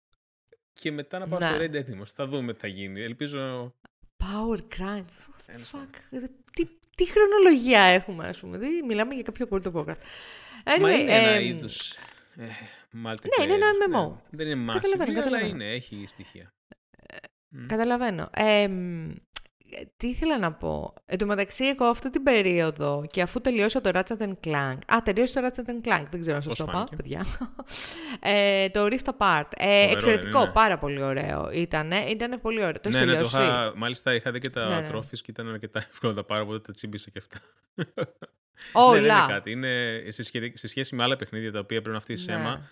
[0.79, 1.47] και μετά να πάω Ναι.
[1.47, 2.05] στο raid έτοιμο.
[2.05, 3.01] Θα δούμε τι θα γίνει.
[3.01, 3.73] Ελπίζω.
[4.17, 5.05] Power grind.
[5.05, 5.89] What the Τέλος fuck.
[6.55, 8.57] Τι, τι χρονολογία έχουμε, ας πούμε.
[8.57, 10.01] Δεν μιλάμε για κάποιο World of Warcraft.
[10.63, 11.91] Anyway, Μα είναι ένα εμ, είδους.
[11.91, 12.45] Ε,
[12.91, 14.09] Ναι, είναι ένα MMO.
[14.11, 15.47] Ναι, δεν είναι massive, Καταλαβαίνω, αλλά καταλαβαίνω.
[15.55, 16.53] είναι, έχει στοιχεία.
[17.49, 17.65] Μμ.
[17.65, 18.29] Καταλαβαίνω.
[18.33, 19.13] Εμ,
[19.97, 20.93] τι ήθελα να πω.
[21.05, 24.77] Εν τω μεταξύ, εγώ αυτή την περίοδο και αφού τελειώσα το Ratchet and Clank.
[24.87, 26.03] Α, τελείωσε το Ratchet and Clank.
[26.11, 27.25] Δεν ξέρω αν σας Πώς το είπα, φάνηκε; παιδιά.
[28.19, 29.47] ε, το Rift Apart.
[29.57, 31.49] Ε, δεν εξαιρετικό, είναι; πάρα πολύ ωραίο.
[31.51, 32.79] Ήτανε, ήτανε πολύ ωραίο.
[32.81, 34.87] Το ναι, έχεις ναι, το τελειώσει; είχα, μάλιστα είχα δει και τα Ναι, ναι.
[34.87, 37.39] τρόφις και ήταν αρκετά εύκολο να τα πάρω, οπότε τα τσίμπησα και αυτά.
[38.71, 38.99] Όλα.
[39.01, 39.51] Ναι, δεν είναι κάτι.
[39.51, 42.69] Είναι σε, σχέση, σε σχέση με άλλα παιχνίδια τα οποία πρέπει να φτύσεις αίμα.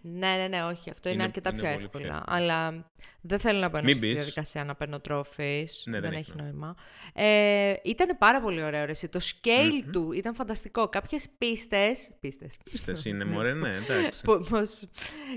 [0.00, 0.90] Ναι, ναι, ναι, όχι.
[0.90, 2.04] Αυτό είναι, Είναι- αρκετά είναι πιο πολύ εύκολα.
[2.04, 2.36] πιο εύκολο.
[2.36, 4.14] Αλλά δεν θέλω να μπαίνω Μην στη πεις.
[4.16, 5.82] διαδικασία να παίρνω τρόφις.
[5.86, 6.74] Ναι, δεν δεν έχει έχει νόημα.
[7.14, 8.84] Ε, ήταν πάρα πολύ ωραίο.
[8.84, 9.08] Ρε, εσύ.
[9.08, 9.90] Το scale Μμμ.
[9.92, 10.88] του ήταν φανταστικό.
[10.88, 12.10] Κάποιες πίστες...
[12.20, 12.56] Πίστες.
[12.70, 14.22] Πίστες είναι, μωρέ, ναι, εντάξει.
[14.24, 14.88] Πο- πως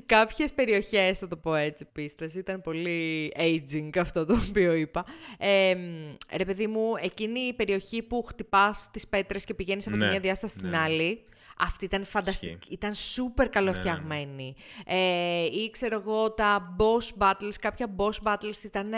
[0.05, 5.05] κάποιες περιοχές, θα το πω έτσι, πίστες, ήταν πολύ aging αυτό το οποίο είπα.
[5.37, 9.97] Ε, μ, ρε παιδί μου, εκείνη η περιοχή που χτυπάς τις πέτρες και πηγαίνεις από
[9.97, 10.77] τη Ναι, μία διάσταση στην ναι.
[10.77, 11.23] άλλη,
[11.61, 12.73] αυτή ήταν φανταστική, Ισχύει.
[12.73, 14.55] ήταν super καλοφτιαγμένη.
[14.85, 18.91] Ε, ή ξέρω εγώ τα boss battles, κάποια boss battles ήταν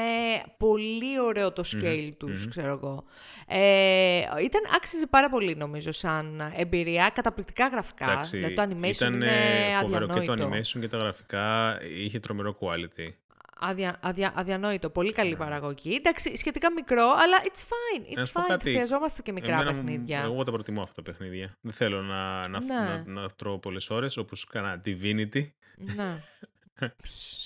[0.57, 3.03] πολύ ωραίο το scale τους, ξέρω εγώ.
[3.47, 8.11] Ε, ήταν, άξιζε πάρα πολύ νομίζω σαν εμπειρία, καταπληκτικά γραφικά.
[8.11, 10.57] Εντάξει, δηλαδή το animation ήταν είναι ε, φοβερό και το αδιανόητο.
[10.57, 13.13] animation και τα γραφικά είχε τρομερό quality.
[13.59, 14.89] Αδια, αδια, αδιανόητο.
[14.89, 15.35] Πολύ καλή ναι.
[15.35, 15.95] παραγωγή.
[15.95, 18.17] Εντάξει, σχετικά μικρό, αλλά it's fine.
[18.17, 18.47] It's fine.
[18.47, 20.21] Κάτι, Χρειαζόμαστε και μικρά εμένα, παιχνίδια.
[20.21, 21.57] Εγώ τα προτιμώ αυτά τα παιχνίδια.
[21.61, 23.03] Δεν θέλω να, να, ναι.
[23.05, 25.47] να, να, τρώω πολλές ώρες όπως κάνα Divinity.
[25.95, 26.19] Ναι.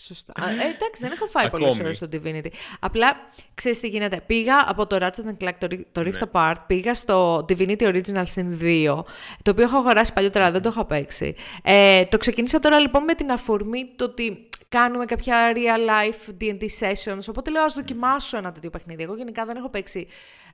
[0.08, 0.34] Σωστά.
[0.38, 2.48] ε, εντάξει, δεν έχω φάει πολλές ώρες στο Divinity.
[2.80, 3.16] Απλά
[3.54, 4.22] ξέρεις τι γίνεται.
[4.26, 6.30] Πήγα από το Ratchet Clank, το, το Rift ναι.
[6.32, 9.04] Apart, πήγα στο Divinity Original Sin 2,
[9.42, 11.36] το οποίο έχω αγοράσει παλιότερα, δεν το είχα παίξει.
[11.64, 16.64] Ε, το ξεκίνησα τώρα λοιπόν με την αφορμή το ότι κάνουμε κάποια real life D&D
[16.80, 19.04] sessions, οπότε λέω ας δοκιμάσω ένα τέτοιο παιχνίδι.
[19.04, 20.08] Εγώ γενικά δεν έχω παίξει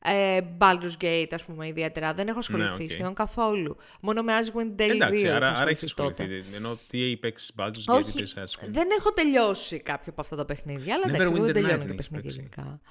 [0.04, 2.14] ε, Baldur's Gate, ας πούμε, ιδιαίτερα.
[2.14, 2.92] Δεν έχω ασχοληθεί ναι, okay.
[2.92, 3.78] σχεδόν καθόλου.
[4.02, 6.44] Μόνο με Asgwin Daily Εντάξει, 2 άρα, άρα έχεις ασχοληθεί.
[6.54, 8.68] Ενώ τι έχει παίξει Baldur's Gate ή Asgwin.
[8.70, 12.82] Δεν έχω τελειώσει κάποιο από αυτά τα παιχνίδια, αλλά εντάξει, δεν τελειώνω και παιχνίδια γενικά.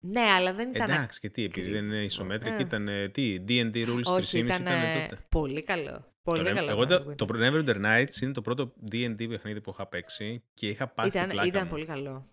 [0.00, 0.90] Ναι, αλλά δεν ήταν.
[0.90, 2.60] Εντάξει, και τι, επειδή δεν είναι ισομέτρικη, ε.
[2.60, 5.18] ήταν τι, D&D Rules 3.5 ήταν τότε.
[5.28, 6.12] Πολύ καλό.
[6.32, 6.70] Πολύ το, καλό.
[6.70, 10.88] Εγώ το, το Neverwinter Nights είναι το πρώτο D&D παιχνίδι που είχα παίξει και είχα
[10.88, 11.70] πάθει ήταν, πλάκα Ήταν μου.
[11.70, 12.26] πολύ καλό.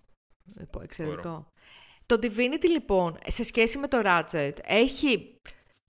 [0.81, 1.51] Εξαιρετικό.
[2.05, 5.39] Το Divinity λοιπόν, σε σχέση με το Ratchet, έχει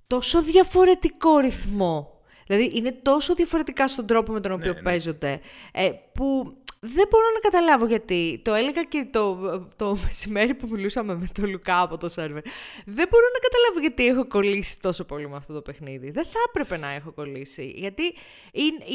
[0.07, 2.20] τόσο διαφορετικό ρυθμό.
[2.46, 4.82] Δηλαδή είναι τόσο διαφορετικά στον τρόπο με τον οποίο ναι, ναι.
[4.82, 5.40] παίζονται,
[5.72, 6.57] ε, που
[6.95, 8.41] δεν μπορώ να καταλάβω γιατί.
[8.45, 9.37] Το έλεγα και το,
[9.76, 12.43] το μεσημέρι που μιλούσαμε με τον Λουκά από το σερβερ.
[12.84, 16.11] Δεν μπορώ να καταλάβω γιατί έχω κολλήσει τόσο πολύ με αυτό το παιχνίδι.
[16.11, 17.72] Δεν θα έπρεπε να έχω κολλήσει.
[17.76, 18.14] Γιατί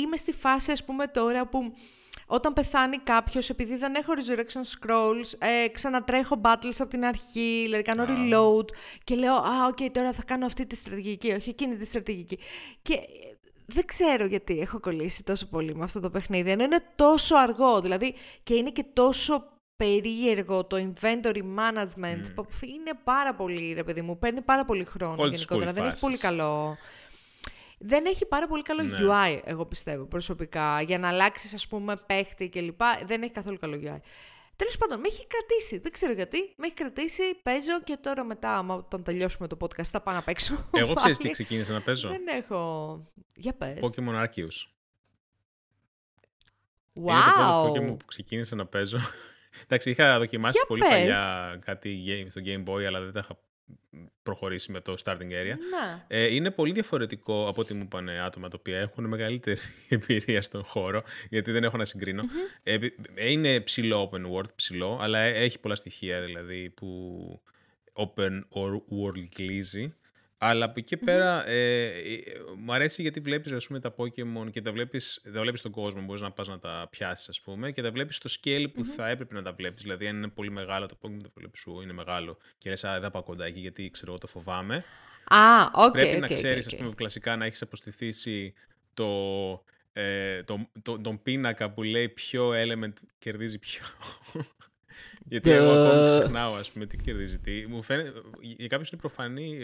[0.01, 1.73] είμαι στη φάση, ας πούμε, τώρα που
[2.25, 7.83] όταν πεθάνει κάποιος, επειδή δεν έχω resurrection scrolls, ε, ξανατρέχω battles από την αρχή, δηλαδή
[7.83, 8.65] κάνω reload
[9.03, 12.39] και λέω «Α, OK, okay, τώρα θα κάνω αυτή τη στρατηγική, όχι εκείνη τη στρατηγική».
[12.81, 12.99] Και
[13.65, 17.81] δεν ξέρω γιατί έχω κολλήσει τόσο πολύ με αυτό το παιχνίδι, ενώ είναι τόσο αργό,
[17.81, 19.45] δηλαδή, και είναι και τόσο
[19.75, 22.63] περίεργο το inventory management, mm.
[22.63, 26.77] είναι πάρα πολύ, ρε παιδί μου, παίρνει πάρα πολύ χρόνο γενικότερα, δεν έχει πολύ καλό...
[27.83, 28.97] Δεν έχει πάρα πολύ καλό ναι.
[29.01, 32.81] UI, εγώ πιστεύω προσωπικά, για να αλλάξεις, ας πούμε, παίχτη κλπ.
[33.05, 33.99] Δεν έχει καθόλου καλό UI.
[34.61, 35.77] Τέλος πάντων, με έχει κρατήσει.
[35.77, 36.53] Δεν ξέρω γιατί.
[36.57, 40.69] Με έχει κρατήσει, παίζω και τώρα μετά, όταν τελειώσουμε το podcast, θα πάω να παίξω.
[40.73, 42.09] Εγώ ξέρεις τι ξεκίνησα να παίζω.
[42.09, 43.11] Δεν έχω.
[43.35, 43.79] Για πες.
[43.81, 44.67] Pokemon Arceus.
[46.93, 47.09] Wow.
[47.09, 48.99] Είναι το πρώτο Pokemon που ξεκίνησα να παίζω.
[49.63, 50.89] Εντάξει, είχα δοκιμάσει Για πολύ πες.
[50.89, 53.39] παλιά κάτι στο Game Boy, αλλά δεν τα είχα
[54.23, 55.55] προχωρήσει με το starting area.
[55.69, 56.05] Ναι.
[56.07, 59.59] Ε, είναι πολύ διαφορετικό από ό,τι μου είπαν άτομα τα οποία έχουν μεγαλύτερη
[59.89, 62.23] εμπειρία στον χώρο, γιατί δεν έχω να συγκρινω
[62.63, 62.77] Ε,
[63.15, 67.41] είναι ψηλό open world, ψηλό, αλλά έχει πολλά στοιχεία δηλαδή που
[67.93, 69.95] open world κλείζει.
[70.43, 72.21] Αλλά από εκεί πέρα ε, ε,
[72.57, 76.01] μου αρέσει γιατί βλέπεις ας πούμε, τα Pokemon και τα βλέπεις, τα βλέπεις στον κόσμο,
[76.01, 79.09] μπορείς να πας να τα πιάσεις ας πούμε και τα βλέπεις στο scale που θα
[79.09, 79.81] έπρεπε να τα βλέπεις.
[79.81, 82.99] Δηλαδή αν είναι πολύ μεγάλο το Pokemon το βλέπεις σου είναι μεγάλο και λες α,
[82.99, 84.83] δεν πάω κοντά εκεί γιατί ξέρω εγώ το φοβάμαι.
[85.25, 88.53] Α, οκ, Πρέπει okay, να ξέρεις okay, ας πούμε κλασικά να έχεις αποστηθήσει
[88.93, 89.07] το,
[89.93, 93.83] ε, το, το, τον πίνακα που λέει ποιο element κερδίζει ποιο.
[95.25, 97.67] Γιατί εγώ ακόμη ξεχνάω, ας πούμε, τι κερδίζει τι.
[97.67, 99.57] Μου φαίνεται, για κάποιους είναι προφανή,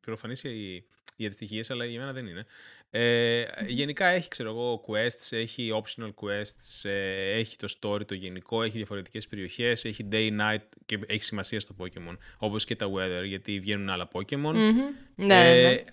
[0.00, 0.84] προφανής οι,
[1.16, 2.46] οι αντιστοιχίες, αλλά για μένα δεν είναι.
[2.90, 8.62] Ε, γενικά έχει, ξέρω εγώ, quests, έχει optional quests, ε, έχει το story το γενικό,
[8.62, 13.60] έχει διαφορετικές περιοχές, έχει day-night και έχει σημασία στο Pokemon, όπως και τα weather, γιατί
[13.60, 14.54] βγαίνουν άλλα Pokemon.
[14.54, 14.94] Mm-hmm.
[15.14, 15.84] Ναι, ε, ναι.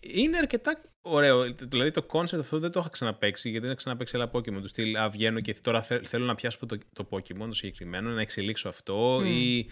[0.00, 1.54] Είναι αρκετά Ωραίο.
[1.54, 4.60] Δηλαδή το concept αυτό δεν το είχα ξαναπέξει γιατί δεν είχα ξαναπέξει άλλα Pokemon.
[4.60, 8.20] Του στυλ, α, βγαίνω και τώρα θέλω να πιάσω το, το Pokemon το συγκεκριμένο, να
[8.20, 9.18] εξελίξω αυτό.
[9.18, 9.24] Mm.
[9.24, 9.66] Ή...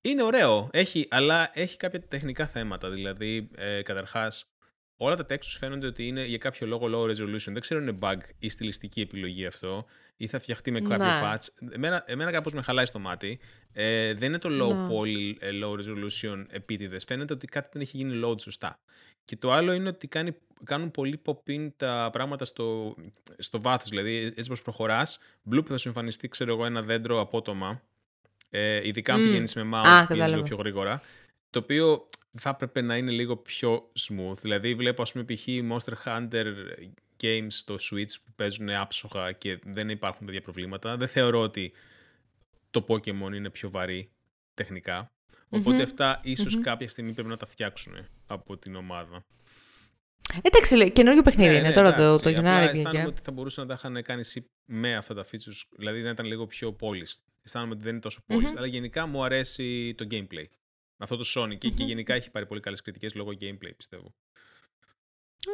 [0.00, 2.90] Είναι ωραίο, έχει, αλλά έχει κάποια τεχνικά θέματα.
[2.90, 4.52] Δηλαδή, ε, καταρχάς,
[4.96, 7.52] όλα τα texts φαίνονται ότι είναι για κάποιο λόγο low resolution.
[7.52, 9.86] Δεν ξέρω αν είναι bug ή στιλιστική επιλογή αυτό,
[10.16, 11.20] ή θα φτιαχτεί με κάποιο ναι.
[11.24, 11.72] patch.
[11.72, 13.38] Εμένα, εμένα κάπως με χαλάει στο μάτι.
[13.72, 14.88] Ε, δεν είναι το low ναι.
[14.90, 17.04] poly, ε, low resolution επίτηδες.
[17.04, 18.80] Φαίνεται ότι κάτι δεν έχει γίνει load σωστά.
[19.28, 22.96] Και το άλλο είναι ότι κάνει, κάνουν πολύ pop-in τα πράγματα στο,
[23.38, 23.88] στο βάθος.
[23.88, 25.18] Δηλαδή, έτσι πως προχωράς,
[25.50, 27.82] bloop θα σου εμφανιστεί, ξέρω εγώ, ένα δέντρο απότομα.
[28.50, 29.24] Ε, ειδικά αν mm.
[29.24, 31.02] πηγαίνεις με mouse, πηγαίνεις λίγο πιο γρήγορα.
[31.50, 32.08] Το οποίο
[32.38, 34.36] θα έπρεπε να είναι λίγο πιο smooth.
[34.40, 35.46] Δηλαδή, βλέπω, ας πούμε, π.χ.
[35.46, 36.44] Monster Hunter
[37.22, 40.96] games στο Switch που παίζουν άψογα και δεν υπάρχουν τέτοια προβλήματα.
[40.96, 41.72] Δεν θεωρώ ότι
[42.70, 44.10] το Pokemon είναι πιο βαρύ
[44.54, 45.12] τεχνικά.
[45.48, 46.20] Οπότε αυτά
[46.62, 47.94] κάποια στιγμή πρέπει να τα φτιάξουν
[48.28, 49.24] από την ομάδα.
[50.42, 52.78] Εντάξει, καινούργιο παιχνίδι ναι, είναι ναι, τώρα το, το Γενάρη.
[52.78, 54.22] Αισθάνομαι ότι θα μπορούσαν να τα είχαν κάνει
[54.64, 57.22] με αυτά τα features, δηλαδή να ήταν λίγο πιο polished.
[57.42, 60.44] Αισθάνομαι ότι δεν είναι τόσο polished, αλλά γενικά μου αρέσει το gameplay.
[60.96, 64.14] Αυτό το Sonic και, και γενικά έχει πάρει πολύ καλές κριτικές λόγω gameplay, πιστεύω.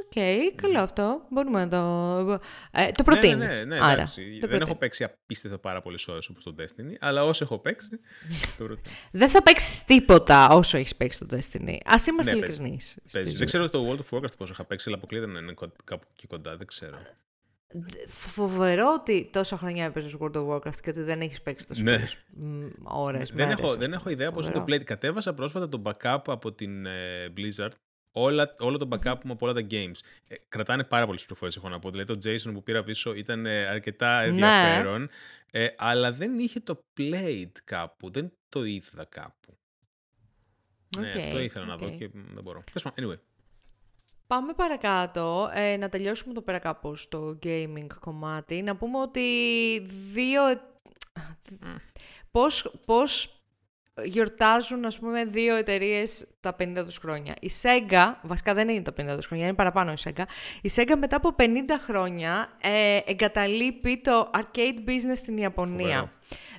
[0.05, 1.27] Οκ, okay, καλό αυτό.
[1.31, 2.41] Μπορούμε να το.
[2.73, 3.35] Ε, το προτείνει.
[3.35, 4.03] Ναι, ναι, ναι, Άρα,
[4.41, 7.89] το Δεν έχω παίξει απίστευτα πάρα πολλές ώρες όπως το Destiny, αλλά όσο έχω παίξει.
[8.59, 8.97] το προτείνω.
[9.11, 11.77] δεν θα παίξεις τίποτα όσο έχεις παίξει το Destiny.
[11.85, 12.99] Α είμαστε ναι, ειλικρινείς.
[13.37, 16.27] Δεν ξέρω το World of Warcraft πόσο είχα παίξει, αλλά αποκλείται να είναι κάπου εκεί
[16.27, 16.57] κοντά.
[16.57, 16.97] Δεν ξέρω.
[18.09, 21.93] Φοβερό ότι τόσα χρόνια έπαιζες World of Warcraft και ότι δεν έχεις παίξει τόσο Ναι.
[21.93, 22.17] πολλές
[22.83, 24.83] ώρες, Δεν μέρες, έχω, ας δεν έχω ιδέα πώς είναι το Φοβερό.
[24.83, 24.85] Play.
[24.85, 27.71] Κατέβασα πρόσφατα το backup από την ε, Blizzard.
[28.17, 29.99] Όλα, όλο το backup μου από όλα τα games.
[30.29, 31.91] Ε, κρατάνε πάρα πολλές πληροφορίες, έχω να πω.
[31.91, 34.27] Δηλαδή το JSON που πήρα πίσω ήταν ε, αρκετά Ναι.
[34.27, 35.09] ενδιαφέρον.
[35.51, 38.11] Ε, αλλά δεν είχε το played κάπου.
[38.11, 39.57] Δεν το είδα κάπου.
[40.99, 41.97] Ναι, Οκ, αυτό ήθελα να δω οκ.
[41.97, 42.65] και μ, δεν μπορώ.
[42.73, 43.21] Τέλος πάντων, Anyway.
[44.27, 48.63] Πάμε παρακάτω, ε, να τελειώσουμε εδώ πέρα κάπως στο gaming κομμάτι.
[48.63, 49.21] Να πούμε ότι
[50.13, 50.41] δύο...
[52.31, 53.44] Πώς, πώς
[54.03, 57.35] γιορτάζουν, ας πούμε, δύο εταιρείες τα 50 τους χρόνια.
[57.41, 60.23] Η Sega, βασικά δεν είναι τα 50 τους χρόνια, είναι παραπάνω η Sega.
[60.63, 61.45] Η Sega μετά από 50
[61.87, 65.87] χρόνια ε, εγκαταλείπει το arcade business στην Ιαπωνία.
[65.87, 66.11] Φοβερό.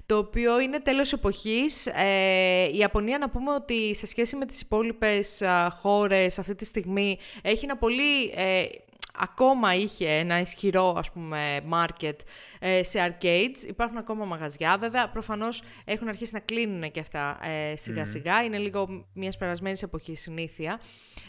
[0.06, 1.86] Το οποίο είναι τέλος εποχής.
[1.86, 6.66] Ε, η Ιαπωνία να πούμε ότι σε σχέση με τις υπόλοιπες α, χώρες αυτή τη
[6.66, 8.32] στιγμή έχει ένα πολύ...
[8.36, 8.66] ε,
[9.20, 12.16] ακόμα είχε ένα ισχυρό ας πούμε market
[12.60, 13.68] ε, σε arcades.
[13.68, 14.78] Υπάρχουν ακόμα μαγαζιά.
[14.80, 18.44] Βέβαια προφανώς έχουν αρχίσει να κλείνουν και αυτά ε, σιγά σιγά.
[18.44, 20.80] Είναι λίγο μιας περασμένης εποχής συνήθεια.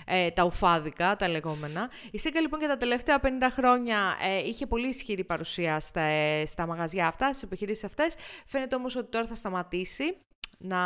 [0.07, 1.91] Ε, τα ουφάδικα, τα λεγόμενα.
[2.11, 6.47] Η Sega λοιπόν και τα τελευταία 50 χρόνια ε, είχε πολύ ισχυρή παρουσία στα, ε,
[6.47, 8.15] στα μαγαζιά αυτά, στις επιχειρήσεις αυτές.
[8.47, 10.17] Φαίνεται όμως ότι τώρα θα σταματήσει
[10.59, 10.83] να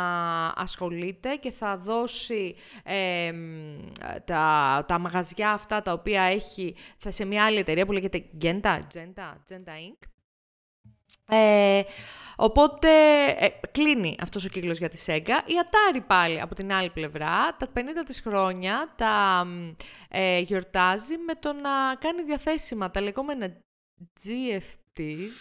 [0.47, 3.91] ασχολείται και θα δώσει ε, μ,
[4.25, 8.79] τα, τα μαγαζιά αυτά τα οποία έχει θα σε μια άλλη εταιρεία που λέγεται Genta,
[8.93, 10.07] Genta, Genta Inc.
[11.33, 11.81] Ε,
[12.35, 12.89] οπότε
[13.37, 15.37] ε, κλείνει αυτός ο κύκλος για τη Sega.
[15.45, 19.69] Η Atari πάλι από την άλλη πλευρά, τα 50 της χρόνια τα μ,
[20.09, 23.57] ε, γιορτάζει με το να κάνει διαθέσιμα τα λεγόμενα
[24.23, 25.31] GFTs.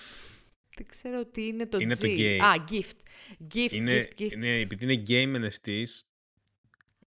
[0.81, 1.99] Δεν ξέρω τι είναι το Είναι G.
[1.99, 2.39] το gay.
[2.41, 3.01] Α, gift.
[3.55, 4.33] Gift, Είναι, gift, gift.
[4.33, 5.85] είναι, επειδή είναι game NFTs,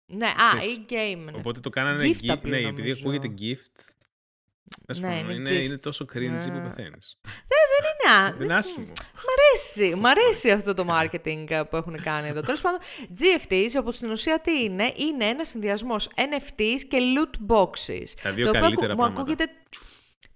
[0.05, 1.17] Ναι, α, ξέρεις, ή game.
[1.23, 1.31] ναι.
[1.35, 2.41] οπότε το κάνανε Gift τα gift.
[2.41, 3.01] Ναι, πλέον, επειδή νομίζω.
[3.09, 3.81] ακούγεται gift.
[4.85, 5.63] Τέλος Ναι, πάντων, είναι είναι, gifts.
[5.65, 6.69] είναι τόσο cringy που Ναι.
[6.69, 7.19] πεθαίνεις.
[7.25, 8.85] Είναι, α, Δεν είναι άσχημο.
[8.85, 12.41] Μ' αρέσει, μ' αρέσει αυτό το marketing ε, που έχουν κάνει εδώ.
[12.41, 12.79] Τέλος πάντων,
[13.19, 18.03] GFTs, όπως στην ουσία τι είναι, είναι ένας συνδυασμός NFTs και loot boxes.
[18.23, 19.21] Τα δύο το οποίο καλύτερα μου πράγματα.
[19.21, 19.47] ακούγεται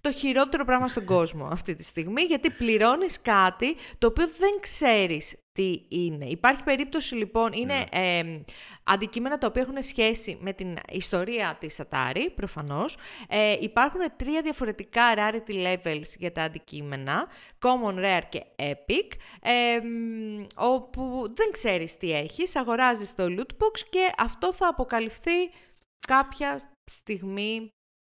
[0.05, 5.35] το χειρότερο πράγμα στον κόσμο αυτή τη στιγμή, γιατί πληρώνεις κάτι το οποίο δεν ξέρεις
[5.51, 6.25] τι είναι.
[6.25, 7.99] Υπάρχει περίπτωση λοιπόν, είναι Ναι.
[8.17, 8.41] ε,
[8.83, 12.97] αντικείμενα τα οποία έχουν σχέση με την ιστορία της Atari, προφανώς.
[13.29, 17.27] Ε, υπάρχουν τρία διαφορετικά rarity levels για τα αντικείμενα,
[17.61, 23.79] common, rare και epic, ε, μ, όπου δεν ξέρεις τι έχεις, αγοράζεις το loot box
[23.89, 25.49] και αυτό θα αποκαλυφθεί
[26.07, 27.69] κάποια στιγμή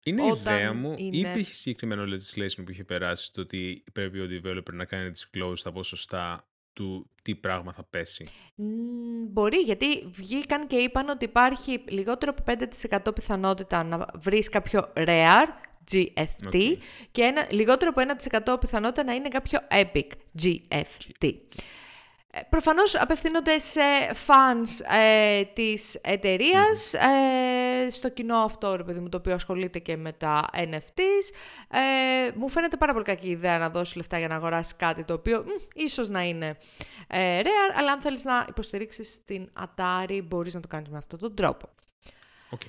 [0.09, 3.85] Είναι η όταν ιδέα μου ή είναι- υπήρχε συγκεκριμένο legislation που είχε περάσει στο ότι
[3.93, 8.27] πρέπει ο developer να κάνει disclose τα ποσοστά του τι πράγμα θα πέσει.
[8.55, 8.65] Μ,
[9.33, 12.43] Μπορεί, γιατί βγήκαν και είπαν ότι υπάρχει λιγότερο από
[13.09, 15.47] 5% πιθανότητα να βρεις κάποιο rare,
[15.93, 16.79] NFT, Οκ.
[17.11, 20.07] και ένα, λιγότερο από 1% πιθανότητα να είναι κάποιο epic,
[20.43, 21.25] NFT.
[21.25, 21.31] Ε,
[22.49, 23.81] Προφανώς απευθύνονται σε
[24.27, 29.97] fans ε, της εταιρείας ε, στο κοινό αυτό, ρε παιδί μου, το οποίο ασχολείται και
[29.97, 31.35] με τα NFTs.
[31.71, 35.13] Ε, μου φαίνεται πάρα πολύ κακή ιδέα να δώσεις λεφτά για να αγοράσεις κάτι το
[35.13, 36.59] οποίο μ, ίσως να είναι
[37.07, 41.19] ε, rare, αλλά αν θέλεις να υποστηρίξεις την Atari μπορείς να το κάνεις με αυτόν
[41.19, 41.69] τον τρόπο.
[42.51, 42.61] Οκ.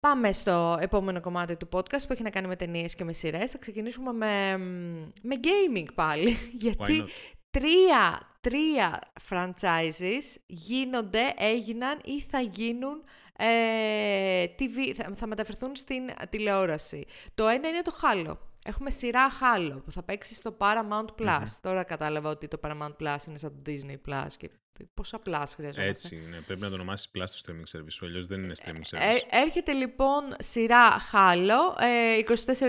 [0.00, 3.50] Πάμε στο επόμενο κομμάτι του podcast που έχει να κάνει με ταινίες και με σειρές.
[3.50, 4.56] Θα ξεκινήσουμε με,
[5.22, 7.37] με gaming πάλι, γιατί not?
[7.50, 13.04] Τρία, τρία franchises γίνονται, έγιναν ή θα γίνουν
[13.38, 17.04] ε, TV, θα, θα μεταφερθούν στην τηλεόραση.
[17.34, 18.36] Το ένα είναι το Halo.
[18.64, 21.46] Έχουμε σειρά Halo που θα παίξει στο Paramount Plus.
[21.60, 24.50] Τώρα κατάλαβα ότι το Paramount Plus είναι σαν το Disney Plus και
[24.94, 25.82] πόσα Plus χρειαζόμαστε.
[25.88, 26.40] Έτσι είναι.
[26.46, 29.00] Πρέπει να το ονομάσεις Plus το streaming service, αλλιώς δεν είναι streaming service.
[29.30, 32.18] Ε, έρχεται λοιπόν σειρά Halo, ε,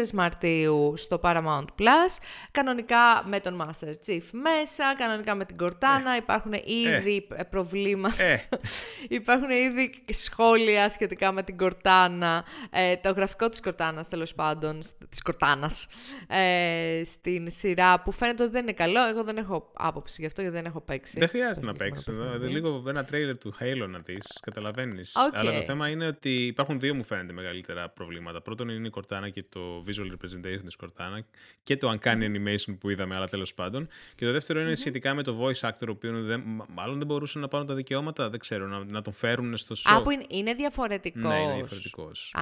[0.04, 2.18] 24 Μαρτίου στο Paramount Plus,
[2.52, 8.48] κανονικά με τον Master Chief μέσα, κανονικά με την Cortana, υπάρχουν ήδη ε, προβλήματα, Ε,
[9.10, 12.40] υπάρχουν ήδη σχόλια σχετικά με την Cortana,
[12.70, 15.86] ε, το γραφικό της Cortana τέλος πάντων, σ- της Cortanas,
[16.28, 20.42] ε, στην σειρά που φαίνεται ότι δεν είναι καλό, εγώ δεν έχω άποψη γι' αυτό
[20.42, 21.20] γιατί δεν έχω παίξει.
[21.20, 21.99] δεν χρειάζεται το να συγκεκριμένο παίξεις.
[22.06, 22.48] Παιχνίδι.
[22.54, 25.16] Λίγο ένα trailer του Halo να δεις, καταλαβαίνεις.
[25.28, 25.36] Οκ.
[25.38, 28.42] Αλλά το θέμα είναι ότι υπάρχουν δύο μου φαίνεται μεγαλύτερα προβλήματα.
[28.42, 31.20] Πρώτον είναι η Cortana και το visual representation της Cortana
[31.64, 33.88] και το uncanny animation που είδαμε, αλλά τέλος πάντων.
[34.16, 37.08] Και το δεύτερο είναι σχετικά με το voice actor, ο οποίο δεν, μα- μάλλον δεν
[37.08, 39.94] μπορούσαν να πάρουν τα δικαιώματα, δεν ξέρω, να, να τον φέρουν στο show.
[39.94, 41.24] Α, που είναι, είναι διαφορετικός.
[41.24, 42.34] Ναι, είναι διαφορετικός.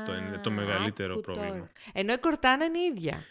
[0.00, 1.48] Αυτό είναι το μεγαλύτερο άκου πρόβλημα.
[1.50, 1.70] τώρα.
[1.92, 3.24] Ενώ η Cortana είναι η ίδια.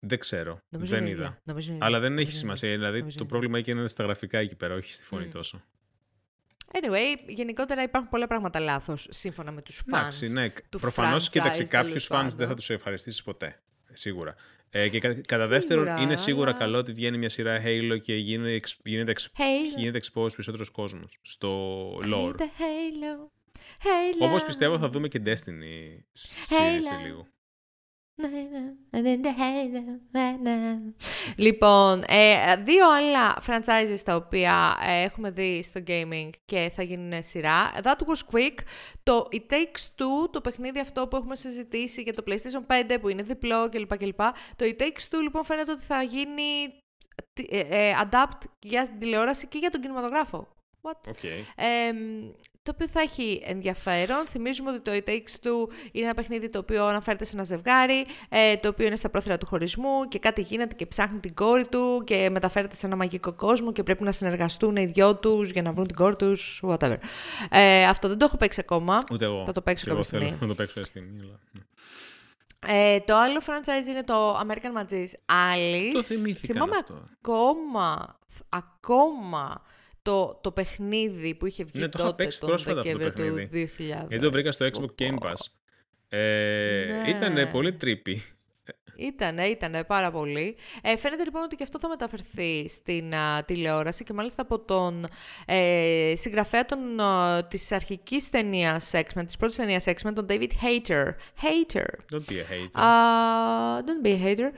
[0.00, 0.60] Δεν ξέρω.
[0.68, 1.22] Νομίζω δεν είναι είδα.
[1.22, 1.40] ίδια.
[1.44, 2.08] Νομίζω είναι Αλλά ίδια.
[2.08, 2.68] δεν έχει Νομίζω είναι σημασία.
[2.68, 2.78] ίδια.
[2.80, 5.30] Δηλαδή Νομίζω το είναι πρόβλημα εκεί είναι στα γραφικά εκεί πέρα, όχι στη φωνή Μμ.
[5.30, 5.62] τόσο.
[6.72, 9.98] Anyway, γενικότερα υπάρχουν πολλά πράγματα λάθος σύμφωνα με τους fans.
[9.98, 10.50] Εντάξει, ναι.
[10.68, 12.48] του Προφανώς, κοίταξε, franchise, κάποιους τέλος fans δεν πάντων.
[12.48, 13.60] θα τους ευχαριστήσεις ποτέ.
[13.92, 14.34] Σίγουρα.
[14.70, 18.60] Ε, και κα, κατά δεύτερον, είναι σίγουρα καλό ότι βγαίνει μια σειρά Halo και γίνεται,
[18.84, 19.12] γίνεται,
[19.76, 22.34] γίνεται exposed περισσότερος κόσμος στο lore.
[22.40, 23.28] Halo.
[24.20, 26.54] Όπως πιστεύω θα δούμε και Destiny σε
[27.06, 27.26] λίγο.
[31.36, 37.22] Λοιπόν, ε, δύο άλλα franchises τα οποία ε, έχουμε δει στο gaming και θα γίνουν
[37.22, 37.72] σειρά.
[37.82, 38.54] That was quick.
[39.02, 43.08] Το It Takes Two, το παιχνίδι αυτό που έχουμε συζητήσει για το PlayStation 5 που
[43.08, 43.96] είναι διπλό κλπ.
[43.96, 44.20] κλπ.
[44.56, 46.80] Το It Takes Two λοιπόν φαίνεται ότι θα γίνει
[47.48, 50.48] ε, adapt για την τηλεόραση και για τον κινηματογράφο.
[50.82, 51.10] What?
[51.10, 51.44] Okay.
[51.56, 51.92] Ε,
[52.62, 54.26] το οποίο θα έχει ενδιαφέρον.
[54.26, 58.06] Θυμίζουμε ότι το It Takes Two είναι ένα παιχνίδι το οποίο αναφέρεται σε ένα ζευγάρι,
[58.28, 61.66] ε, το οποίο είναι στα πρόθυρα του χωρισμού και κάτι γίνεται και ψάχνει την κόρη
[61.66, 65.62] του και μεταφέρεται σε ένα μαγικό κόσμο και πρέπει να συνεργαστούν οι δυο τους για
[65.62, 66.96] να βρουν την κόρη τους, whatever.
[67.50, 69.04] Ε, αυτό δεν το έχω παίξει ακόμα.
[69.10, 69.42] Ούτε εγώ.
[69.46, 70.36] Θα το παίξω κάποια στιγμή.
[70.40, 71.38] Θα το παίξω κάποια στιγμή.
[71.52, 71.62] Ναι.
[72.66, 75.92] Ε, το άλλο franchise είναι το American Magis Alice.
[75.92, 77.08] Το θυμήθηκα Θυμάμαι αυτό.
[77.12, 78.18] ακόμα,
[78.48, 79.62] ακόμα
[80.02, 83.66] το, το παιχνίδι που είχε βγει ναι, το τότε τον Δεκέμβριο του 2000.
[83.78, 85.46] Γιατί το βρήκα στο Xbox Game Pass.
[86.08, 86.18] Ε,
[86.88, 87.10] ναι.
[87.10, 88.22] Ήταν πολύ τρίπη.
[89.00, 90.56] Ήτανε, ήτανε πάρα πολύ.
[90.82, 95.06] Ε, φαίνεται λοιπόν ότι και αυτό θα μεταφερθεί στην α, τηλεόραση και μάλιστα από τον
[95.46, 101.04] ε, συγγραφέα των, α, της αρχικής ταινίας X-Men, της πρώτης ταινίας X-Men, τον David Hater.
[101.42, 101.86] Hater.
[102.12, 102.70] Don't be a hater.
[102.74, 104.50] Uh, don't be a hater.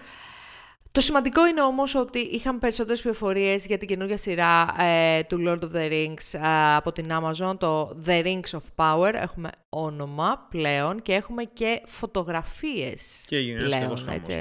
[0.92, 5.58] Το σημαντικό είναι όμως ότι είχαμε περισσότερες πληροφορίες για την καινούργια σειρά ε, του Lord
[5.64, 9.14] of the Rings ε, από την Amazon, το The Rings of Power.
[9.14, 13.94] Έχουμε όνομα πλέον και έχουμε και φωτογραφίες και πλέον.
[14.26, 14.40] Και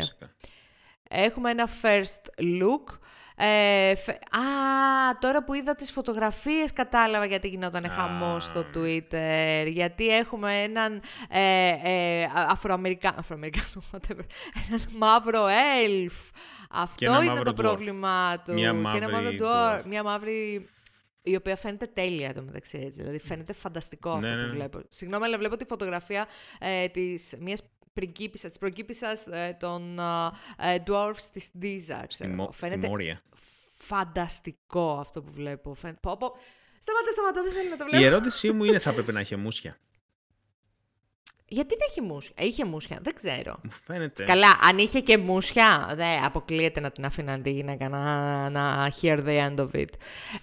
[1.08, 2.97] Έχουμε ένα first look
[3.36, 9.68] ε, Α, τώρα που είδα τις φωτογραφίες κατάλαβα γιατί γινόταν χαμός στο Twitter.
[9.68, 14.26] Γιατί έχουμε έναν ε, ε, Αφροαμερικάνο, Αφροαμερικάνο, whatever,
[14.68, 15.48] έναν μαύρο
[15.84, 16.14] ελφ.
[16.72, 18.54] Αυτό είναι το πρόβλημά του.
[18.54, 20.70] Μια μαύρη, και ένα μαύρο dwarf, μια μαύρη
[21.24, 23.02] η οποία φαίνεται τέλεια εδώ μεταξύ έτσι.
[23.02, 24.52] Δηλαδή φαίνεται φανταστικό αυτό ναι, που ναι, ναι.
[24.52, 24.82] βλέπω.
[24.88, 26.28] Συγγνώμη, αλλά βλέπω τη φωτογραφία
[26.60, 27.62] ε, της μιας
[27.94, 30.00] πριγκίπισσα, της προκύπισσας ε, των
[30.60, 32.08] ε, ε, dwarfs της Ντίζα.
[32.52, 33.22] Φαίνεται Μόρια.
[33.78, 35.74] φανταστικό αυτό που βλέπω.
[35.74, 36.00] Φαίνεται...
[36.02, 36.36] Πω, πω.
[36.80, 38.04] Σταματά, σταματά, δεν θέλω να το βλέπω.
[38.04, 39.78] Η ερώτησή μου είναι θα έπρεπε να έχει μουσια;
[41.46, 42.36] Γιατί δεν έχει μουσια.
[42.39, 43.60] Είχε μουσια, δεν ξέρω.
[43.64, 44.24] Μου φαίνεται.
[44.24, 49.24] Καλά, αν είχε και μουσια, δεν αποκλείεται να την αφήναν τη γυναίκα να, να hear
[49.24, 49.89] the end of it.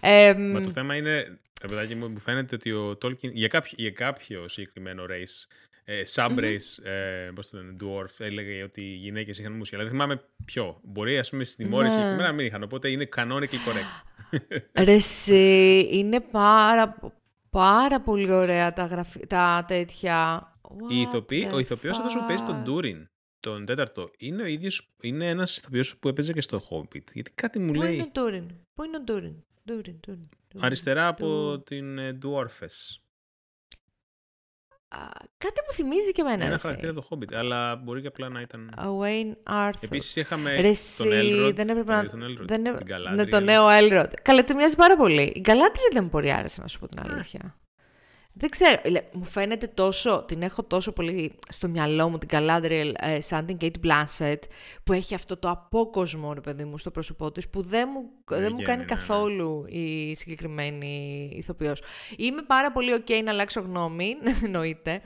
[0.01, 1.39] Ε, Μα το θέμα είναι,
[1.69, 5.47] παιδάκι μου, μου φαίνεται ότι ο Tolkien για κάποιο, για κάποιο συγκεκριμένο race
[5.91, 9.79] ε, subrace, ε, πώς το λένε, dwarf, έλεγε ότι οι γυναίκες είχαν μουσια.
[9.79, 10.81] Δηλαδή θυμάμαι ποιο.
[10.83, 12.17] Μπορεί, ας πούμε, στην Μόρη ναι.
[12.17, 14.03] να μην είχαν, οπότε είναι canonical correct.
[14.85, 16.99] Ρε εσύ, είναι πάρα,
[17.51, 19.17] πάρα πολύ ωραία τα, γραφ...
[19.27, 20.43] τα τέτοια.
[20.89, 23.09] Η ηθοποιή, ο ηθοποιός αυτός που παίζει τον Ντούριν,
[23.41, 27.13] τον τέταρτο, είναι ο ίδιος, είναι ένας ηθοποιός που έπαιζε και στο Hobbit.
[27.13, 27.95] Γιατί κάτι μου Πού λέει...
[27.95, 30.29] είναι ο Ντούριν, πού είναι ο Ντούριν, Ντούριν, Ντούριν.
[30.59, 32.97] Αριστερά από την ε, Dwarfes
[35.39, 36.45] κάτι μου θυμίζει και εμένα.
[36.45, 38.71] Ένα χαρακτήρα το Hobbit, αλλά μπορεί και απλά να ήταν.
[38.77, 39.73] Wayne Arthur.
[39.81, 41.53] Επίσης είχαμε τον Elrod.
[41.55, 42.05] Δεν έπρεπε να.
[42.05, 44.13] Τον Elrod, δεν την Ναι, το νέο Elrod.
[44.23, 45.23] Καλά, του μοιάζει πάρα πολύ.
[45.23, 47.57] Η Galadriel δεν μου μπορεί άρεσε, να σου πω την αλήθεια.
[48.41, 48.81] Δεν ξέρω,
[49.13, 53.57] μου φαίνεται τόσο, την έχω τόσο πολύ στο μυαλό μου την Galadriel ε, σαν την
[53.61, 54.39] Kate Blanchett
[54.85, 58.53] που έχει αυτό το απόκοσμο, ρε παιδί μου, στο πρόσωπό της που δεν μου, δεν
[58.53, 58.95] μου κάνει ναι, ναι.
[58.95, 61.83] καθόλου η συγκεκριμένη ηθοποιός.
[62.17, 65.03] Είμαι πάρα πολύ ok να αλλάξω γνώμη, εννοείται.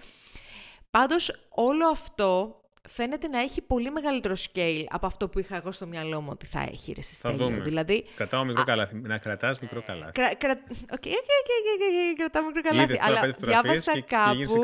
[0.91, 5.87] Πάντως όλο αυτό φαίνεται να έχει πολύ μεγαλύτερο scale από αυτό που είχα εγώ στο
[5.87, 6.93] μυαλό μου ότι θα έχει.
[6.93, 7.61] Ρε, θα δούμε.
[7.61, 9.01] Δηλαδή, Κρατάω μικρό καλάθι.
[9.01, 10.13] Να κρατάς μικρό καλάθι.
[10.13, 10.61] Κρα, κρα,
[10.91, 12.99] okay, okay, κρατάω μικρό καλάθι.
[13.01, 14.63] αλλά διάβασα και, κάπου...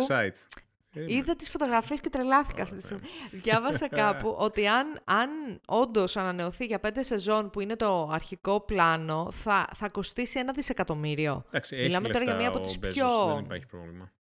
[0.91, 3.03] Και Είδα τις φωτογραφίες και τρελάθηκα αυτή τη στιγμή.
[3.31, 5.31] Διάβασα κάπου ότι αν, αν
[5.66, 11.45] όντως ανανεωθεί για πέντε σεζόν που είναι το αρχικό πλάνο, θα, θα κοστίσει ένα δισεκατομμύριο.
[11.49, 13.09] Εντάξει, Μιλάμε τώρα για μία από τις πιο...
[13.35, 14.12] Δεν υπάρχει πρόβλημα.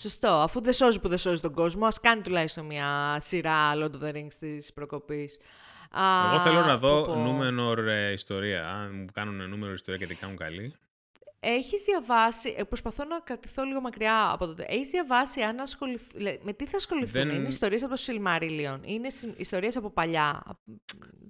[0.00, 0.28] Σωστό.
[0.28, 4.08] Αφού δεν σώζει που δεν σώζει τον κόσμο, ας κάνει τουλάχιστον μια σειρά Lord of
[4.08, 5.38] the Rings της προκοπής.
[6.32, 7.14] Εγώ θέλω να δω πω...
[7.14, 8.68] νούμερο ε, ιστορία.
[8.68, 10.74] Αν μου κάνουν νούμερο ιστορία και την κάνουν καλή.
[11.40, 16.02] Έχεις διαβάσει, ε, προσπαθώ να κρατηθώ λίγο μακριά από τότε, έχεις διαβάσει αν ασχοληθ...
[16.42, 17.28] με τι θα ασχοληθούν, δεν...
[17.28, 20.42] είναι ιστορίες από το Silmarillion, είναι ιστορίες από παλιά.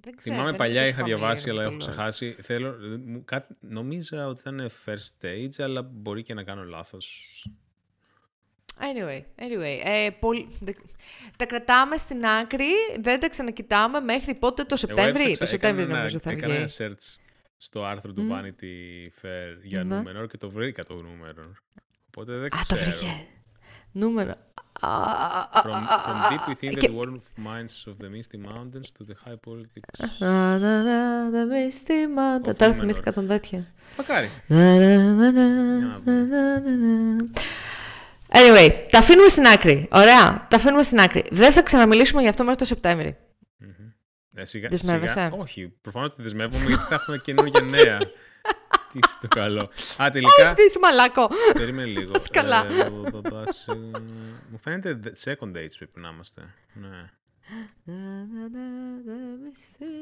[0.01, 2.35] Δεν ξέρω, Θυμάμαι παλιά είχα διαβάσει αλλά έχω ξεχάσει.
[2.41, 2.75] Θέλω,
[3.25, 7.45] κάτι, νομίζα ότι θα είναι first stage αλλά μπορεί και να κάνω λάθος.
[8.79, 9.81] Anyway, anyway.
[9.83, 10.47] Ε, πολύ...
[11.37, 16.31] Τα κρατάμε στην άκρη, δεν τα ξανακοιτάμε μέχρι πότε το Σεπτέμβρη; Το Σεπτέμβρη νομίζω θα
[16.31, 16.39] βγει.
[16.39, 17.17] Έκανα ένα search
[17.57, 21.53] στο άρθρο του Vanity Fair για mm νούμερο και το βρήκα το νούμερο.
[22.07, 22.81] Οπότε δεν ξέρω.
[22.81, 23.27] Α, το βρήκε.
[23.91, 24.33] Νούμερο.
[24.81, 29.99] From, from deep within the dwarf minds of the misty mountains to the high politics.
[31.35, 32.57] The misty mountains.
[32.57, 33.65] Τώρα θυμήθηκα τον τέτοιο.
[33.97, 34.29] Μακάρι.
[38.31, 39.87] Anyway, τα αφήνουμε στην άκρη.
[39.91, 41.23] Ωραία, τα αφήνουμε στην άκρη.
[41.31, 43.17] Δεν θα ξαναμιλήσουμε γι' αυτό μέχρι το Σεπτέμβρη.
[44.33, 47.97] Ε, σιγά, Δεσμεύεσαι; σιγά- Όχι, προφανώς ότι δεσμεύομαι γιατί θα έχουμε καινούργια νέα.
[48.91, 49.69] Τι στο καλό.
[50.01, 50.53] Α, τελικά.
[50.53, 51.29] Τι είσαι μαλάκο.
[51.53, 52.11] Περίμενε λίγο.
[52.11, 52.65] Πας καλά.
[52.71, 53.75] Ε, μπα, μπα, μπα, σε-
[54.49, 56.41] Μου φαίνεται the- second dates πρέπει να είμαστε.
[56.73, 57.09] Ναι.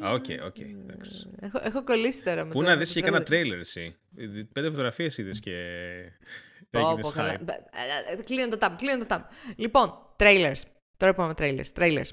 [0.01, 0.59] Α, οκ, οκ.
[0.59, 1.29] εντάξει.
[1.39, 3.35] Έχω, έχω κολλήσει τώρα με Πού το- να με δεις το και κάνα τραγούδι.
[3.35, 3.95] τρέιλερ ere εσύ.
[4.17, 5.51] Ε, Πέντε φωτογραφίες είδες και
[6.69, 7.33] Πω, έγινες πω, καλά.
[7.35, 7.47] hype.
[7.49, 9.19] Ε, ε, Κλείνω το tab, κλείνω το tab.
[9.55, 10.61] Λοιπόν, trailers.
[10.97, 12.09] Τώρα είπαμε trailers, trailers.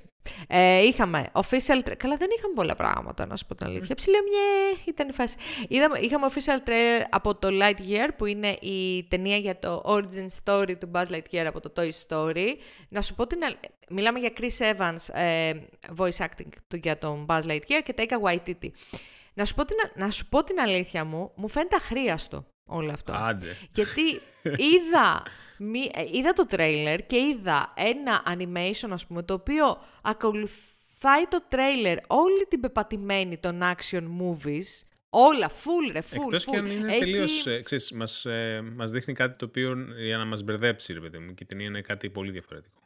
[0.48, 3.94] Ε, είχαμε official tra- Καλά, δεν είχαμε πολλά πράγματα, να σου πω την αλήθεια.
[3.94, 5.36] Ψηλό μια ήταν η φάση.
[5.68, 10.78] Είδαμε, είχαμε official trailer από το Lightyear, που είναι η ταινία για το origin story
[10.78, 12.46] του Buzz Lightyear από το Toy Story.
[12.88, 13.56] Να σου πω την αλ-
[13.88, 15.52] Μιλάμε για Chris Evans ε,
[15.96, 18.68] voice acting του για τον Buzz Lightyear και Taika Waititi.
[19.34, 22.90] Να σου, πω την, α- να σου πω την αλήθεια μου, μου φαίνεται αχρίαστο όλο
[22.92, 23.12] αυτό.
[23.12, 23.56] Άντε.
[23.72, 24.02] Γιατί
[24.42, 25.22] είδα,
[25.58, 31.42] μη- ε, είδα το τρέιλερ και είδα ένα animation, ας πούμε, το οποίο ακολουθάει το
[31.48, 34.82] τρέιλερ όλη την πεπατημένη των action movies.
[35.16, 36.50] Όλα, full ρε, full, Εκτός full.
[36.50, 40.16] και αν είναι Έχει- τελείως, ε, ξέρεις, μας, ε, μας δείχνει κάτι το οποίο για
[40.16, 42.80] να μας μπερδέψει, ρε παιδί μου, και η ταινία είναι κάτι πολύ διαφορετικό.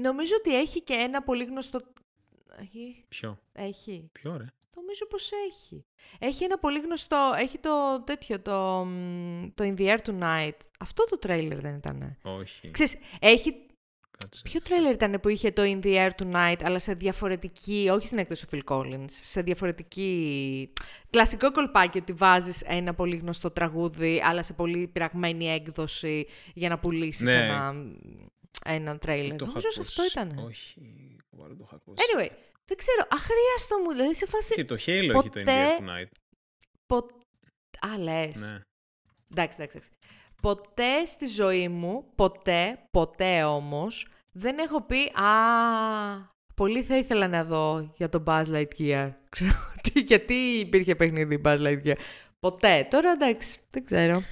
[0.00, 1.80] Νομίζω ότι έχει και ένα πολύ γνωστό...
[2.60, 4.08] Έχει, Ποιο, έχει.
[4.12, 4.44] ποιο ρε;
[4.76, 5.84] Νομίζω πως έχει.
[6.18, 10.56] Έχει ένα πολύ γνωστό, έχει το τέτοιο, το, μ, το In the Air Tonight.
[10.80, 12.16] Αυτό το τρέιλερ δεν ήταν.
[12.22, 13.54] Όχι, Ξέρεις, έχει
[14.18, 14.42] κάτσε.
[14.44, 18.18] Ποιο τρέλερ ήταν που είχε το In the Air Tonight, αλλά σε διαφορετική, όχι στην
[18.18, 20.72] έκδοση του Phil Collins, σε διαφορετική...
[21.10, 26.78] Κλασικό κολπάκι ότι βάζεις ένα πολύ γνωστό τραγούδι, αλλά σε πολύ πειραγμένη έκδοση για να
[26.78, 27.32] πουλήσεις Ναι.
[27.44, 27.74] ένα,
[28.64, 29.36] ένα τρέιλερ.
[29.36, 30.18] Το Νομίζω είχα σε αυτό ακούσει.
[30.18, 30.44] ήταν.
[30.46, 30.80] Όχι,
[31.34, 32.02] εγώ το είχα ακούσει.
[32.04, 32.28] Anyway,
[32.70, 34.54] δεν ξέρω, αχρίαστο μου, δηλαδή σε φάση...
[34.54, 36.08] Και το Halo έχει το In the ποτέ- Air Tonight.
[36.86, 36.96] Πο...
[37.92, 38.40] Α, λες.
[38.40, 38.60] Ναι.
[39.30, 39.90] Εντάξει, εντάξει, εντάξει.
[40.42, 45.28] Ποτέ στη ζωή μου, ποτέ, ποτέ όμως, δεν έχω πει «Α,
[46.54, 49.10] πολύ θα ήθελα να δω για τον Buzz Lightyear».
[49.28, 49.52] Ξέρω,
[49.82, 51.96] τι, γιατί υπήρχε παιχνίδι Buzz Lightyear.
[52.40, 52.86] Ποτέ.
[52.90, 54.22] Τώρα εντάξει, δεν ξέρω.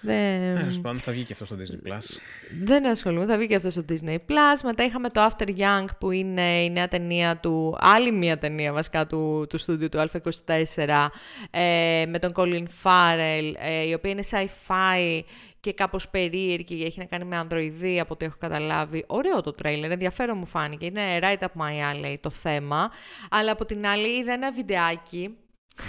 [0.00, 2.18] Δεν, Τέλος πάντων, θα βγει και αυτό στο Disney Plus.
[2.62, 3.26] δεν ασχολούμαι.
[3.26, 4.60] Θα βγει και αυτό στο Disney Plus.
[4.64, 9.06] Μετά είχαμε το After Young που είναι η νέα ταινία του, άλλη μία ταινία βασικά
[9.06, 11.06] του, του στούντιου του Α24
[11.50, 15.20] ε, με τον Colin Farrell, ε, η οποία είναι sci-fi
[15.60, 19.04] και κάπως περίεργη, έχει να κάνει με ανδροειδή από ό,τι έχω καταλάβει.
[19.06, 22.90] Ωραίο το τρέιλερ, ενδιαφέρον μου φάνηκε, είναι right up my alley το θέμα.
[23.30, 25.36] Αλλά από την άλλη είδα ένα βιντεάκι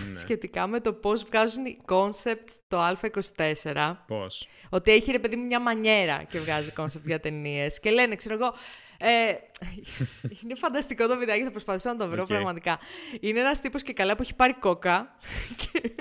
[0.09, 0.19] ναι.
[0.19, 5.45] σχετικά με το πώς βγάζουν οι concept το Α24 Πώς; ότι έχει ρε παιδί μου
[5.45, 7.79] μια μανιέρα και βγάζει κόνσεπτ για ταινίες.
[7.79, 8.53] Και λένε, ξέρω εγώ.
[9.01, 9.33] Ε,
[10.43, 12.27] είναι φανταστικό το βιντεάκι, θα προσπαθήσω να το βρω Οκ.
[12.27, 12.79] πραγματικά.
[13.19, 15.15] Είναι ένας τύπος και καλά που έχει πάρει κόκα
[15.61, 15.91] και,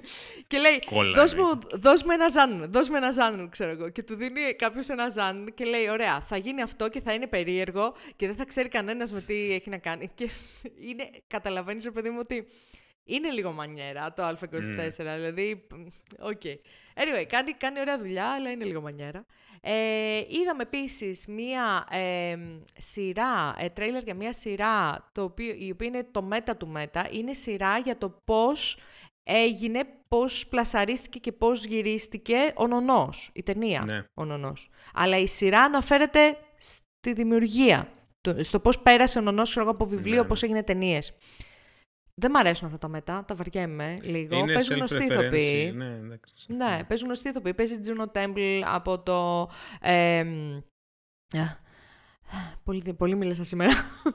[0.47, 1.45] και λέει: Κόλλα, δώσ' λέει.
[1.45, 3.89] μου, δώσ' μου ένα ζάνου, δώσ' μου ένα ζάνου, ξέρω εγώ.
[3.89, 7.27] Και του δίνει κάποιος ένα ζάνου και λέει: Ωραία, θα γίνει αυτό και θα είναι
[7.27, 10.11] περίεργο και δεν θα ξέρει κανένας με τι έχει να κάνει.
[10.15, 10.29] Και
[10.89, 12.47] είναι, καταλαβαίνεις, ρε παιδί μου, ότι
[13.09, 15.67] είναι λίγο μανιέρα το A24, δηλαδή,
[16.21, 16.41] οκ.
[17.01, 19.25] Anyway, κάνει, κάνει ωραία δουλειά, αλλά είναι λίγο μανιέρα.
[19.61, 22.37] Ε, είδαμε επίσης μία ε,
[22.77, 27.09] σειρά, ε, τρέιλερ για μία σειρά, το οποίο, η οποία είναι το meta του meta.
[27.11, 28.79] Είναι σειρά για το πώς
[29.23, 34.05] έγινε, πώς πλασαρίστηκε και πώς γυρίστηκε ο Νονός, η ταινία Ναι.
[34.15, 34.71] ο Νονός.
[34.95, 37.89] Αλλά η σειρά αναφέρεται στη δημιουργία,
[38.21, 40.29] το- στο πώς πέρασε ο Νονός ξέρω εγώ, από βιβλίο, Ναι.
[40.29, 41.17] πώς έγινε ταινίες.
[42.21, 44.37] Δεν μ' αρέσουν αυτά τα μετά, τα βαριέμαι λίγο.
[44.37, 45.11] Είναι Παίζουν γνωστοί self-reference.
[45.11, 45.73] ηθοποιοί.
[45.75, 46.33] Ναι, εντάξει.
[46.53, 47.55] Ναι, παίζουν γνωστοί ηθοποιοί.
[47.55, 49.49] Παίζει Juno Temple από το...
[49.81, 50.57] εμ,
[51.37, 51.57] α,
[52.65, 53.71] πολύ, πολύ μίλησα σήμερα.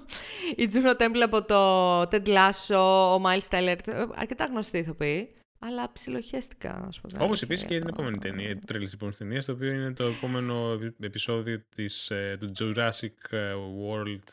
[0.55, 2.75] Η Juno Temple από το Ted Lasso,
[3.17, 5.33] ο Miles Teller, ε, αρκετά γνωστοί ηθοποιοί.
[5.59, 7.07] Αλλά ψιλοχέστηκα, να σου πω.
[7.07, 9.45] την Όπως αλήθεια, επίσης και για την το- επόμενη ταινία, το τρέλο της επόμενης ταινίας,
[9.45, 13.53] το οποίο είναι το επόμενο επει- επεισόδιο της, ε, του Jurassic ε,
[13.87, 14.23] World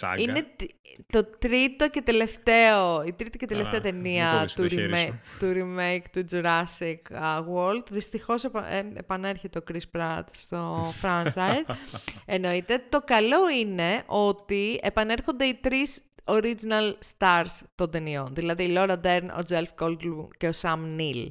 [0.00, 0.18] Saga.
[0.18, 0.70] Είναι τ-
[1.12, 4.90] το τρίτο και τελευταίο, η τρίτη και τελευταία Α, μην ταινία κόβεις του, το χέρι
[4.92, 5.18] remake, σου.
[5.38, 7.86] του remake του Jurassic uh, World.
[7.90, 11.74] Δυστυχώς επα- ε, επανέρχεται ο Chris Pratt στο franchise.
[12.26, 12.82] Εννοείται.
[12.88, 18.28] Το καλό είναι ότι επανέρχονται οι τρεις original stars των ταινιών.
[18.32, 21.28] Δηλαδή η Laura Dern, ο Jeff Goldblum και ο Sam Neill.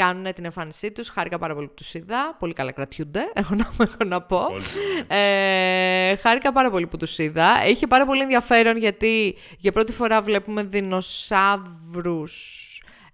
[0.00, 2.36] Κάνουν την εμφάνισή τους, χάρηκα πάρα πολύ που τους είδα.
[2.38, 4.46] Πολύ καλά κρατιούνται, έχω να, έχω να πω.
[4.46, 4.62] Πολύ.
[5.06, 7.66] Ε, χάρηκα πάρα πολύ που τους είδα.
[7.66, 12.34] Είχε πάρα πολύ ενδιαφέρον γιατί για πρώτη φορά βλέπουμε δεινοσαύρους.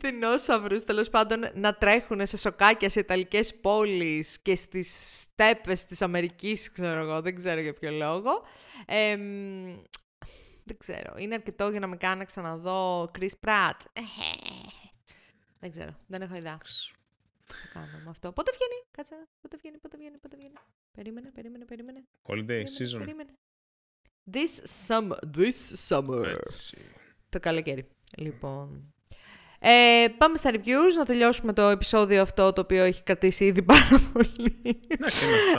[0.00, 6.72] Δεινόσαυρους, τέλος πάντων, να τρέχουν σε σοκάκια σε ιταλικές πόλεις και στις στέπες της Αμερικής,
[6.72, 8.42] ξέρω εγώ, δεν ξέρω για ποιο λόγο.
[8.86, 9.16] Ε,
[10.64, 13.78] δεν ξέρω, είναι αρκετό για να με κάνει να ξαναδώ Chris Pratt.
[15.60, 16.58] δεν ξέρω, δεν έχω ιδέα.
[17.44, 18.32] Θα κάνω με αυτό.
[18.32, 20.54] Πότε βγαίνει, κάτσε, πότε βγαίνει, πότε βγαίνει, πότε βγαίνει.
[20.92, 22.04] Περίμενε, περίμενε, περίμενε.
[22.22, 22.98] Holiday season.
[22.98, 23.32] Περίμενε.
[24.32, 25.18] This summer.
[25.36, 26.24] This summer.
[26.24, 26.78] Έτσι.
[27.28, 27.88] Το καλοκαίρι.
[28.16, 28.94] Λοιπόν.
[29.58, 34.00] Ε, πάμε στα reviews, να τελειώσουμε το επεισόδιο αυτό το οποίο έχει κρατήσει ήδη πάρα
[34.12, 34.60] πολύ.
[34.88, 35.58] Εντάξει, είμαστε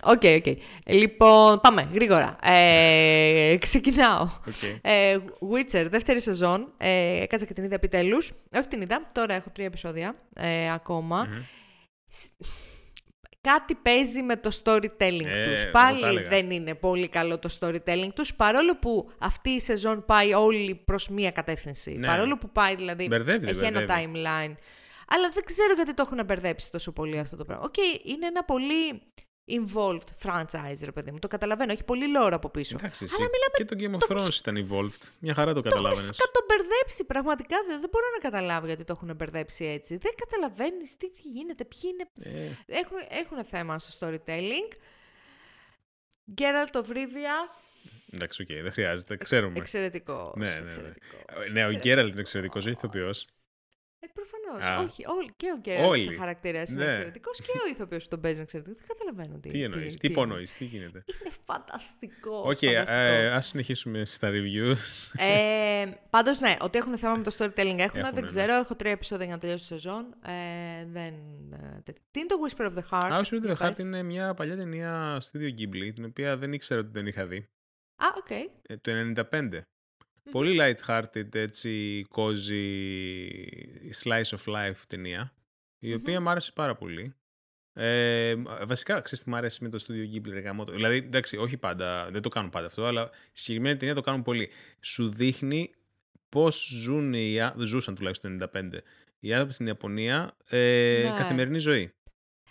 [0.00, 0.30] στα όρια.
[0.32, 0.56] Ε, Οκ, οκ.
[0.86, 2.36] Λοιπόν, πάμε γρήγορα.
[2.42, 4.28] Ε, ξεκινάω.
[4.46, 4.78] Okay.
[4.82, 5.16] Ε,
[5.52, 6.72] Witcher, δεύτερη σεζόν.
[6.76, 8.32] Ε, έκατσα και την είδα επιτέλους.
[8.56, 11.28] Όχι την είδα, τώρα έχω τρία επεισόδια ε, ακόμα.
[12.10, 12.32] Σ-
[13.40, 15.62] Κάτι παίζει με το storytelling Ε, τους.
[15.62, 16.28] εγώ τα Πάλι έλεγα.
[16.28, 21.08] δεν είναι πολύ καλό το storytelling τους, παρόλο που αυτή η σεζόν πάει όλη προς
[21.08, 21.92] μία κατεύθυνση.
[21.92, 22.06] Ναι.
[22.06, 24.12] Παρόλο που πάει, δηλαδή, Μπερδεύει, έχει ένα μπερδεύει.
[24.14, 24.54] timeline.
[25.08, 27.64] Αλλά δεν ξέρω γιατί το έχουν μπερδέψει τόσο πολύ αυτό το πράγμα.
[27.64, 29.02] Οκ, είναι ένα πολύ
[29.48, 31.18] involved franchise, ρε παιδί μου.
[31.18, 31.72] Το καταλαβαίνω.
[31.72, 32.76] Έχει πολύ lore από πίσω.
[32.80, 33.14] Εντάξει, εσύ.
[33.18, 35.08] Αλλά μιλάμε Και το Game of Thrones ήταν involved.
[35.18, 36.12] Μια χαρά το το έχουν καταλάβαινε.
[36.12, 37.04] σκατομπερδέψει.
[37.04, 39.96] Πραγματικά δεν, δεν μπορώ να καταλάβω γιατί το έχουν μπερδέψει έτσι.
[39.96, 42.30] Δεν καταλαβαίνεις τι, τι γίνεται, ποιοι είναι.
[42.38, 44.72] Ε, Έχουν, έχουν θέμα στο storytelling.
[46.40, 47.38] Geralt of Rivia.
[48.12, 49.16] εντάξει, οκ, δεν χρειάζεται.
[49.16, 49.58] Ξέρουμε.
[49.58, 50.32] Εξαιρετικό.
[50.36, 50.64] Ναι, ναι, ναι.
[50.66, 51.80] εξαιρετικός, Ε, Ναι, ο εξαιρετικός.
[51.82, 53.26] Geralt είναι εξαιρετικός, όχι ηθοποιός.
[54.06, 54.78] Ε, προφανώς.
[54.80, 54.82] Α.
[54.84, 56.02] Όχι, όλοι, και ο Geralt Όλοι.
[56.02, 56.90] σαν χαρακτήρα είναι Ναι.
[56.90, 58.78] εξαιρετικός και ο ηθοποιός που τον παίζει είναι εξαιρετικός.
[58.86, 59.48] Δεν καταλαβαίνω τι.
[59.48, 60.16] Τι εννοείς, τι είναι.
[60.16, 61.04] υπονοείς, τι γίνεται.
[61.20, 62.36] Είναι φανταστικό.
[62.36, 63.34] Οκ, φανταστικό.
[63.36, 65.12] ας συνεχίσουμε στα reviews.
[65.18, 67.78] Ε, Πάντως, ναι, ότι έχουν θέμα με το storytelling έχουν.
[67.78, 68.20] Έχουνε, δεν ναι.
[68.26, 70.14] ξέρω, έχω τρία επεισόδια για να τελειώσω τη σεζόν.
[70.26, 70.32] Ε,
[70.86, 71.14] δεν,
[71.52, 73.10] ε, τε- Τι είναι το Whisper of the Heart.
[73.12, 73.78] Α, Whisper of για the Heart πες.
[73.78, 77.36] είναι μια παλιά ταινία Studio Ghibli, την οποία δεν ήξερα ότι δεν είχα δει.
[77.96, 78.30] Α, οκ.
[78.30, 79.60] Ε, Το 95.
[80.30, 82.66] Πολύ light-hearted, έτσι, cozy,
[84.04, 85.32] slice of life ταινία,
[85.78, 87.14] η οποία μου άρεσε πάρα πολύ.
[87.72, 88.34] Ε,
[88.66, 92.08] βασικά, ξέρεις τι μου αρέσει με το Studio Ghibli, ρε γαμώτο; Δηλαδή, εντάξει, όχι πάντα,
[92.10, 94.48] δεν το κάνουν πάντα αυτό, αλλά στη συγκεκριμένη ταινία το κάνουν πολύ.
[94.80, 95.70] Σου δείχνει
[96.28, 98.70] πώς ζουν οι, ά- ζούσαν τουλάχιστον το 95
[99.20, 101.14] οι άνθρωποι στην Ιαπωνία ε, Ναι.
[101.18, 101.92] καθημερινή ζωή.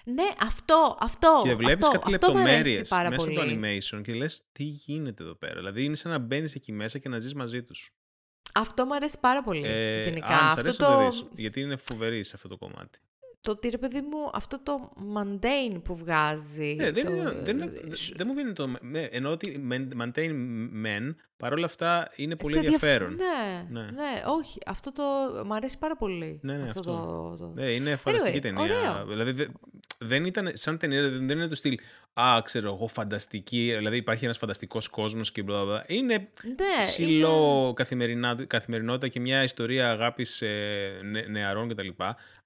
[0.06, 1.42] Ναι, αυτό, αυτό.
[1.44, 3.40] Και βλέπεις αυτό, κάτι αυτό μου αρέσει λεπτομέρειε πάρα μέσα πολύ.
[3.40, 5.56] από το animation και λες τι γίνεται εδώ πέρα.
[5.56, 7.94] Δηλαδή είναι σαν να μπαίνεις εκεί μέσα και να ζεις μαζί τους.
[8.54, 9.66] Αυτό μου αρέσει πάρα πολύ.
[9.66, 10.28] Ε, γενικά.
[10.28, 13.00] αν σ' αυτό αρέσει, το, το δεις, γιατί είναι φοβερή σε αυτό το κομμάτι.
[13.46, 16.76] Το ότι ρε παιδί μου, αυτό το mundane που βγάζει.
[16.78, 17.72] Ναι, δεν, το- είναι, δεν, είναι-
[18.16, 18.68] δεν μου βγαίνει το.
[18.82, 20.32] Ναι, ενώ ότι men- maintain
[20.86, 23.16] men, παρόλα αυτά είναι πολύ σε διαφ- ενδιαφέρον.
[23.16, 23.82] Ναι, Ναι.
[23.86, 24.60] ναι, όχι.
[24.66, 25.04] Αυτό το
[25.46, 26.40] μου αρέσει πάρα πολύ.
[26.44, 26.80] Ναι, ναι, αυτό.
[26.80, 26.92] αυτό.
[26.92, 27.52] Το, το...
[27.56, 28.62] Ναι, είναι φανταστική Anyway, ταινία.
[28.92, 29.06] ωραίο.
[29.08, 29.48] Δηλαδή δε-
[30.00, 31.78] δεν ήταν σαν ταινία, δεν δεν είναι το στυλ.
[32.14, 33.74] Α, ξέρω εγώ, φανταστική.
[33.78, 35.84] Δηλαδή υπάρχει ένας φανταστικός κόσμος και μπλα μπλα.
[35.88, 40.44] Είναι ναι, ψηλό καθημερινά, καθημερινότητα και μια ιστορία αγάπης
[41.30, 41.88] νεαρών κτλ.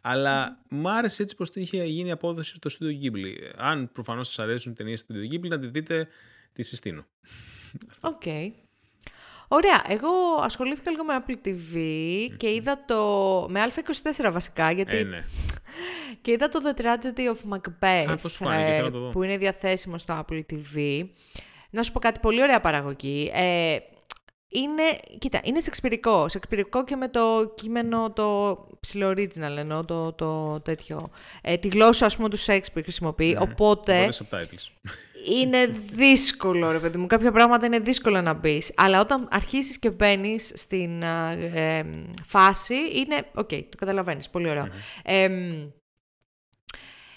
[0.02, 3.34] Αλλά μ' άρεσε έτσι πως είχε γίνει η απόδοση στο Studio Ghibli.
[3.56, 6.08] Αν προφανώς σας αρέσουν ταινίες στο Studio Ghibli, να τη δείτε,
[6.54, 7.06] τη συστήνω.
[8.12, 8.24] Οκ.
[9.52, 10.10] Ωραία, εγώ
[10.42, 11.76] ασχολήθηκα λίγο με Apple TV
[12.38, 13.06] και είδα το...
[13.50, 14.98] με Α24 βασικά, γιατί...
[14.98, 15.24] Ε, ναι.
[16.22, 19.00] Και είδα το The Tragedy of Macbeth, Α, πώς σου φάνηκε, ε, θέλω να το
[19.00, 19.10] δω.
[19.10, 21.06] που είναι διαθέσιμο στο Apple TV.
[21.70, 23.32] Να σου πω κάτι πολύ ωραία παραγωγή.
[23.34, 23.78] Ε,
[24.50, 24.84] είναι,
[25.18, 26.30] κοίτα, είναι σεξπυρικό.
[26.30, 31.10] Σεξπυρικό και με το κείμενο το ψηλό original, εννοώ το, το τέτοιο.
[31.42, 33.38] Ε, τη γλώσσα, ας πούμε, του Shakespeare χρησιμοποιεί.
[33.42, 34.68] Οπότε Οπότε subtitles.
[35.40, 37.08] είναι δύσκολο, ρε παιδί μου.
[37.08, 38.72] Κάποια πράγματα είναι δύσκολο να μπεις.
[38.76, 41.86] Αλλά όταν αρχίσεις και μπαίνεις στην α, ε,
[42.26, 43.26] φάση, είναι.
[43.36, 44.30] Οκ, το καταλαβαίνεις.
[44.30, 44.68] Πολύ ωραίο.
[45.04, 45.68] Εμ,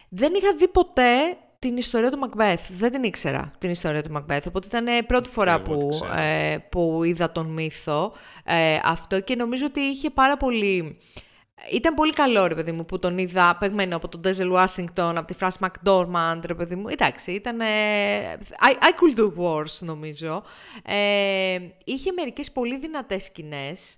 [0.09, 2.65] δεν είχα δει ποτέ την ιστορία του Macbeth.
[2.77, 4.43] Δεν την ήξερα την ιστορία του Macbeth.
[4.49, 6.21] Οπότε ήταν ε, πρώτη φορά εγώ την που, ξέρω.
[6.21, 8.13] ε, που είδα τον μύθο
[8.45, 10.99] ε, αυτό και νομίζω ότι είχε πάρα πολύ...
[11.73, 15.27] Ήταν πολύ καλό, ρε παιδί μου, που τον είδα παιγμένο από τον Ντένζελ Ουάσιγκτον, από
[15.27, 16.89] τη Φράνσις McDormand, ρε παιδί μου.
[16.89, 17.61] Εντάξει, ήταν...
[17.61, 17.67] ε,
[18.41, 20.43] I, I could do worse, νομίζω.
[20.85, 23.97] Ε, είχε μερικές πολύ δυνατές σκηνές.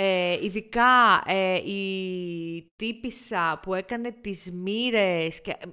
[0.00, 5.66] Ε, ειδικά ε, η τύπησα που έκανε τις μοίρες και ε,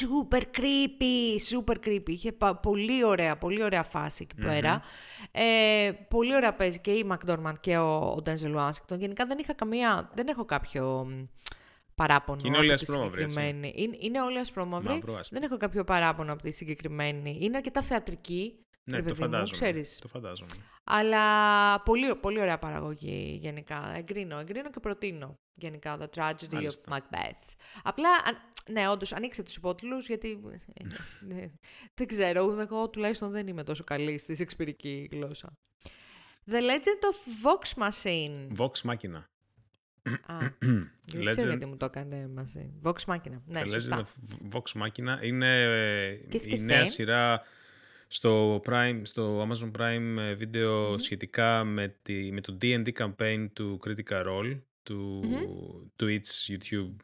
[0.00, 2.08] super creepy, super creepy.
[2.08, 4.82] Είχε πα- πολύ ωραία, πολύ ωραία φάση εκεί πέρα.
[5.30, 8.98] Ε, πολύ ωραία παίζει και η McDormand και ο, ο Denzel Washington.
[8.98, 11.22] Γενικά δεν είχα καμία, δεν έχω κάποιο μ,
[11.94, 13.38] παράπονο Και είναι όλοι από τη ασπρόμαυροι, έτσι.
[13.38, 13.72] συγκεκριμένη.
[13.76, 14.88] Είναι, είναι όλοι ασπρόμαυροι.
[14.88, 15.38] Μαύρο άσπρο.
[15.40, 17.38] Δεν έχω κάποιο παράπονο από τη συγκεκριμένη.
[17.40, 18.60] Είναι αρκετά θεατρική.
[18.88, 19.50] Ναι, ρε το παιδί μου, φαντάζομαι.
[19.60, 19.98] ξέρεις.
[19.98, 20.50] Το φαντάζομαι.
[20.84, 23.92] Αλλά πολύ, πολύ ωραία παραγωγή γενικά.
[23.96, 26.82] Εγκρίνω, εγκρίνω και προτείνω γενικά The Tragedy Μάλιστα.
[26.88, 27.54] of Macbeth.
[27.82, 28.38] Απλά, αν-
[28.70, 30.40] ναι, όντως, ανοίξτε τους υπότιτλους γιατί
[31.28, 31.46] ε,
[31.94, 35.56] δεν ξέρω, εγώ τουλάχιστον δεν είμαι τόσο καλή στη σεξπυρική γλώσσα.
[36.50, 38.48] The Legend of Vox Machine.
[38.58, 39.22] Vox Machina.
[40.26, 40.36] Α,
[41.04, 42.72] δεν ξέρω Legend- γιατί μου το έκανε μαζί.
[42.82, 43.40] Vox Machina.
[43.46, 44.02] Ναι, The σωστά.
[44.04, 46.64] Legend of Vox Machina είναι ε, Και η σκεφτέ.
[46.64, 47.42] νέα σειρά
[48.08, 53.80] στο, Prime, στο Amazon Prime ε, βίντεο σχετικά με, τη, με το D&D campaign του
[53.86, 55.22] Critical Role, του
[56.00, 56.94] Twitch, YouTube,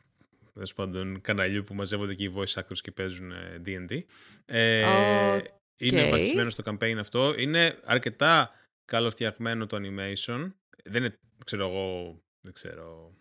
[0.53, 4.01] τέλος πάντων καναλιού που μαζεύονται και οι voice actors και παίζουν ε, D&D.
[4.47, 5.39] Ε,
[5.77, 6.11] Είναι Οκ.
[6.11, 7.35] βασισμένο στο campaign αυτό.
[7.39, 8.51] Είναι αρκετά
[8.85, 10.53] καλοφτιαγμένο το animation.
[10.85, 13.15] Δεν είναι, ξέρω εγώ, δεν ξέρω,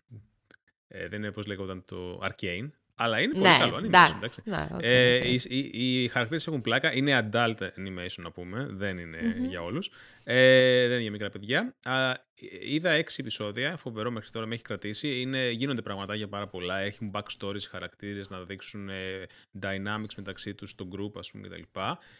[0.88, 2.70] ε, δεν είναι πώς λέγονταν το Arcane,
[3.04, 3.84] αλλά είναι πολύ ναι, καλό animation.
[3.84, 4.16] εντάξει.
[4.18, 4.42] εντάξει.
[4.46, 5.24] Ναι, οκ, Ε, οκ.
[5.24, 5.42] οι,
[5.72, 6.94] οι, οι χαρακτήρες έχουν πλάκα.
[6.96, 8.68] Είναι adult animation, να πούμε.
[8.70, 9.90] Δεν είναι για όλους.
[10.24, 11.76] Ε, δεν είναι για μικρά παιδιά.
[11.84, 12.14] Α,
[12.62, 13.78] είδα έξι επεισόδια.
[13.78, 15.22] Φοβερό μέχρι τώρα με έχει κρατήσει.
[15.22, 16.80] Είναι, γίνονται πραγματάκια πάρα πολλά.
[16.80, 19.28] Έχουν backstories, χαρακτήρες να δείξουν ε,
[19.62, 21.62] dynamics μεταξύ τους στο group, ας πούμε, κτλ.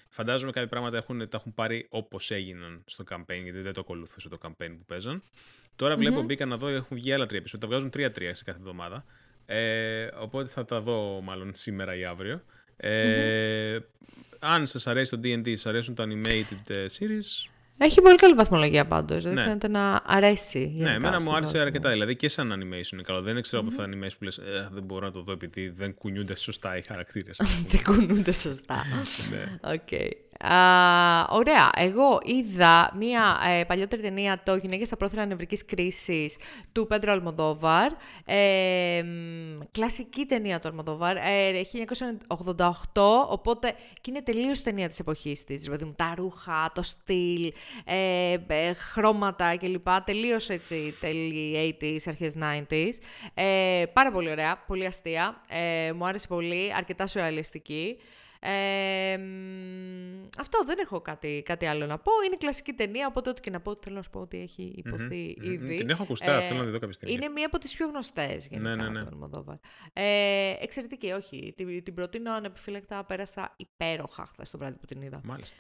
[0.10, 4.30] Φαντάζομαι κάποια πράγματα έχουν, τα έχουν πάρει όπως έγιναν στο campaign, γιατί δεν το ακολουθούσε
[4.30, 5.24] το campaign που παίζαν.
[5.76, 7.68] Τώρα βλέπω, μπήκα να δω, έχουν βγει άλλα τρία επεισόδια.
[7.68, 9.06] Τα βγάζουν τρία-τρία σε κάθε εβδομάδα.
[9.46, 12.42] Ε, οπότε θα τα δω μάλλον σήμερα ή αύριο.
[12.78, 13.78] Ε,
[14.40, 18.86] Αν σας αρέσει το D&D, σας αρέσουν τα animated ε, series, Έχει πολύ καλή βαθμολογία
[18.86, 19.18] πάντως.
[19.18, 19.44] Δηλαδή Ναι.
[19.44, 20.60] φαίνεται να αρέσει.
[20.60, 21.68] ναι, γενικά εμένα στον μου άρεσε κόσμο.
[21.68, 21.90] αρκετά.
[21.92, 23.22] Δηλαδή και σαν animation είναι καλό.
[23.22, 25.70] Δεν ξέρω από αυτά τα animation που λες «Ε, δεν μπορώ να το δω επειδή
[25.70, 27.42] δεν κουνιούνται σωστά οι χαρακτήρες.
[27.72, 28.84] Δεν κουνούνται σωστά.
[29.32, 29.72] ναι.
[29.74, 29.90] Οκ.
[30.42, 31.70] Α, ωραία.
[31.76, 36.38] Εγώ είδα μία ε, παλιότερη ταινία, το «Γυναίκες στα πρόθυρα νευρικής κρίσης»
[36.72, 37.92] του Πέντρο Αλμοδόβαρ.
[38.26, 41.22] Ε, μ, κλασική ταινία του Αλμοδόβαρ, ε,
[41.52, 45.62] 1988, οπότε και είναι τελείως ταινία της εποχής της.
[45.62, 47.52] Δηλαδή, μου, τα ρούχα, το στυλ,
[47.86, 49.88] ε, ε, χρώματα κλπ.
[50.06, 52.94] Τελείως έτσι τέλη 80s, αρχές 90s.
[53.34, 55.42] Ε, πάρα πολύ ωραία, πολύ αστεία.
[55.50, 57.98] Ε, μου άρεσε πολύ, αρκετά σουρεαλιστική.
[58.44, 62.12] Ε, μ, αυτό δεν έχω κάτι, κάτι άλλο να πω.
[62.26, 65.36] Είναι κλασική ταινία, οπότε ό,τι και να πω θέλω να σου πω ότι έχει υποθεί
[65.42, 65.52] μμμ.
[65.52, 65.76] ήδη.
[65.76, 67.14] Την έχω ακουστά, θέλω να τη δω κάποια στιγμή.
[67.16, 69.00] Είναι μία από τις πιο γνωστές γενικά Ναι, ναι, ναι.
[69.02, 69.56] του Αλμοδόβαρ.
[69.94, 71.54] Ε, εξαιρετική, όχι.
[71.58, 75.22] Την, την προτείνω ανεπιφύλακτα, πέρασα υπέροχα χθες το βράδυ που την είδα.
[75.24, 75.58] Μάλιστα.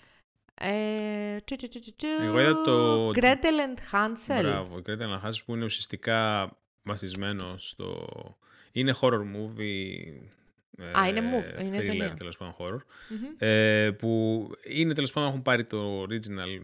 [0.53, 2.07] Ε, τσου, τσου, τσου, τσου, τσου.
[2.23, 4.41] Εγώ είδα το- Gretel and Hansel.
[4.41, 4.77] Μπράβο.
[4.77, 6.49] Η Κρέτα Αναχάσης που είναι ουσιαστικά
[6.84, 8.07] βασισμένο στο...
[8.71, 10.29] Είναι horror movie.
[10.78, 12.13] Ε, Α, είναι move, είναι thriller, ταινία.
[12.13, 12.80] τέλος πάντων horror.
[13.38, 16.61] Ε, που είναι τέλος πάντων έχουν πάρει το original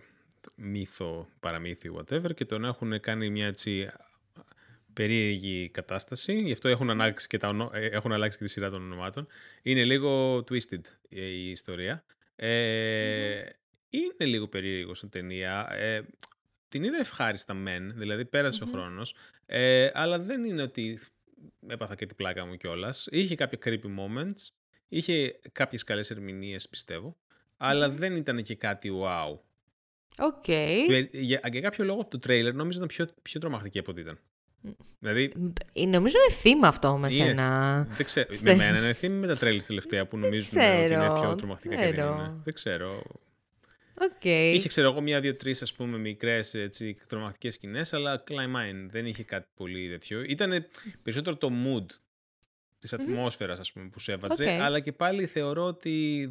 [0.55, 3.89] μύθο, παραμύθι, whatever και τον έχουν κάνει μια έτσι
[4.93, 6.39] περίεργη κατάσταση.
[6.41, 9.27] Γι' αυτό έχουν αλλάξει και, τα, ονο- ε, έχουν αλλάξει και τη σειρά των ονομάτων.
[9.61, 12.03] Είναι λίγο twisted ε, η ιστορία.
[12.35, 13.41] Ε,
[13.89, 15.67] Είναι λίγο περίεργο σαν ταινία.
[15.73, 16.01] Ε,
[16.69, 20.99] την είδα ευχάριστα μεν, δηλαδή πέρασε ο χρόνος, ε, αλλά δεν είναι ότι
[21.67, 23.07] έπαθα και την πλάκα μου κιόλας.
[23.11, 24.47] Είχε κάποια creepy moments,
[24.87, 27.17] είχε κάποιες καλές ερμηνείες πιστεύω,
[27.57, 29.37] αλλά δεν ήταν και κάτι wow.
[30.19, 30.41] Οκ.
[30.41, 34.19] Και Για, για κάποιο λόγο το τρέιλερ νόμιζα ήταν πιο, πιο τρομακτική από ό,τι ήταν.
[34.99, 35.31] Δηλαδή,
[35.73, 37.25] Ε, Νομίζω είναι θέμα αυτό με Είναι.
[37.25, 37.87] σένα.
[37.97, 38.27] δεν ξέρω.
[38.33, 41.35] Στε- Με μένα είναι θέμα με τα τρέιλερ τελευταία που νομίζουν ότι είναι ξέρω, πιο
[41.35, 42.13] τρομακτικά και δεν ξέρω.
[42.13, 42.33] είναι.
[42.43, 43.03] Δεν ξέρω.
[44.01, 44.23] Οκ.
[44.23, 46.55] Είχε, ξέρω εγώ, μία, δύο, τρεις ας πούμε μικρές
[47.07, 50.21] τρομακτικές σκηνές, αλλά κλάιν μάιν δεν είχε κάτι πολύ τέτοιο.
[50.21, 50.67] Ήταν
[51.03, 51.85] περισσότερο το mood
[52.79, 54.49] της ατμόσφαιρας, ας πούμε, που σε έβαζε, Οκ.
[54.61, 56.29] αλλά και πάλι θεωρώ ότι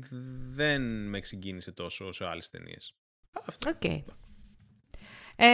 [0.55, 2.95] δεν με συγκίνησε τόσο όσο άλλες ταινίες.
[3.45, 3.71] Αυτό.
[3.71, 3.83] Οκ.
[5.37, 5.47] Ε,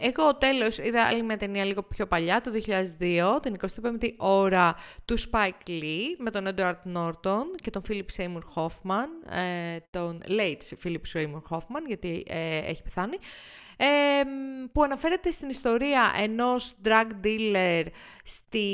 [0.00, 2.50] εγώ τέλος είδα άλλη μια ταινία λίγο πιο παλιά, το
[2.98, 4.74] 2002, την 25η ώρα
[5.04, 10.84] του Spike Lee με τον Edward Norton και τον Philip Seymour Hoffman, ε, τον late
[10.84, 13.16] Philip Seymour Hoffman γιατί ε, έχει πεθάνει,
[13.76, 13.86] ε,
[14.72, 17.84] που αναφέρεται στην ιστορία ενός drug dealer
[18.24, 18.66] στη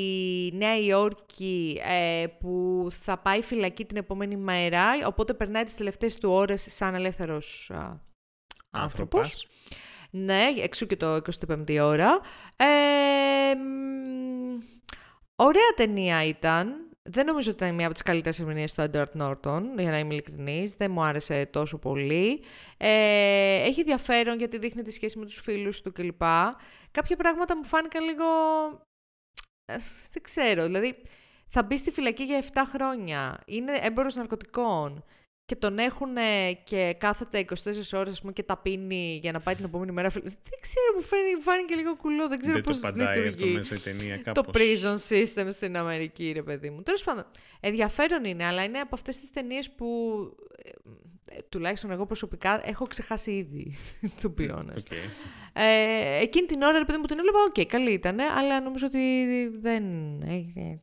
[0.53, 6.31] Νέα Υόρκη ε, που θα πάει φυλακή την επόμενη μέρα, οπότε περνάει τις τελευταίες του
[6.31, 7.77] ώρες σαν ελεύθερος α,
[8.69, 9.21] άνθρωπος.
[9.21, 9.47] Άνθρωπος.
[10.15, 12.21] Ναι, εξού και το 25η ώρα.
[12.55, 14.59] Ε, μ,
[15.35, 16.87] ωραία ταινία ήταν.
[17.03, 20.13] Δεν νομίζω ότι ήταν μία από τις καλύτερες ερμηνείες του Edward Norton, για να είμαι
[20.13, 20.73] ειλικρινής.
[20.73, 22.43] Δεν μου άρεσε τόσο πολύ.
[22.77, 26.21] Ε, έχει ενδιαφέρον γιατί δείχνει τη σχέση με τους φίλους του κλπ.
[26.91, 28.25] Κάποια πράγματα μου φάνηκαν λίγο...
[29.65, 29.77] ε,
[30.11, 30.95] δεν ξέρω, δηλαδή
[31.47, 33.41] θα μπει στη φυλακή για 7 χρόνια.
[33.45, 35.03] Είναι έμπορος ναρκωτικών
[35.45, 36.09] και τον έχουν
[36.63, 37.53] και κάθεται 24
[37.93, 40.09] ώρες ας πούμε, και τα πίνει για να πάει την επόμενη μέρα.
[40.09, 43.21] φυλ- Δεν ξέρω, μου φάνηκε, φάνηκε λίγο κουλό, δεν ξέρω δεν το πώς παντάει αυτό
[43.21, 44.53] λειτουργεί μέσα η ταινία το κάπως.
[44.57, 46.81] prison system στην Αμερική, ρε παιδί μου.
[46.83, 47.25] Τέλος πάντων,
[47.59, 49.85] ενδιαφέρον είναι, αλλά είναι από αυτές τις ταινίες που
[50.63, 50.69] ε,
[51.35, 53.77] ε, τουλάχιστον εγώ προσωπικά έχω ξεχάσει ήδη,
[54.21, 54.91] to be honest.
[54.91, 54.95] Okay.
[55.53, 58.99] Ε, εκείνη την ώρα, επειδή μου την έβλεπα, οκ, okay, καλή ήταν, αλλά νομίζω ότι
[59.59, 59.83] δεν,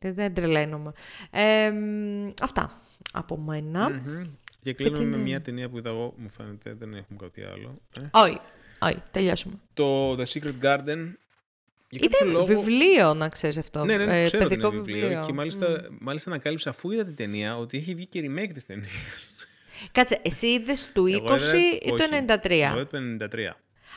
[0.01, 0.91] ε, δεν τρελαίνομαι.
[1.31, 1.71] Ε,
[2.41, 2.81] αυτά
[3.13, 3.89] από μένα.
[3.89, 4.29] Mm-hmm.
[4.63, 7.73] Και κλείνουμε με μια ταινία που είδα εγώ, μου φαίνεται, δεν έχουμε κάτι άλλο.
[7.99, 8.01] Ε.
[8.11, 8.39] Όχι,
[8.79, 9.53] όχι, τελειώσουμε.
[9.73, 11.13] Το The Secret Garden
[11.89, 12.45] ήταν λόγο...
[12.45, 13.85] βιβλίο, να ξέρεις αυτό.
[13.85, 15.07] Ναι, ναι, ναι ε, ξέρω παιδικό ότι είναι βιβλίο.
[15.07, 15.25] βιβλίο.
[15.25, 15.87] Και μάλιστα, mm.
[15.99, 19.35] μάλιστα ανακάλυψα αφού είδα την ταινία ότι έχει βγει και remake της ταινίας.
[19.91, 21.09] Κάτσε, εσύ είδες του 20
[21.81, 22.49] ή το 93.
[22.49, 23.27] Εγώ το 93.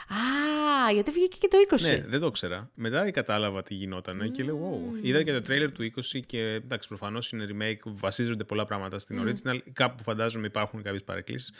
[0.08, 1.80] Α, γιατί βγήκε και το 20.
[1.80, 2.70] Ναι, δεν το ήξερα.
[2.74, 4.30] Μετά κατάλαβα τι γινόταν mm.
[4.30, 5.04] και λέω, wow.
[5.04, 9.18] Είδα και το τρέιλερ του 20 και εντάξει, προφανώς είναι remake, βασίζονται πολλά πράγματα στην
[9.20, 9.28] mm.
[9.28, 9.58] original.
[9.72, 11.52] Κάπου φαντάζομαι υπάρχουν κάποιες παρεκκλήσεις.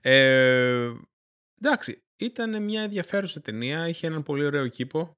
[0.00, 0.90] Ε,
[1.60, 5.16] εντάξει, ήταν μια ενδιαφέρουσα ταινία, είχε έναν πολύ ωραίο κήπο.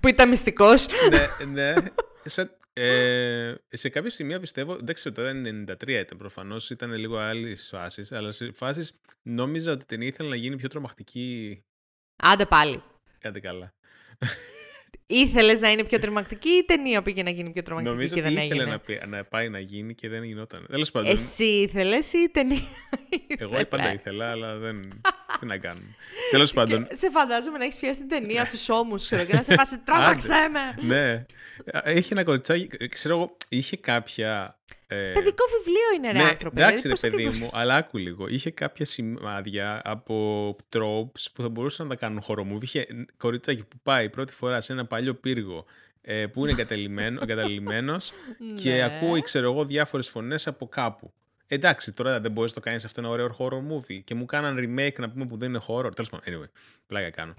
[0.00, 0.86] που ήταν μυστικός.
[1.10, 1.74] ναι, ναι.
[2.24, 7.16] Σε, ε, σε κάποια σημεία πιστεύω, δεν ξέρω τώρα είναι 93 ήταν προφανώς, ήταν λίγο
[7.16, 8.92] άλλη φάση, αλλά σε φάσεις
[9.22, 11.62] νόμιζα ότι η ταινία ήθελε να γίνει πιο τρομακτική.
[12.16, 12.82] Άντε πάλι.
[13.18, 13.74] Κάντε καλά.
[15.06, 18.22] Ήθελες να είναι πιο τρομακτική ή η ταινία πήγε να γίνει πιο τρομακτική Νομίζω και
[18.22, 20.66] δεν ότι ήθελε να, να πάει να γίνει και δεν γινόταν.
[20.70, 21.10] Τέλος πάντων.
[21.10, 22.68] Εσύ ήθελες ή η ταινία.
[23.38, 24.80] Εγώ πάντα ήθελα, αλλά δεν.
[25.40, 25.94] Τι να κάνουμε.
[26.30, 26.86] Τέλος πάντων.
[26.92, 30.48] σε φαντάζομαι να έχεις πιάσει την ταινία τους ώμους, ξέρω και να σε φάσει τρόμαξε
[30.52, 30.86] με.
[30.86, 31.26] ναι.
[31.84, 34.58] Έχει ένα κοριτσάκι, ξέρω εγώ, είχε κάποια
[34.90, 35.12] ε...
[35.12, 36.60] Παιδικό βιβλίο είναι, ρε ναι, άνθρωπε.
[36.62, 38.28] Εντάξει, ρε παιδί μου, αλλά άκου λίγο.
[38.28, 42.64] Είχε κάποια σημάδια από tropes που θα μπορούσαν να τα κάνουν χορομούβι.
[42.64, 42.86] Είχε
[43.16, 45.64] κοριτσάκι που πάει πρώτη φορά σε ένα παλιό πύργο
[46.00, 46.50] ε, που είναι
[47.22, 47.96] εγκαταλειμμένο
[48.62, 48.82] και ναι.
[48.82, 51.12] ακούει, ξέρω εγώ, διάφορες φωνές από κάπου.
[51.48, 54.00] Εντάξει, τώρα δεν μπορείς να το κάνεις αυτό ένα ωραίο horror movie.
[54.04, 55.94] Και μου κάναν remake να πούμε που δεν είναι horror.
[55.94, 56.48] Τέλος πάντων, anyway,
[56.86, 57.34] πλάκα κάνω.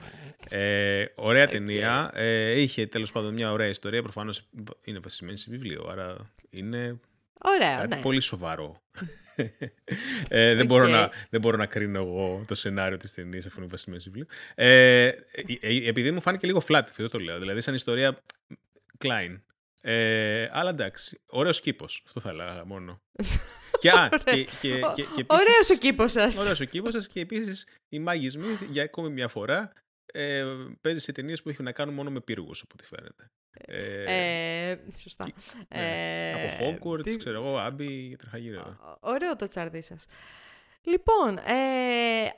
[0.50, 1.52] Ε, ωραία okay.
[1.52, 2.12] ταινία.
[2.14, 4.02] Ε, είχε τέλος πάντων μια ωραία ιστορία.
[4.02, 4.50] Προφανώς
[4.84, 5.88] είναι βασισμένη σε βιβλίο.
[5.92, 7.00] Άρα είναι
[7.42, 8.02] Ωραία, Κάτι ναι.
[8.02, 8.82] πολύ σοβαρό.
[10.28, 13.70] ε, δεν, μπορώ να, δεν μπορώ να κρίνω εγώ το σενάριο της ταινίας αφού είναι
[13.70, 14.26] βασισμένο βιβλίο.
[14.56, 15.14] Ε, ε,
[15.60, 17.40] ε, επειδή μου φάνηκε λίγο flat, αυτό το λέω.
[17.40, 18.18] Δηλαδή, σαν ιστορία
[19.04, 19.40] Klein.
[19.82, 22.04] Ε, αλλά εντάξει, ωραίος κήπος.
[22.06, 23.02] Αυτό θα έλεγα μόνο.
[23.82, 26.38] και, α, και, και, και, και επίσης, ωραίος ο κήπος σας.
[26.38, 29.72] Ωραίος ο κήπος σας και επίσης οι μάγισμοι για ακόμη μια φορά
[30.06, 30.46] ε,
[30.82, 33.32] παίζει σε ταινίες που έχουν να κάνουν μόνο με πύργους, από ό,τι φαίνεται.
[33.52, 35.26] Ε, ε, σωστά.
[35.26, 35.82] Ναι.
[35.82, 37.18] Ε, από Hogwarts, τι...
[37.18, 38.78] ξέρω εγώ, Άμπι, τραχαγύρα.
[39.00, 40.06] Ωραίο το τσάρδι σας.
[40.84, 41.54] Λοιπόν, ε,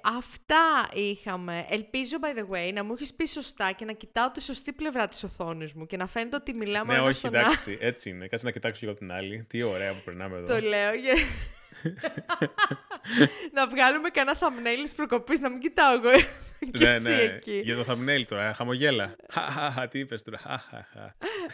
[0.03, 1.65] αυτά είχαμε.
[1.69, 5.07] Ελπίζω, by the way, να μου έχεις πει σωστά και να κοιτάω τη σωστή πλευρά
[5.07, 8.27] της οθόνης μου και να φαίνεται ότι μιλάμε Ναι, όχι, εντάξει, έτσι είναι.
[8.27, 9.45] Κάτσε να κοιτάξω και από την άλλη.
[9.49, 10.55] Τι ωραία που περνάμε εδώ.
[10.55, 11.59] Το λέω, yeah.
[13.55, 16.11] να βγάλουμε κανένα thumbnail της προκοπής, να μην κοιτάω εγώ.
[16.71, 17.15] και ναι, ναι.
[17.15, 17.61] Εκεί.
[17.63, 19.15] Για το thumbnail τώρα, χαμογέλα.
[19.89, 20.63] Τι είπες τώρα.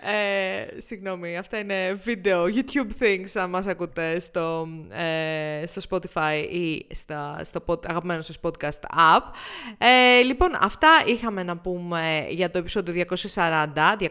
[0.02, 6.88] ε, συγγνώμη, αυτά είναι βίντεο, YouTube things, αν μας ακούτε στο, ε, στο Spotify ή
[6.94, 9.23] στα, στο pod, αγαπημένο σας podcast app.
[9.77, 13.98] Ε, λοιπόν, αυτά είχαμε να πούμε για το επεισόδιο 240.
[13.99, 14.06] 240,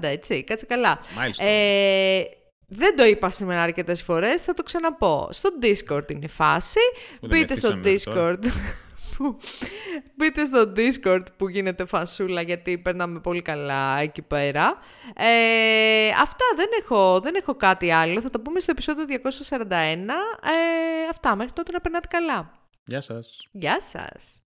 [0.00, 1.00] έτσι, κάτσε καλά.
[1.16, 1.44] Μάλιστα.
[1.44, 2.41] Ε,
[2.74, 5.28] δεν το είπα σήμερα αρκετές φορές, θα το ξαναπώ.
[5.30, 6.80] Στο Discord είναι η φάση.
[7.20, 8.44] Μπείτε στο Discord.
[10.16, 14.78] Μπείτε στο Discord που γίνεται φασούλα γιατί περνάμε πολύ καλά εκεί πέρα.
[15.16, 18.20] Ε, αυτά δεν έχω, δεν έχω κάτι άλλο.
[18.20, 19.14] Θα το πούμε στο επεισόδιο 241.
[19.70, 22.52] Ε, αυτά μέχρι τότε να περνάτε καλά.
[22.84, 23.48] Γεια σας.
[23.52, 24.41] Γεια σας.